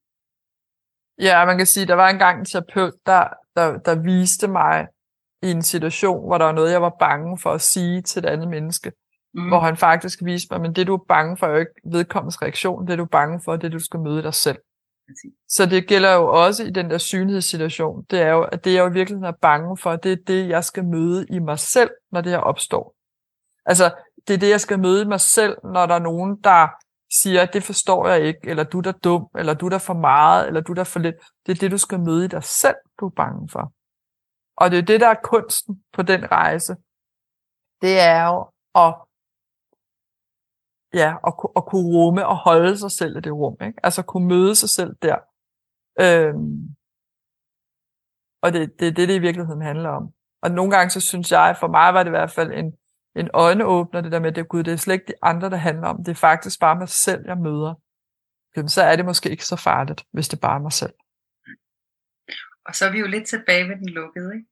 Ja, 1.21 1.45
man 1.45 1.57
kan 1.57 1.65
sige, 1.65 1.85
der 1.85 1.93
var 1.93 2.09
engang 2.09 2.39
en 2.39 2.45
terapeut, 2.45 2.93
der, 3.05 3.27
der, 3.55 3.77
der 3.77 3.95
viste 3.95 4.47
mig 4.47 4.87
i 5.41 5.51
en 5.51 5.61
situation, 5.61 6.27
hvor 6.27 6.37
der 6.37 6.45
var 6.45 6.51
noget, 6.51 6.71
jeg 6.71 6.81
var 6.81 6.95
bange 6.99 7.37
for 7.37 7.51
at 7.51 7.61
sige 7.61 8.01
til 8.01 8.19
et 8.19 8.25
andet 8.25 8.47
menneske. 8.47 8.91
Mm. 9.33 9.47
Hvor 9.47 9.59
han 9.59 9.77
faktisk 9.77 10.19
viste 10.23 10.47
mig, 10.51 10.61
men 10.61 10.75
det 10.75 10.87
du 10.87 10.93
er 10.93 11.05
bange 11.07 11.37
for 11.37 11.47
er 11.47 11.51
jo 11.51 11.57
ikke 11.57 11.71
vedkommens 11.85 12.41
reaktion, 12.41 12.87
det 12.87 12.97
du 12.97 13.03
er 13.03 13.07
bange 13.07 13.41
for, 13.45 13.55
det 13.55 13.71
du 13.71 13.79
skal 13.79 13.99
møde 13.99 14.23
dig 14.23 14.33
selv. 14.33 14.57
Så 15.49 15.65
det 15.65 15.87
gælder 15.87 16.13
jo 16.13 16.27
også 16.27 16.63
i 16.63 16.69
den 16.69 16.89
der 16.89 16.97
synlighedssituation. 16.97 18.05
Det 18.09 18.21
er 18.21 18.29
jo, 18.29 18.43
at 18.43 18.65
det 18.65 18.73
jeg 18.73 18.79
jo 18.79 18.89
i 18.89 18.93
virkeligheden 18.93 19.33
er 19.33 19.37
bange 19.41 19.77
for, 19.77 19.95
det 19.95 20.11
er 20.11 20.17
det, 20.27 20.49
jeg 20.49 20.63
skal 20.63 20.85
møde 20.85 21.25
i 21.29 21.39
mig 21.39 21.59
selv, 21.59 21.89
når 22.11 22.21
det 22.21 22.31
her 22.31 22.39
opstår. 22.39 22.95
Altså, 23.65 23.91
det 24.27 24.33
er 24.33 24.37
det, 24.37 24.49
jeg 24.49 24.61
skal 24.61 24.79
møde 24.79 25.01
i 25.01 25.07
mig 25.07 25.21
selv, 25.21 25.57
når 25.63 25.85
der 25.85 25.95
er 25.95 25.99
nogen, 25.99 26.41
der 26.43 26.67
siger, 27.21 27.45
det 27.45 27.63
forstår 27.63 28.07
jeg 28.07 28.21
ikke, 28.21 28.39
eller 28.43 28.63
du 28.63 28.77
er 28.77 28.81
der 28.81 28.91
dum, 28.91 29.29
eller 29.35 29.53
du 29.53 29.65
er 29.65 29.69
der 29.69 29.77
for 29.77 29.93
meget, 29.93 30.47
eller 30.47 30.61
du 30.61 30.71
er 30.71 30.75
der 30.75 30.83
for 30.83 30.99
lidt. 30.99 31.15
Det 31.45 31.51
er 31.51 31.59
det, 31.59 31.71
du 31.71 31.77
skal 31.77 31.99
møde 31.99 32.25
i 32.25 32.27
dig 32.27 32.43
selv, 32.43 32.75
du 32.99 33.05
er 33.05 33.09
bange 33.09 33.49
for. 33.49 33.73
Og 34.57 34.71
det 34.71 34.79
er 34.79 34.85
det, 34.91 34.99
der 35.01 35.07
er 35.07 35.19
kunsten 35.23 35.83
på 35.93 36.01
den 36.01 36.31
rejse. 36.31 36.75
Det 37.81 37.99
er 37.99 38.21
jo 38.31 38.39
at, 38.83 38.93
ja, 40.93 41.09
at, 41.27 41.33
at 41.55 41.65
kunne 41.65 41.87
rumme 41.97 42.27
og 42.27 42.37
holde 42.37 42.77
sig 42.77 42.91
selv 42.91 43.17
i 43.17 43.21
det 43.21 43.33
rum. 43.33 43.57
Ikke? 43.61 43.79
Altså 43.83 44.01
at 44.01 44.07
kunne 44.07 44.27
møde 44.27 44.55
sig 44.55 44.69
selv 44.69 44.95
der. 45.01 45.17
Øhm, 45.99 46.75
og 48.43 48.53
det, 48.53 48.79
det 48.79 48.87
er 48.87 48.91
det, 48.91 49.07
det 49.07 49.15
i 49.15 49.25
virkeligheden 49.27 49.61
handler 49.61 49.89
om. 49.89 50.13
Og 50.41 50.51
nogle 50.51 50.71
gange 50.75 50.89
så 50.89 51.01
synes 51.01 51.31
jeg, 51.31 51.57
for 51.59 51.67
mig 51.67 51.93
var 51.93 52.03
det 52.03 52.09
i 52.09 52.17
hvert 52.17 52.31
fald 52.31 52.51
en, 52.51 52.77
en 53.15 53.29
øjneåbner, 53.33 54.01
det 54.01 54.11
der 54.11 54.19
med, 54.19 54.29
at 54.29 54.35
det, 54.35 54.49
Gud, 54.49 54.63
det 54.63 54.73
er 54.73 54.77
slet 54.77 54.93
ikke 54.93 55.07
de 55.07 55.13
andre, 55.21 55.49
der 55.49 55.57
handler 55.57 55.87
om. 55.87 56.03
Det 56.03 56.11
er 56.11 56.15
faktisk 56.15 56.59
bare 56.59 56.75
mig 56.75 56.89
selv, 56.89 57.25
jeg 57.25 57.37
møder. 57.37 57.73
Jamen, 58.55 58.69
så 58.69 58.81
er 58.83 58.95
det 58.95 59.05
måske 59.05 59.29
ikke 59.29 59.45
så 59.45 59.55
farligt, 59.55 60.05
hvis 60.11 60.27
det 60.27 60.39
bare 60.41 60.55
er 60.55 60.61
mig 60.61 60.71
selv. 60.71 60.93
Og 62.65 62.75
så 62.75 62.85
er 62.85 62.91
vi 62.91 62.99
jo 62.99 63.07
lidt 63.07 63.27
tilbage 63.27 63.69
ved 63.69 63.75
den 63.75 63.89
lukkede, 63.89 64.35
ikke? 64.35 64.47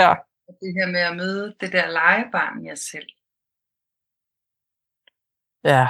Ja. 0.00 0.14
Det 0.46 0.74
her 0.78 0.88
med 0.92 1.00
at 1.00 1.16
møde 1.16 1.56
det 1.60 1.72
der 1.72 1.86
legebarn 1.90 2.70
os 2.72 2.78
selv. 2.78 3.08
Ja. 5.64 5.86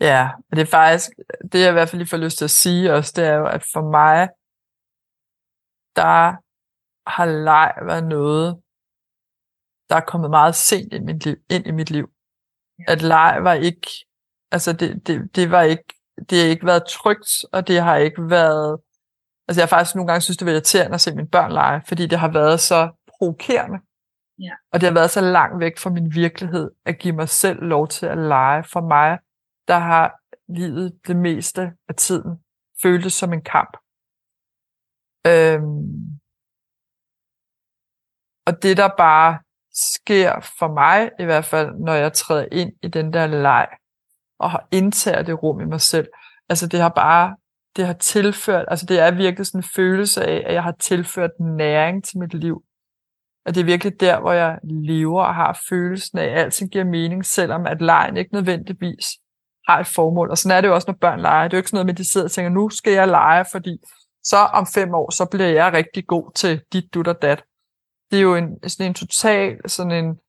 Ja, 0.00 0.30
og 0.50 0.56
det 0.56 0.62
er 0.62 0.70
faktisk, 0.70 1.10
det 1.52 1.60
jeg 1.60 1.68
i 1.70 1.72
hvert 1.72 1.88
fald 1.88 2.00
lige 2.00 2.08
får 2.08 2.24
lyst 2.24 2.38
til 2.38 2.44
at 2.44 2.50
sige 2.50 2.92
også, 2.92 3.12
det 3.16 3.24
er 3.24 3.34
jo, 3.34 3.46
at 3.46 3.62
for 3.72 3.90
mig, 3.98 4.28
der 5.96 6.36
har 7.10 7.26
leg 7.26 7.72
været 7.86 8.06
noget, 8.06 8.62
der 9.90 9.96
er 9.96 10.00
kommet 10.00 10.30
meget 10.30 10.54
sent 10.54 10.92
ind 10.92 11.10
i 11.10 11.12
mit 11.12 11.24
liv. 11.24 11.36
Ind 11.50 11.66
i 11.66 11.70
mit 11.70 11.90
liv. 11.90 12.10
At 12.88 13.02
leg 13.02 13.38
var 13.42 13.52
ikke, 13.52 13.88
altså 14.50 14.72
det, 14.72 15.06
det, 15.06 15.36
det 15.36 15.50
var 15.50 15.62
ikke, 15.62 15.84
det 16.30 16.38
har 16.38 16.48
ikke 16.48 16.66
været 16.66 16.82
trygt, 16.88 17.30
og 17.52 17.68
det 17.68 17.82
har 17.82 17.96
ikke 17.96 18.30
været, 18.30 18.80
altså 19.48 19.60
jeg 19.60 19.64
har 19.64 19.76
faktisk 19.76 19.94
nogle 19.94 20.08
gange 20.08 20.20
synes, 20.20 20.36
det 20.36 20.46
var 20.46 20.52
irriterende 20.52 20.94
at 20.94 21.00
se 21.00 21.14
mine 21.14 21.28
børn 21.28 21.52
lege, 21.52 21.82
fordi 21.88 22.06
det 22.06 22.18
har 22.18 22.32
været 22.32 22.60
så 22.60 22.90
provokerende. 23.08 23.78
Ja. 24.38 24.52
Og 24.72 24.80
det 24.80 24.88
har 24.88 24.94
været 24.94 25.10
så 25.10 25.20
langt 25.20 25.60
væk 25.60 25.78
fra 25.78 25.90
min 25.90 26.14
virkelighed, 26.14 26.70
at 26.84 26.98
give 26.98 27.14
mig 27.14 27.28
selv 27.28 27.62
lov 27.62 27.88
til 27.88 28.06
at 28.06 28.18
lege. 28.18 28.64
For 28.64 28.80
mig, 28.80 29.18
der 29.68 29.78
har 29.78 30.20
livet 30.52 31.00
det 31.06 31.16
meste 31.16 31.72
af 31.88 31.94
tiden 31.94 32.38
føltes 32.82 33.12
som 33.12 33.32
en 33.32 33.42
kamp. 33.42 33.76
Øhm, 35.26 36.20
og 38.46 38.62
det 38.62 38.76
der 38.76 38.88
bare 38.98 39.38
sker 39.94 40.52
for 40.58 40.74
mig, 40.74 41.10
i 41.18 41.24
hvert 41.24 41.44
fald, 41.44 41.70
når 41.84 41.94
jeg 41.94 42.12
træder 42.12 42.46
ind 42.52 42.72
i 42.82 42.88
den 42.88 43.12
der 43.12 43.26
leg, 43.26 43.68
og 44.38 44.50
har 44.50 44.68
indtager 44.70 45.22
det 45.22 45.42
rum 45.42 45.60
i 45.60 45.64
mig 45.64 45.80
selv, 45.80 46.08
altså 46.48 46.66
det 46.66 46.80
har 46.80 46.88
bare, 46.88 47.36
det 47.76 47.86
har 47.86 47.92
tilført, 47.92 48.64
altså 48.68 48.86
det 48.86 49.00
er 49.00 49.10
virkelig 49.10 49.46
sådan 49.46 49.58
en 49.58 49.68
følelse 49.76 50.24
af, 50.24 50.42
at 50.46 50.54
jeg 50.54 50.62
har 50.62 50.74
tilført 50.80 51.30
næring 51.40 52.04
til 52.04 52.18
mit 52.18 52.34
liv. 52.34 52.62
At 53.46 53.54
det 53.54 53.60
er 53.60 53.64
virkelig 53.64 54.00
der, 54.00 54.20
hvor 54.20 54.32
jeg 54.32 54.58
lever 54.64 55.22
og 55.22 55.34
har 55.34 55.60
følelsen 55.68 56.18
af, 56.18 56.24
at 56.24 56.38
alting 56.38 56.70
giver 56.70 56.84
mening, 56.84 57.26
selvom 57.26 57.66
at 57.66 57.82
lejen 57.82 58.16
ikke 58.16 58.34
nødvendigvis 58.34 59.06
har 59.68 59.80
et 59.80 59.86
formål. 59.86 60.30
Og 60.30 60.38
sådan 60.38 60.56
er 60.56 60.60
det 60.60 60.68
jo 60.68 60.74
også, 60.74 60.88
når 60.88 60.98
børn 61.00 61.20
leger. 61.20 61.48
Det 61.48 61.54
er 61.54 61.58
jo 61.58 61.60
ikke 61.60 61.68
sådan 61.68 61.76
noget 61.76 61.86
med, 61.86 61.94
at 61.94 61.98
de 61.98 62.10
sidder 62.12 62.26
og 62.26 62.30
tænker, 62.30 62.50
nu 62.50 62.68
skal 62.68 62.92
jeg 62.92 63.08
lege, 63.08 63.44
fordi 63.52 63.78
så 64.24 64.36
om 64.36 64.66
fem 64.74 64.94
år, 64.94 65.10
så 65.10 65.24
bliver 65.24 65.48
jeg 65.48 65.72
rigtig 65.72 66.06
god 66.06 66.32
til 66.34 66.62
dit, 66.72 66.94
dut 66.94 67.08
og 67.08 67.22
dat. 67.22 67.44
Det 68.10 68.18
er 68.18 68.22
jo 68.22 68.34
en, 68.36 68.68
sådan 68.68 68.90
en 68.90 68.94
total 68.94 69.68
sådan 69.70 70.04
en 70.04 70.20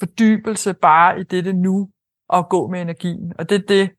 fordybelse 0.00 0.74
bare 0.74 1.20
i 1.20 1.24
dette 1.24 1.52
nu, 1.52 1.92
og 2.28 2.50
gå 2.50 2.68
med 2.68 2.80
energien. 2.82 3.32
Og 3.38 3.48
det 3.48 3.54
er 3.62 3.66
det, 3.68 3.90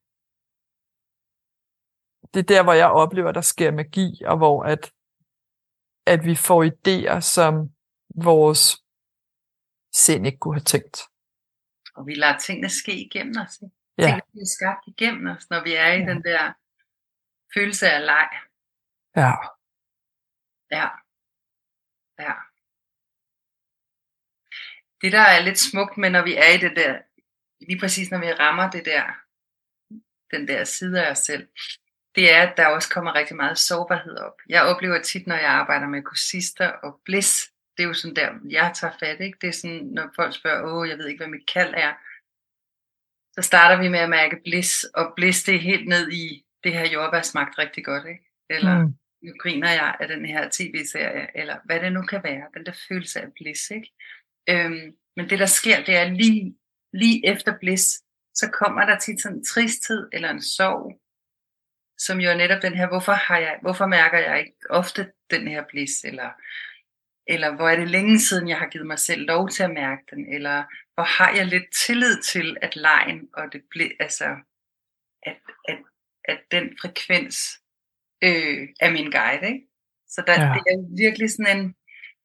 det 2.33 2.39
er 2.39 2.43
der, 2.55 2.63
hvor 2.63 2.73
jeg 2.73 2.89
oplever, 2.89 3.31
der 3.31 3.41
sker 3.41 3.71
magi, 3.71 4.23
og 4.25 4.37
hvor 4.37 4.63
at, 4.63 4.93
at 6.05 6.25
vi 6.25 6.35
får 6.35 6.63
idéer, 6.71 7.19
som 7.19 7.53
vores 8.15 8.83
sind 9.93 10.25
ikke 10.25 10.37
kunne 10.37 10.55
have 10.55 10.63
tænkt. 10.75 10.97
Og 11.95 12.05
vi 12.07 12.13
lader 12.15 12.37
tingene 12.37 12.69
ske 12.69 12.93
igennem 13.05 13.35
os. 13.45 13.61
Ikke? 13.61 13.75
Ja. 13.97 14.03
Tingene 14.03 14.21
bliver 14.31 14.45
skabt 14.57 14.83
igennem 14.87 15.27
os, 15.35 15.49
når 15.49 15.63
vi 15.63 15.73
er 15.73 15.91
i 15.93 15.99
Ja. 15.99 16.05
den 16.11 16.23
der 16.23 16.53
følelse 17.53 17.85
af 17.91 18.05
leg. 18.05 18.29
Ja. 19.15 19.33
Ja. 20.77 20.87
Ja. 22.19 22.33
Det, 25.01 25.11
der 25.11 25.19
er 25.19 25.41
lidt 25.41 25.59
smukt 25.59 25.97
med, 25.97 26.09
når 26.09 26.23
vi 26.23 26.35
er 26.35 26.49
i 26.55 26.57
det 26.57 26.75
der, 26.75 26.99
lige 27.67 27.79
præcis 27.79 28.11
når 28.11 28.19
vi 28.19 28.33
rammer 28.33 28.69
det 28.71 28.85
der, 28.85 29.03
den 30.37 30.47
der 30.47 30.63
side 30.63 31.05
af 31.05 31.11
os 31.11 31.17
selv, 31.17 31.47
det 32.15 32.33
er, 32.33 32.41
at 32.47 32.57
der 32.57 32.67
også 32.67 32.89
kommer 32.89 33.15
rigtig 33.15 33.35
meget 33.35 33.57
sårbarhed 33.57 34.17
op. 34.17 34.33
Jeg 34.49 34.63
oplever 34.63 35.01
tit, 35.01 35.27
når 35.27 35.35
jeg 35.35 35.49
arbejder 35.49 35.87
med 35.87 36.03
kursister 36.03 36.67
og 36.67 37.01
bliss, 37.05 37.51
det 37.77 37.83
er 37.83 37.87
jo 37.87 37.93
sådan 37.93 38.15
der, 38.15 38.29
jeg 38.49 38.71
tager 38.75 38.93
fat, 38.99 39.19
ikke? 39.21 39.37
Det 39.41 39.47
er 39.47 39.51
sådan, 39.51 39.85
når 39.85 40.11
folk 40.15 40.35
spørger, 40.35 40.63
åh, 40.73 40.89
jeg 40.89 40.97
ved 40.97 41.07
ikke, 41.07 41.19
hvad 41.19 41.27
mit 41.31 41.51
kald 41.53 41.73
er, 41.77 41.93
så 43.35 43.41
starter 43.47 43.81
vi 43.83 43.87
med 43.89 43.99
at 43.99 44.09
mærke 44.09 44.37
bliss, 44.43 44.83
og 44.83 45.13
bliss, 45.15 45.43
det 45.43 45.55
er 45.55 45.59
helt 45.59 45.87
ned 45.87 46.11
i, 46.11 46.45
det 46.63 46.73
her 46.73 46.87
jordbær 46.89 47.21
smagt 47.21 47.57
rigtig 47.57 47.85
godt, 47.85 48.07
ikke? 48.07 48.25
Eller, 48.49 48.77
Mm. 48.83 48.93
nu 49.23 49.33
griner 49.41 49.69
jeg 49.69 49.95
af 49.99 50.07
den 50.07 50.25
her 50.25 50.49
tv-serie, 50.51 51.37
eller 51.37 51.57
hvad 51.65 51.79
det 51.79 51.93
nu 51.93 52.01
kan 52.01 52.23
være, 52.23 52.47
den 52.53 52.65
der 52.65 52.71
følelse 52.87 53.21
af 53.21 53.33
bliss, 53.33 53.71
ikke? 53.71 53.91
Øhm, 54.49 54.95
men 55.15 55.29
det 55.29 55.39
der 55.39 55.45
sker, 55.45 55.83
det 55.83 55.95
er 55.95 56.09
lige, 56.09 56.57
lige 56.93 57.27
efter 57.27 57.57
bliss, 57.59 58.03
så 58.33 58.49
kommer 58.53 58.85
der 58.85 58.99
tit 58.99 59.21
sådan 59.21 59.37
en 59.37 59.45
tristhed 59.45 60.09
eller 60.13 60.29
en 60.29 60.41
sorg, 60.41 61.01
som 61.97 62.19
jo 62.19 62.29
er 62.29 62.35
netop 62.35 62.61
den 62.61 62.73
her, 62.73 62.87
hvorfor, 62.87 63.11
har 63.11 63.37
jeg, 63.37 63.59
hvorfor 63.61 63.85
mærker 63.85 64.17
jeg 64.17 64.39
ikke 64.39 64.57
ofte 64.69 65.11
den 65.31 65.47
her 65.47 65.63
bliss, 65.69 66.03
eller, 66.03 66.29
eller 67.27 67.55
hvor 67.55 67.69
er 67.69 67.75
det 67.75 67.89
længe 67.89 68.19
siden, 68.19 68.49
jeg 68.49 68.57
har 68.57 68.67
givet 68.67 68.87
mig 68.87 68.99
selv 68.99 69.21
lov 69.21 69.49
til 69.49 69.63
at 69.63 69.73
mærke 69.73 70.03
den, 70.11 70.33
eller 70.33 70.63
hvor 70.93 71.03
har 71.03 71.35
jeg 71.35 71.45
lidt 71.45 71.73
tillid 71.85 72.21
til, 72.21 72.57
at 72.61 72.75
lejen 72.75 73.29
og 73.33 73.53
det 73.53 73.61
ble, 73.71 73.89
altså, 73.99 74.35
at, 75.23 75.37
at, 75.67 75.77
at 76.25 76.39
den 76.51 76.77
frekvens 76.81 77.59
øh, 78.23 78.67
er 78.79 78.91
min 78.91 79.11
guide, 79.11 79.47
ikke? 79.47 79.67
Så 80.07 80.23
der, 80.27 80.33
ja. 80.33 80.53
det 80.53 80.61
er 80.73 80.97
virkelig 80.97 81.29
sådan 81.29 81.57
en, 81.57 81.75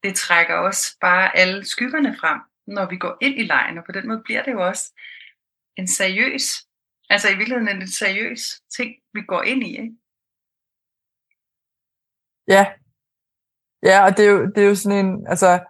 det 0.04 0.14
trækker 0.16 0.54
også 0.54 0.96
bare 1.00 1.36
alle 1.36 1.64
skyggerne 1.64 2.16
frem, 2.20 2.40
når 2.66 2.86
vi 2.90 2.96
går 2.96 3.16
ind 3.20 3.38
i 3.38 3.42
lejen, 3.42 3.78
og 3.78 3.84
på 3.84 3.92
den 3.92 4.08
måde 4.08 4.22
bliver 4.24 4.42
det 4.42 4.52
jo 4.52 4.66
også 4.66 4.92
en 5.76 5.88
seriøs, 5.88 6.44
altså 7.10 7.28
i 7.28 7.36
virkeligheden 7.36 7.68
en 7.68 7.78
lidt 7.78 7.94
seriøs 7.94 8.40
ting, 8.76 8.94
vi 9.12 9.22
går 9.22 9.42
ind 9.42 9.62
i, 9.62 9.70
ikke? 9.70 9.96
Ja. 12.48 12.72
Ja, 13.82 14.04
og 14.04 14.16
det 14.16 14.26
er 14.26 14.30
jo, 14.30 14.46
det 14.46 14.64
er 14.64 14.68
jo 14.68 14.74
sådan 14.74 15.06
en, 15.06 15.26
altså, 15.26 15.64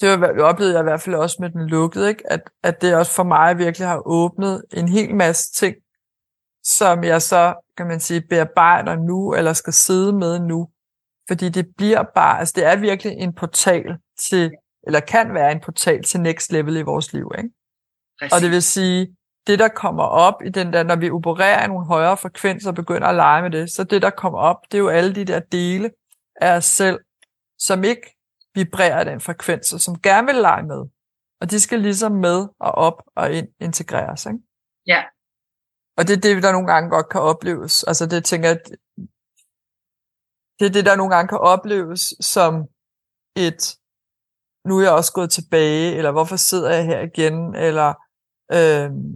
det 0.00 0.18
det 0.20 0.42
oplevede 0.42 0.74
jeg 0.74 0.82
i 0.82 0.90
hvert 0.90 1.00
fald 1.00 1.14
også 1.14 1.36
med 1.40 1.50
den 1.50 1.68
lukkede, 1.68 2.08
ikke? 2.08 2.32
At, 2.32 2.50
at 2.62 2.82
det 2.82 2.96
også 2.96 3.14
for 3.14 3.22
mig 3.22 3.58
virkelig 3.58 3.88
har 3.88 4.02
åbnet 4.06 4.64
en 4.72 4.88
hel 4.88 5.14
masse 5.14 5.52
ting, 5.52 5.76
som 6.64 7.04
jeg 7.04 7.22
så, 7.22 7.54
kan 7.76 7.86
man 7.86 8.00
sige, 8.00 8.20
bearbejder 8.20 8.96
nu, 8.96 9.34
eller 9.34 9.52
skal 9.52 9.72
sidde 9.72 10.12
med 10.12 10.40
nu. 10.40 10.70
Fordi 11.28 11.48
det 11.48 11.66
bliver 11.76 12.02
bare, 12.14 12.38
altså 12.38 12.52
det 12.56 12.66
er 12.66 12.76
virkelig 12.76 13.12
en 13.12 13.34
portal 13.34 13.98
til, 14.30 14.50
eller 14.86 15.00
kan 15.00 15.34
være 15.34 15.52
en 15.52 15.60
portal 15.60 16.02
til 16.02 16.20
next 16.20 16.52
level 16.52 16.76
i 16.76 16.82
vores 16.82 17.12
liv, 17.12 17.32
ikke? 17.38 17.50
Præcis. 18.20 18.32
Og 18.32 18.40
det 18.40 18.50
vil 18.50 18.62
sige, 18.62 19.16
det 19.46 19.58
der 19.58 19.68
kommer 19.68 20.02
op 20.04 20.34
i 20.44 20.48
den 20.48 20.72
der, 20.72 20.82
når 20.82 20.96
vi 20.96 21.10
opererer 21.10 21.64
i 21.64 21.68
nogle 21.68 21.86
højere 21.86 22.16
frekvenser 22.16 22.70
og 22.70 22.74
begynder 22.74 23.06
at 23.06 23.14
lege 23.14 23.42
med 23.42 23.50
det, 23.50 23.70
så 23.70 23.84
det 23.84 24.02
der 24.02 24.10
kommer 24.10 24.38
op, 24.38 24.56
det 24.72 24.74
er 24.74 24.82
jo 24.82 24.88
alle 24.88 25.14
de 25.14 25.24
der 25.24 25.40
dele 25.40 25.90
af 26.36 26.56
os 26.56 26.64
selv, 26.64 26.98
som 27.58 27.84
ikke 27.84 28.16
vibrerer 28.54 29.04
den 29.04 29.20
frekvens, 29.20 29.72
og 29.72 29.80
som 29.80 30.00
gerne 30.00 30.26
vil 30.26 30.36
lege 30.36 30.62
med. 30.62 30.84
Og 31.40 31.50
de 31.50 31.60
skal 31.60 31.80
ligesom 31.80 32.12
med 32.12 32.48
og 32.60 32.72
op 32.72 33.02
og 33.16 33.32
ind, 33.32 33.48
integreres. 33.60 34.26
Ikke? 34.26 34.38
Ja. 34.86 35.02
Og 35.96 36.08
det 36.08 36.16
er 36.16 36.20
det, 36.20 36.42
der 36.42 36.52
nogle 36.52 36.72
gange 36.72 36.90
godt 36.90 37.08
kan 37.08 37.20
opleves. 37.20 37.84
Altså 37.84 38.06
det 38.06 38.24
tænker 38.24 38.48
jeg, 38.48 38.58
det 40.58 40.66
er 40.66 40.70
det, 40.70 40.86
der 40.86 40.96
nogle 40.96 41.14
gange 41.14 41.28
kan 41.28 41.38
opleves 41.38 42.00
som 42.20 42.52
et, 43.36 43.76
nu 44.68 44.78
er 44.78 44.82
jeg 44.82 44.92
også 44.92 45.12
gået 45.12 45.30
tilbage, 45.30 45.96
eller 45.96 46.12
hvorfor 46.12 46.36
sidder 46.36 46.70
jeg 46.74 46.84
her 46.84 47.00
igen, 47.00 47.54
eller 47.54 47.88
øhm, 48.52 49.12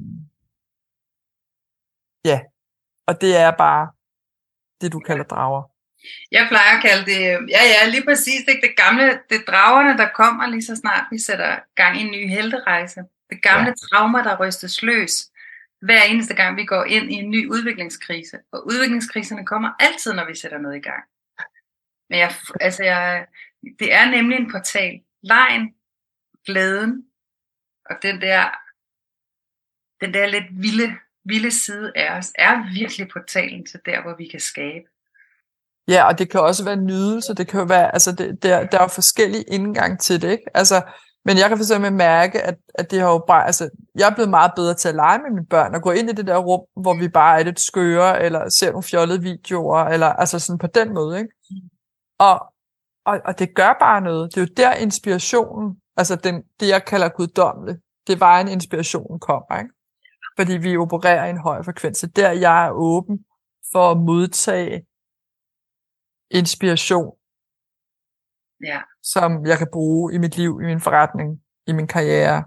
ja, 2.24 2.40
og 3.08 3.20
det 3.20 3.36
er 3.36 3.50
bare 3.50 3.84
det, 4.80 4.92
du 4.92 5.00
kalder 5.00 5.24
drager. 5.24 5.62
Jeg 6.30 6.46
plejer 6.50 6.76
at 6.76 6.82
kalde 6.82 7.04
det, 7.12 7.20
ja 7.54 7.62
ja, 7.74 7.88
lige 7.90 8.04
præcis, 8.04 8.40
ikke? 8.48 8.66
det 8.66 8.76
gamle, 8.76 9.04
det 9.28 9.36
er 9.40 9.44
dragerne, 9.52 9.98
der 9.98 10.08
kommer 10.14 10.46
lige 10.46 10.62
så 10.62 10.76
snart 10.76 11.04
vi 11.10 11.18
sætter 11.18 11.58
gang 11.74 11.96
i 12.00 12.00
en 12.00 12.10
ny 12.10 12.28
helterejse. 12.28 13.00
Det 13.30 13.42
gamle 13.42 13.68
Ja. 13.68 13.74
traumer, 13.82 14.22
der 14.22 14.40
rystes 14.40 14.82
løs, 14.82 15.30
hver 15.82 16.02
eneste 16.02 16.34
gang 16.34 16.56
vi 16.56 16.64
går 16.64 16.84
ind 16.84 17.12
i 17.12 17.14
en 17.14 17.30
ny 17.30 17.50
udviklingskrise. 17.50 18.38
Og 18.52 18.66
udviklingskriserne 18.66 19.46
kommer 19.46 19.70
altid, 19.78 20.12
når 20.12 20.26
vi 20.26 20.34
sætter 20.36 20.58
noget 20.58 20.76
i 20.76 20.80
gang. 20.80 21.04
Men 22.10 22.18
jeg, 22.18 22.32
altså 22.60 22.84
jeg, 22.84 23.26
det 23.78 23.94
er 23.94 24.10
nemlig 24.10 24.38
en 24.38 24.50
portal. 24.50 25.00
Lejen, 25.22 25.74
glæden, 26.46 27.04
og 27.90 27.96
den 28.02 28.20
der, 28.20 28.44
den 30.04 30.14
der 30.14 30.26
lidt 30.26 30.44
vilde, 30.50 30.96
vilde 31.24 31.50
side 31.50 31.92
af 31.96 32.18
os, 32.18 32.32
er 32.34 32.72
virkelig 32.72 33.08
portalen 33.12 33.66
til 33.66 33.80
der, 33.86 34.02
hvor 34.02 34.14
vi 34.18 34.28
kan 34.28 34.40
skabe. 34.40 34.84
Ja, 35.88 36.04
og 36.04 36.18
det 36.18 36.30
kan 36.30 36.40
også 36.40 36.64
være 36.64 36.76
nydelse, 36.76 37.34
det 37.34 37.48
kan 37.48 37.60
jo 37.60 37.66
være, 37.66 37.92
altså 37.92 38.12
det, 38.12 38.42
der, 38.42 38.66
der 38.66 38.78
er 38.78 38.82
jo 38.82 38.88
forskellige 38.88 39.42
indgang 39.42 40.00
til 40.00 40.22
det, 40.22 40.30
ikke? 40.30 40.44
Altså, 40.54 40.82
men 41.24 41.38
jeg 41.38 41.48
kan 41.48 41.58
for 41.58 41.64
eksempel 41.64 41.92
mærke, 41.92 42.42
at, 42.42 42.56
at 42.74 42.90
det 42.90 43.00
har 43.00 43.08
jo 43.08 43.24
bare, 43.26 43.46
altså, 43.46 43.70
jeg 43.94 44.10
er 44.10 44.14
blevet 44.14 44.30
meget 44.30 44.52
bedre 44.56 44.74
til 44.74 44.88
at 44.88 44.94
lege 44.94 45.18
med 45.18 45.30
mine 45.30 45.46
børn, 45.46 45.74
og 45.74 45.82
gå 45.82 45.90
ind 45.90 46.10
i 46.10 46.12
det 46.12 46.26
der 46.26 46.36
rum, 46.36 46.82
hvor 46.82 46.94
vi 46.94 47.08
bare 47.08 47.40
er 47.40 47.44
lidt 47.44 47.60
skøre, 47.60 48.22
eller 48.22 48.48
ser 48.48 48.70
nogle 48.70 48.82
fjollede 48.82 49.22
videoer, 49.22 49.84
eller 49.84 50.06
altså 50.06 50.38
sådan 50.38 50.58
på 50.58 50.66
den 50.66 50.94
måde, 50.94 51.18
ikke? 51.18 51.30
Og, 52.18 52.54
og, 53.04 53.20
og 53.24 53.38
det 53.38 53.54
gør 53.54 53.72
bare 53.80 54.00
noget. 54.00 54.34
Det 54.34 54.40
er 54.40 54.46
jo 54.46 54.52
der 54.56 54.74
inspirationen, 54.74 55.80
altså 55.96 56.16
den, 56.16 56.42
det 56.60 56.68
jeg 56.68 56.84
kalder 56.84 57.08
guddommeligt, 57.08 57.78
det 58.06 58.20
var 58.20 58.40
en 58.40 58.48
inspirationen 58.48 59.20
kommer, 59.20 59.58
ikke? 59.58 59.70
Fordi 60.38 60.52
vi 60.56 60.76
opererer 60.76 61.26
i 61.26 61.30
en 61.30 61.38
høj 61.38 61.62
frekvens. 61.62 62.02
Er 62.02 62.06
der, 62.08 62.30
jeg 62.32 62.66
er 62.66 62.70
åben 62.70 63.26
for 63.72 63.90
at 63.90 63.96
modtage 63.96 64.86
inspiration, 66.30 67.16
Ja, 68.64 68.80
som 69.02 69.46
jeg 69.46 69.58
kan 69.58 69.68
bruge 69.72 70.14
i 70.14 70.18
mit 70.18 70.36
liv, 70.36 70.60
i 70.62 70.64
min 70.66 70.80
forretning, 70.80 71.42
i 71.66 71.72
min 71.72 71.86
karriere, 71.86 72.44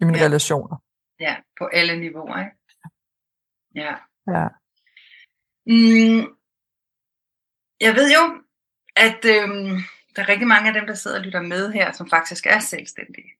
i 0.00 0.04
mine 0.04 0.18
Ja. 0.18 0.24
relationer. 0.24 0.76
ja, 1.20 1.36
på 1.58 1.64
alle 1.66 2.00
niveauer. 2.00 2.38
Ikke? 2.38 2.56
Ja. 3.74 3.94
Ja. 4.34 4.48
Mm, 5.66 6.22
jeg 7.80 7.92
ved 7.98 8.08
jo, 8.16 8.22
at 8.96 9.24
øhm, 9.24 9.76
der 10.16 10.22
er 10.22 10.28
rigtig 10.28 10.46
mange 10.48 10.68
af 10.68 10.74
dem, 10.74 10.86
der 10.86 10.94
sidder 10.94 11.18
og 11.18 11.22
lytter 11.22 11.42
med 11.42 11.72
her, 11.72 11.92
som 11.92 12.10
faktisk 12.10 12.46
er 12.46 12.58
selvstændige. 12.58 13.30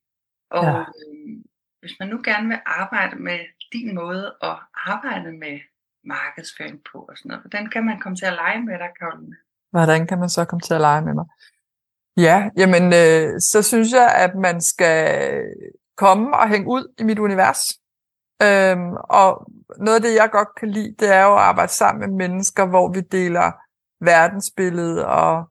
Og 0.51 0.65
Ja. 0.65 0.79
øhm, 0.81 1.45
hvis 1.81 1.93
man 2.01 2.09
nu 2.09 2.21
gerne 2.25 2.49
vil 2.49 2.61
arbejde 2.67 3.17
med 3.17 3.39
din 3.73 3.95
måde 3.95 4.35
at 4.43 4.57
arbejde 4.75 5.33
med 5.33 5.61
markedsføring 6.05 6.81
på 6.93 6.99
og 6.99 7.19
sådan 7.19 7.29
noget, 7.29 7.43
hvordan 7.43 7.71
kan 7.71 7.85
man 7.85 8.01
komme 8.01 8.17
til 8.17 8.27
at 8.27 8.33
lege 8.33 8.63
med 8.63 8.79
dig, 8.79 8.89
Karoline? 8.99 9.37
Hvordan 9.71 10.07
kan 10.07 10.19
man 10.19 10.29
så 10.29 10.45
komme 10.45 10.61
til 10.61 10.75
at 10.75 10.81
lege 10.81 11.03
med 11.03 11.15
mig? 11.15 11.27
Ja, 12.17 12.51
jamen, 12.57 12.85
øh, 12.85 13.41
så 13.41 13.63
synes 13.63 13.93
jeg, 13.93 14.15
at 14.15 14.35
man 14.35 14.61
skal 14.61 15.43
komme 15.97 16.37
og 16.37 16.49
hænge 16.49 16.69
ud 16.69 16.95
i 16.99 17.03
mit 17.03 17.19
univers. 17.19 17.61
Øhm, 18.43 18.93
og 18.93 19.51
noget 19.79 19.97
af 19.97 20.03
det, 20.03 20.15
jeg 20.15 20.29
godt 20.33 20.49
kan 20.57 20.71
lide, 20.71 20.95
det 20.99 21.15
er 21.15 21.23
jo 21.25 21.35
at 21.35 21.43
arbejde 21.43 21.73
sammen 21.73 22.01
med 22.01 22.29
mennesker, 22.29 22.67
hvor 22.67 22.93
vi 22.93 23.01
deler 23.01 23.53
verdensbillede 24.01 25.07
og, 25.07 25.45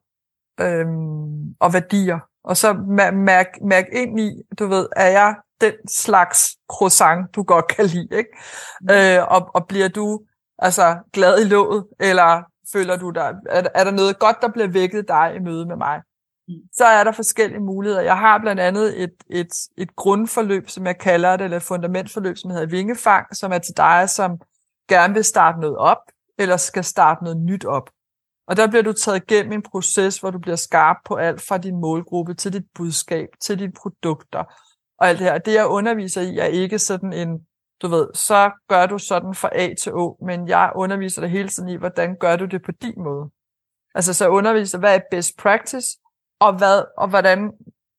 øhm, 0.60 1.54
og 1.60 1.72
værdier 1.72 2.18
Og 2.44 2.56
så 2.56 2.72
mærk, 3.12 3.46
mærk 3.62 3.84
ind 3.92 4.20
i, 4.20 4.42
du 4.58 4.66
ved, 4.66 4.88
er 4.96 5.08
jeg 5.08 5.34
den 5.60 5.72
slags 5.88 6.56
croissant, 6.68 7.34
du 7.34 7.42
godt 7.42 7.68
kan 7.68 7.86
lide, 7.86 8.08
ikke? 8.16 8.30
Mm. 8.80 8.90
Øh, 8.90 9.26
og, 9.28 9.50
og 9.54 9.66
bliver 9.66 9.88
du 9.88 10.20
altså 10.58 10.96
glad 11.12 11.40
i 11.40 11.44
låget, 11.44 11.86
eller 12.00 12.42
føler 12.72 12.96
du 12.96 13.10
dig, 13.10 13.34
er, 13.48 13.62
er 13.74 13.84
der 13.84 13.90
noget 13.90 14.18
godt, 14.18 14.36
der 14.40 14.48
bliver 14.48 14.68
vækket 14.68 15.08
dig 15.08 15.32
i 15.36 15.38
møde 15.38 15.66
med 15.66 15.76
mig? 15.76 16.00
Mm. 16.48 16.54
Så 16.72 16.84
er 16.84 17.04
der 17.04 17.12
forskellige 17.12 17.60
muligheder. 17.60 18.02
Jeg 18.02 18.18
har 18.18 18.38
blandt 18.38 18.60
andet 18.60 19.02
et, 19.02 19.14
et, 19.30 19.52
et 19.78 19.96
grundforløb, 19.96 20.68
som 20.68 20.86
jeg 20.86 20.98
kalder 20.98 21.36
det, 21.36 21.44
eller 21.44 21.56
et 21.56 21.62
fundamentforløb, 21.62 22.36
som 22.36 22.50
hedder 22.50 22.66
Vingefang, 22.66 23.36
som 23.36 23.52
er 23.52 23.58
til 23.58 23.76
dig, 23.76 24.10
som 24.10 24.38
gerne 24.88 25.14
vil 25.14 25.24
starte 25.24 25.60
noget 25.60 25.76
op, 25.76 26.02
eller 26.38 26.56
skal 26.56 26.84
starte 26.84 27.24
noget 27.24 27.38
nyt 27.38 27.64
op. 27.64 27.90
Og 28.48 28.56
der 28.56 28.66
bliver 28.66 28.82
du 28.82 28.92
taget 28.92 29.22
igennem 29.22 29.52
en 29.52 29.62
proces, 29.62 30.18
hvor 30.18 30.30
du 30.30 30.38
bliver 30.38 30.56
skarp 30.56 30.96
på 31.04 31.14
alt 31.14 31.40
fra 31.40 31.58
din 31.58 31.80
målgruppe 31.80 32.34
til 32.34 32.52
dit 32.52 32.64
budskab, 32.74 33.28
til 33.40 33.58
dine 33.58 33.72
produkter 33.72 34.44
og 34.98 35.08
alt 35.08 35.18
det 35.18 35.26
her. 35.26 35.38
Det 35.38 35.54
jeg 35.54 35.66
underviser 35.66 36.20
i 36.20 36.38
er 36.38 36.44
ikke 36.44 36.78
sådan 36.78 37.12
en, 37.12 37.46
du 37.82 37.88
ved, 37.88 38.08
så 38.14 38.50
gør 38.68 38.86
du 38.86 38.98
sådan 38.98 39.34
fra 39.34 39.50
A 39.52 39.74
til 39.82 39.92
Å, 39.94 40.18
men 40.26 40.48
jeg 40.48 40.72
underviser 40.74 41.20
dig 41.20 41.30
hele 41.30 41.48
tiden 41.48 41.68
i, 41.68 41.76
hvordan 41.76 42.16
gør 42.16 42.36
du 42.36 42.44
det 42.44 42.62
på 42.62 42.72
din 42.72 43.02
måde. 43.02 43.30
Altså 43.94 44.14
så 44.14 44.28
underviser, 44.28 44.78
hvad 44.78 44.94
er 44.94 45.00
best 45.10 45.36
practice, 45.38 45.86
og, 46.40 46.58
hvad, 46.58 46.84
og 46.96 47.08
hvordan 47.08 47.52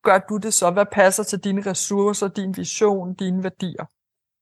gør 0.03 0.17
du 0.29 0.37
det 0.37 0.53
så? 0.53 0.71
Hvad 0.71 0.85
passer 0.91 1.23
til 1.23 1.39
dine 1.39 1.61
ressourcer, 1.69 2.27
din 2.27 2.57
vision, 2.57 3.13
dine 3.13 3.43
værdier? 3.43 3.85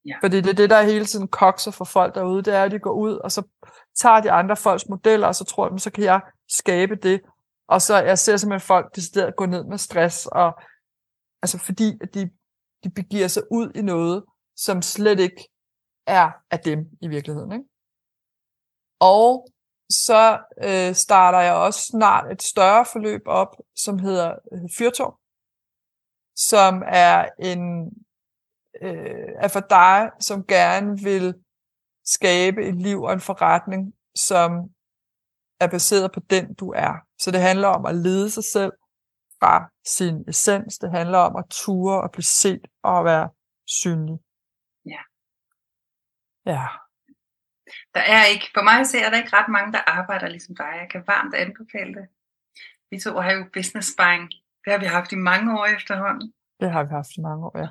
Ja. 0.05 0.15
Fordi 0.21 0.41
det 0.41 0.49
er 0.49 0.53
det, 0.53 0.69
der 0.69 0.81
hele 0.81 1.05
tiden 1.05 1.27
kokser 1.27 1.71
for 1.71 1.85
folk 1.85 2.15
derude, 2.15 2.43
det 2.43 2.55
er, 2.55 2.63
at 2.63 2.71
de 2.71 2.79
går 2.79 2.91
ud, 2.91 3.13
og 3.13 3.31
så 3.31 3.43
tager 3.95 4.21
de 4.21 4.31
andre 4.31 4.55
folks 4.55 4.89
modeller, 4.89 5.27
og 5.27 5.35
så 5.35 5.43
tror 5.43 5.71
jeg, 5.71 5.79
så 5.79 5.91
kan 5.91 6.03
jeg 6.03 6.21
skabe 6.49 6.95
det. 6.95 7.21
Og 7.67 7.81
så 7.81 7.97
jeg 7.97 8.19
ser 8.19 8.37
simpelthen 8.37 8.67
folk 8.67 8.95
decideret 8.95 9.35
gå 9.35 9.45
ned 9.45 9.63
med 9.63 9.77
stress, 9.77 10.25
og 10.25 10.61
altså 11.41 11.57
fordi 11.57 11.97
at 12.01 12.13
de, 12.13 12.29
de 12.83 12.89
begiver 12.89 13.27
sig 13.27 13.43
ud 13.51 13.71
i 13.75 13.81
noget, 13.81 14.23
som 14.55 14.81
slet 14.81 15.19
ikke 15.19 15.49
er 16.07 16.31
af 16.51 16.59
dem 16.59 16.79
i 17.01 17.07
virkeligheden. 17.07 17.51
Ikke? 17.51 17.65
Og 18.99 19.47
så 19.89 20.39
øh, 20.63 20.95
starter 20.95 21.39
jeg 21.39 21.53
også 21.53 21.79
snart 21.91 22.31
et 22.31 22.43
større 22.43 22.85
forløb 22.85 23.21
op, 23.25 23.55
som 23.75 23.99
hedder 23.99 24.35
Fyrtog, 24.77 25.19
som 26.35 26.83
er 26.87 27.29
en 27.39 27.85
øh, 28.81 29.29
er 29.37 29.47
for 29.47 29.59
dig, 29.59 30.09
som 30.19 30.45
gerne 30.45 30.99
vil 30.99 31.44
skabe 32.05 32.65
et 32.65 32.75
liv 32.75 33.01
og 33.01 33.13
en 33.13 33.21
forretning, 33.21 33.93
som 34.15 34.69
er 35.59 35.67
baseret 35.67 36.11
på 36.11 36.19
den, 36.19 36.53
du 36.53 36.71
er. 36.71 36.93
Så 37.19 37.31
det 37.31 37.41
handler 37.41 37.67
om 37.67 37.85
at 37.85 37.95
lede 37.95 38.29
sig 38.29 38.43
selv 38.43 38.73
fra 39.39 39.69
sin 39.85 40.23
essens. 40.27 40.77
Det 40.77 40.91
handler 40.91 41.17
om 41.17 41.35
at 41.35 41.45
ture 41.49 42.01
og 42.01 42.11
blive 42.11 42.23
set 42.23 42.67
og 42.83 43.05
være 43.05 43.29
synlig. 43.67 44.17
Ja. 44.85 45.01
Ja. 46.45 46.67
Der 47.93 48.01
er 48.15 48.25
ikke, 48.25 48.47
for 48.53 48.63
mig 48.63 48.87
ser 48.87 49.09
der 49.09 49.17
ikke 49.17 49.35
ret 49.37 49.49
mange, 49.49 49.73
der 49.73 49.81
arbejder 49.87 50.27
ligesom 50.27 50.55
dig. 50.55 50.71
Jeg 50.81 50.87
kan 50.91 51.03
varmt 51.07 51.35
anbefale 51.35 51.93
det. 51.93 52.07
Vi 52.89 52.99
to 52.99 53.19
har 53.19 53.31
jo 53.31 53.45
business 53.53 53.93
sparring. 53.93 54.31
Det 54.63 54.73
har 54.73 54.79
vi 54.79 54.85
haft 54.85 55.11
i 55.11 55.15
mange 55.15 55.59
år 55.59 55.65
efterhånden. 55.65 56.33
Det 56.59 56.71
har 56.71 56.83
vi 56.83 56.89
haft 56.89 57.17
i 57.17 57.21
mange 57.21 57.45
år, 57.45 57.57
ja. 57.63 57.69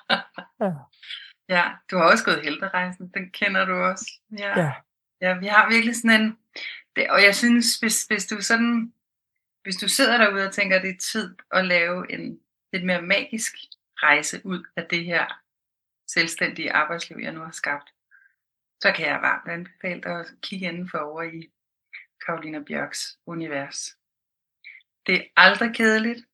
ja. 0.64 0.72
Ja, 1.48 1.72
du 1.90 1.96
har 1.96 2.04
også 2.04 2.24
gået 2.24 2.42
helterejsen. 2.42 3.08
Den 3.08 3.30
kender 3.30 3.64
du 3.64 3.74
også. 3.74 4.20
Ja. 4.38 4.60
ja. 4.60 4.72
Ja, 5.20 5.38
vi 5.38 5.46
har 5.46 5.68
virkelig 5.68 5.96
sådan 5.96 6.20
en... 6.20 6.38
Det, 6.96 7.10
og 7.10 7.22
jeg 7.22 7.34
synes, 7.34 7.78
hvis, 7.78 8.04
hvis 8.04 8.26
du 8.26 8.40
sådan... 8.40 8.92
Hvis 9.62 9.76
du 9.76 9.88
sidder 9.88 10.16
derude 10.18 10.46
og 10.46 10.52
tænker, 10.52 10.76
at 10.76 10.82
det 10.82 10.90
er 10.90 10.98
tid 10.98 11.36
at 11.50 11.66
lave 11.66 12.12
en 12.12 12.40
lidt 12.72 12.84
mere 12.84 13.02
magisk 13.02 13.54
rejse 13.96 14.46
ud 14.46 14.64
af 14.76 14.86
det 14.90 15.04
her 15.04 15.42
selvstændige 16.06 16.72
arbejdsliv, 16.72 17.18
jeg 17.18 17.32
nu 17.32 17.40
har 17.40 17.50
skabt, 17.50 17.94
så 18.80 18.92
kan 18.96 19.06
jeg 19.06 19.22
varmt 19.22 19.50
anbefale 19.50 20.02
dig 20.02 20.20
at 20.20 20.26
kigge 20.42 20.66
indenfor 20.66 20.98
over 20.98 21.22
i 21.22 21.50
Karolina 22.26 22.60
Bjørks 22.66 23.18
univers. 23.26 23.96
Det 25.06 25.16
er 25.16 25.24
aldrig 25.36 25.74
kedeligt. 25.74 26.26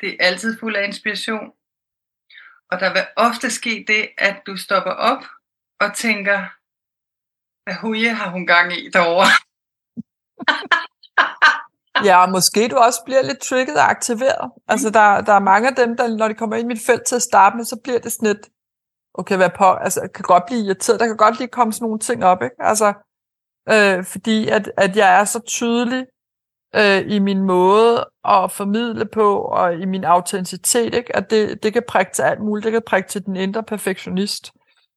Det 0.00 0.12
er 0.12 0.16
altid 0.20 0.58
fuld 0.58 0.76
af 0.76 0.86
inspiration. 0.86 1.52
Og 2.70 2.80
der 2.80 2.92
vil 2.92 3.06
ofte 3.16 3.50
ske 3.50 3.84
det, 3.88 4.08
at 4.18 4.42
du 4.46 4.56
stopper 4.56 4.90
op 4.90 5.22
og 5.80 5.94
tænker, 5.94 6.38
hvad 7.64 7.74
huje 7.80 8.12
har 8.14 8.30
hun 8.30 8.46
gang 8.46 8.72
i 8.72 8.90
derovre? 8.90 9.30
ja, 12.08 12.16
og 12.24 12.30
måske 12.30 12.68
du 12.68 12.76
også 12.76 13.00
bliver 13.04 13.22
lidt 13.22 13.40
trigget 13.40 13.76
og 13.76 13.90
aktiveret. 13.90 14.50
Altså, 14.68 14.90
der, 14.90 15.20
der 15.20 15.32
er 15.32 15.48
mange 15.52 15.68
af 15.68 15.76
dem, 15.76 15.96
der, 15.96 16.16
når 16.16 16.28
de 16.28 16.34
kommer 16.34 16.56
ind 16.56 16.66
i 16.66 16.72
mit 16.74 16.86
felt 16.86 17.06
til 17.06 17.16
at 17.16 17.22
starte 17.22 17.56
med, 17.56 17.64
så 17.64 17.76
bliver 17.84 17.98
det 17.98 18.12
sådan 18.12 18.28
lidt, 18.28 18.48
okay, 19.14 19.36
hvad 19.36 19.50
på, 19.58 19.72
altså, 19.86 20.08
kan 20.14 20.22
godt 20.22 20.46
blive 20.46 20.64
irriteret. 20.64 21.00
Der 21.00 21.06
kan 21.06 21.16
godt 21.16 21.38
lige 21.38 21.48
komme 21.48 21.72
sådan 21.72 21.84
nogle 21.84 21.98
ting 21.98 22.24
op, 22.24 22.42
ikke? 22.42 22.56
Altså, 22.58 22.88
øh, 23.74 24.04
fordi 24.04 24.48
at, 24.48 24.72
at 24.76 24.96
jeg 24.96 25.20
er 25.20 25.24
så 25.24 25.40
tydelig 25.46 26.06
øh, 26.76 27.12
i 27.12 27.18
min 27.18 27.42
måde 27.42 28.06
at 28.24 28.52
formidle 28.52 29.06
på, 29.06 29.38
og 29.38 29.74
i 29.74 29.84
min 29.84 30.04
autenticitet, 30.04 30.94
ikke? 30.94 31.16
at 31.16 31.30
det, 31.30 31.62
det 31.62 31.72
kan 31.72 31.82
prikke 31.88 32.12
til 32.12 32.22
alt 32.22 32.40
muligt. 32.40 32.64
Det 32.64 32.72
kan 32.72 32.82
prikke 32.86 33.08
til 33.08 33.26
den 33.26 33.36
indre 33.36 33.62
perfektionist. 33.62 34.52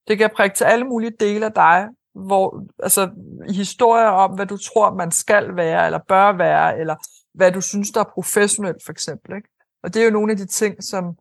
Det 0.08 0.18
kan 0.18 0.30
prikke 0.36 0.56
til 0.56 0.64
alle 0.64 0.86
mulige 0.86 1.12
dele 1.20 1.46
af 1.46 1.54
dig, 1.54 1.88
hvor, 2.16 2.64
altså 2.84 3.10
historier 3.50 4.08
om, 4.08 4.32
hvad 4.32 4.46
du 4.46 4.58
tror, 4.58 4.94
man 4.94 5.12
skal 5.12 5.56
være, 5.56 5.86
eller 5.86 6.00
bør 6.08 6.38
være, 6.38 6.80
eller 6.80 6.96
hvad 7.34 7.52
du 7.52 7.62
synes, 7.62 7.92
der 7.92 8.00
er 8.00 8.14
professionelt, 8.14 8.86
for 8.86 8.92
eksempel. 8.92 9.36
Ikke? 9.36 9.50
Og 9.84 9.94
det 9.94 10.02
er 10.02 10.06
jo 10.06 10.12
nogle 10.12 10.32
af 10.32 10.38
de 10.38 10.46
ting, 10.46 10.84
som, 10.84 11.18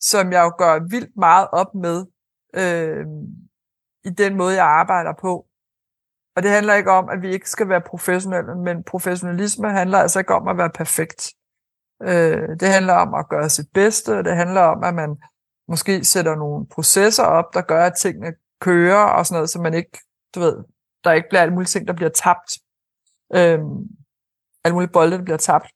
som 0.00 0.32
jeg 0.32 0.42
jo 0.42 0.52
gør 0.58 0.88
vildt 0.90 1.16
meget 1.16 1.48
op 1.52 1.74
med, 1.74 2.04
øh, 2.54 3.06
i 4.04 4.10
den 4.10 4.36
måde, 4.36 4.54
jeg 4.54 4.66
arbejder 4.66 5.12
på. 5.20 5.46
Og 6.36 6.42
det 6.42 6.50
handler 6.50 6.74
ikke 6.74 6.90
om, 6.90 7.08
at 7.08 7.22
vi 7.22 7.32
ikke 7.32 7.50
skal 7.50 7.68
være 7.68 7.80
professionelle, 7.80 8.54
men 8.54 8.84
professionalisme 8.84 9.70
handler 9.70 9.98
altså 9.98 10.18
ikke 10.18 10.34
om 10.34 10.48
at 10.48 10.56
være 10.56 10.70
perfekt. 10.70 11.34
Øh, 12.02 12.48
det 12.60 12.68
handler 12.68 12.94
om 12.94 13.14
at 13.14 13.28
gøre 13.28 13.50
sit 13.50 13.72
bedste, 13.74 14.18
og 14.18 14.24
det 14.24 14.36
handler 14.36 14.60
om, 14.60 14.84
at 14.84 14.94
man 14.94 15.16
måske 15.68 16.04
sætter 16.04 16.34
nogle 16.34 16.66
processer 16.66 17.24
op, 17.24 17.54
der 17.54 17.62
gør, 17.62 17.86
at 17.86 17.96
tingene 17.96 18.34
kører 18.60 19.04
og 19.04 19.26
sådan 19.26 19.36
noget, 19.36 19.50
så 19.50 19.60
man 19.60 19.74
ikke, 19.74 19.98
du 20.34 20.40
ved, 20.40 20.64
der 21.04 21.12
ikke 21.12 21.28
bliver 21.28 21.42
alle 21.42 21.54
mulige 21.54 21.68
ting, 21.68 21.88
der 21.88 21.94
bliver 21.94 22.10
tabt. 22.10 22.50
Øh, 23.34 23.58
alle 24.64 24.74
mulige 24.74 24.92
bolde, 24.92 25.18
der 25.18 25.24
bliver 25.24 25.36
tabt. 25.36 25.66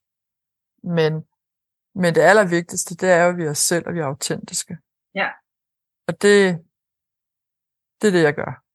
Men, 0.83 1.13
men 1.95 2.15
det 2.15 2.21
allervigtigste, 2.21 2.97
det 2.97 3.11
er 3.11 3.25
jo, 3.25 3.31
at 3.31 3.37
vi 3.37 3.45
er 3.45 3.51
os 3.51 3.59
selv, 3.59 3.87
og 3.87 3.95
vi 3.95 3.99
er 3.99 4.05
autentiske. 4.05 4.79
Ja. 5.15 5.29
Og 6.09 6.23
det, 6.23 6.59
det 8.03 8.09
er 8.09 8.13
det, 8.13 8.23
jeg 8.23 8.35
gør. 8.35 8.68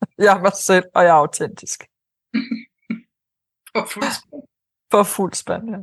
Jeg 0.24 0.36
er 0.36 0.40
mig 0.40 0.52
selv, 0.52 0.84
og 0.94 1.02
jeg 1.02 1.10
er 1.10 1.20
autentisk. 1.24 1.80
For 3.72 3.86
fuld 3.86 4.12
spand. 4.20 4.42
For 4.90 5.02
fuld 5.02 5.34
spand, 5.34 5.70
ja. 5.70 5.82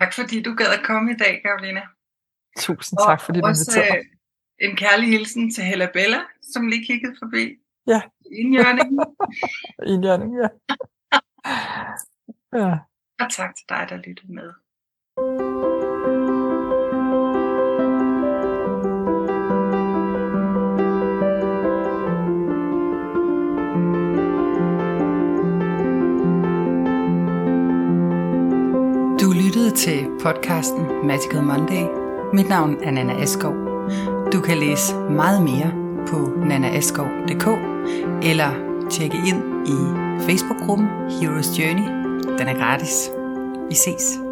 Tak 0.00 0.14
fordi 0.14 0.42
du 0.42 0.54
gad 0.54 0.66
at 0.78 0.84
komme 0.84 1.12
i 1.12 1.16
dag, 1.16 1.42
Karolina. 1.44 1.82
Tusind 2.58 2.98
tak, 3.06 3.20
fordi 3.20 3.40
du 3.40 3.46
inviterede 3.46 3.90
mig. 3.90 3.98
Øh, 3.98 4.68
en 4.70 4.76
kærlig 4.76 5.08
hilsen 5.08 5.50
til 5.50 5.64
Hella 5.64 5.90
Bella, 5.92 6.20
som 6.42 6.68
lige 6.68 6.86
kiggede 6.86 7.16
forbi. 7.22 7.56
Ja. 7.86 8.02
Indjørning. 8.32 8.98
Indjørning, 9.94 10.32
ja. 10.42 10.48
ja. 12.58 12.78
Og 13.20 13.30
tak 13.30 13.56
til 13.56 13.64
dig, 13.68 13.86
der 13.88 13.96
lyttede 13.96 14.32
med. 14.32 14.52
Til 29.70 30.06
podcasten 30.20 30.86
Magical 31.06 31.42
Monday. 31.42 31.84
Mit 32.32 32.48
navn 32.48 32.76
er 32.82 32.90
Nana 32.90 33.22
Askov. 33.22 33.54
Du 34.32 34.40
kan 34.40 34.58
læse 34.58 34.94
meget 34.94 35.42
mere 35.42 35.72
på 36.08 36.30
nanaaskov.dk 36.46 37.46
eller 38.22 38.50
tjekke 38.90 39.16
ind 39.16 39.68
i 39.68 39.76
Facebook-gruppen 40.26 40.86
Heroes 41.20 41.58
Journey. 41.58 41.86
Den 42.38 42.48
er 42.48 42.58
gratis. 42.58 43.10
Vi 43.68 43.74
ses. 43.74 44.23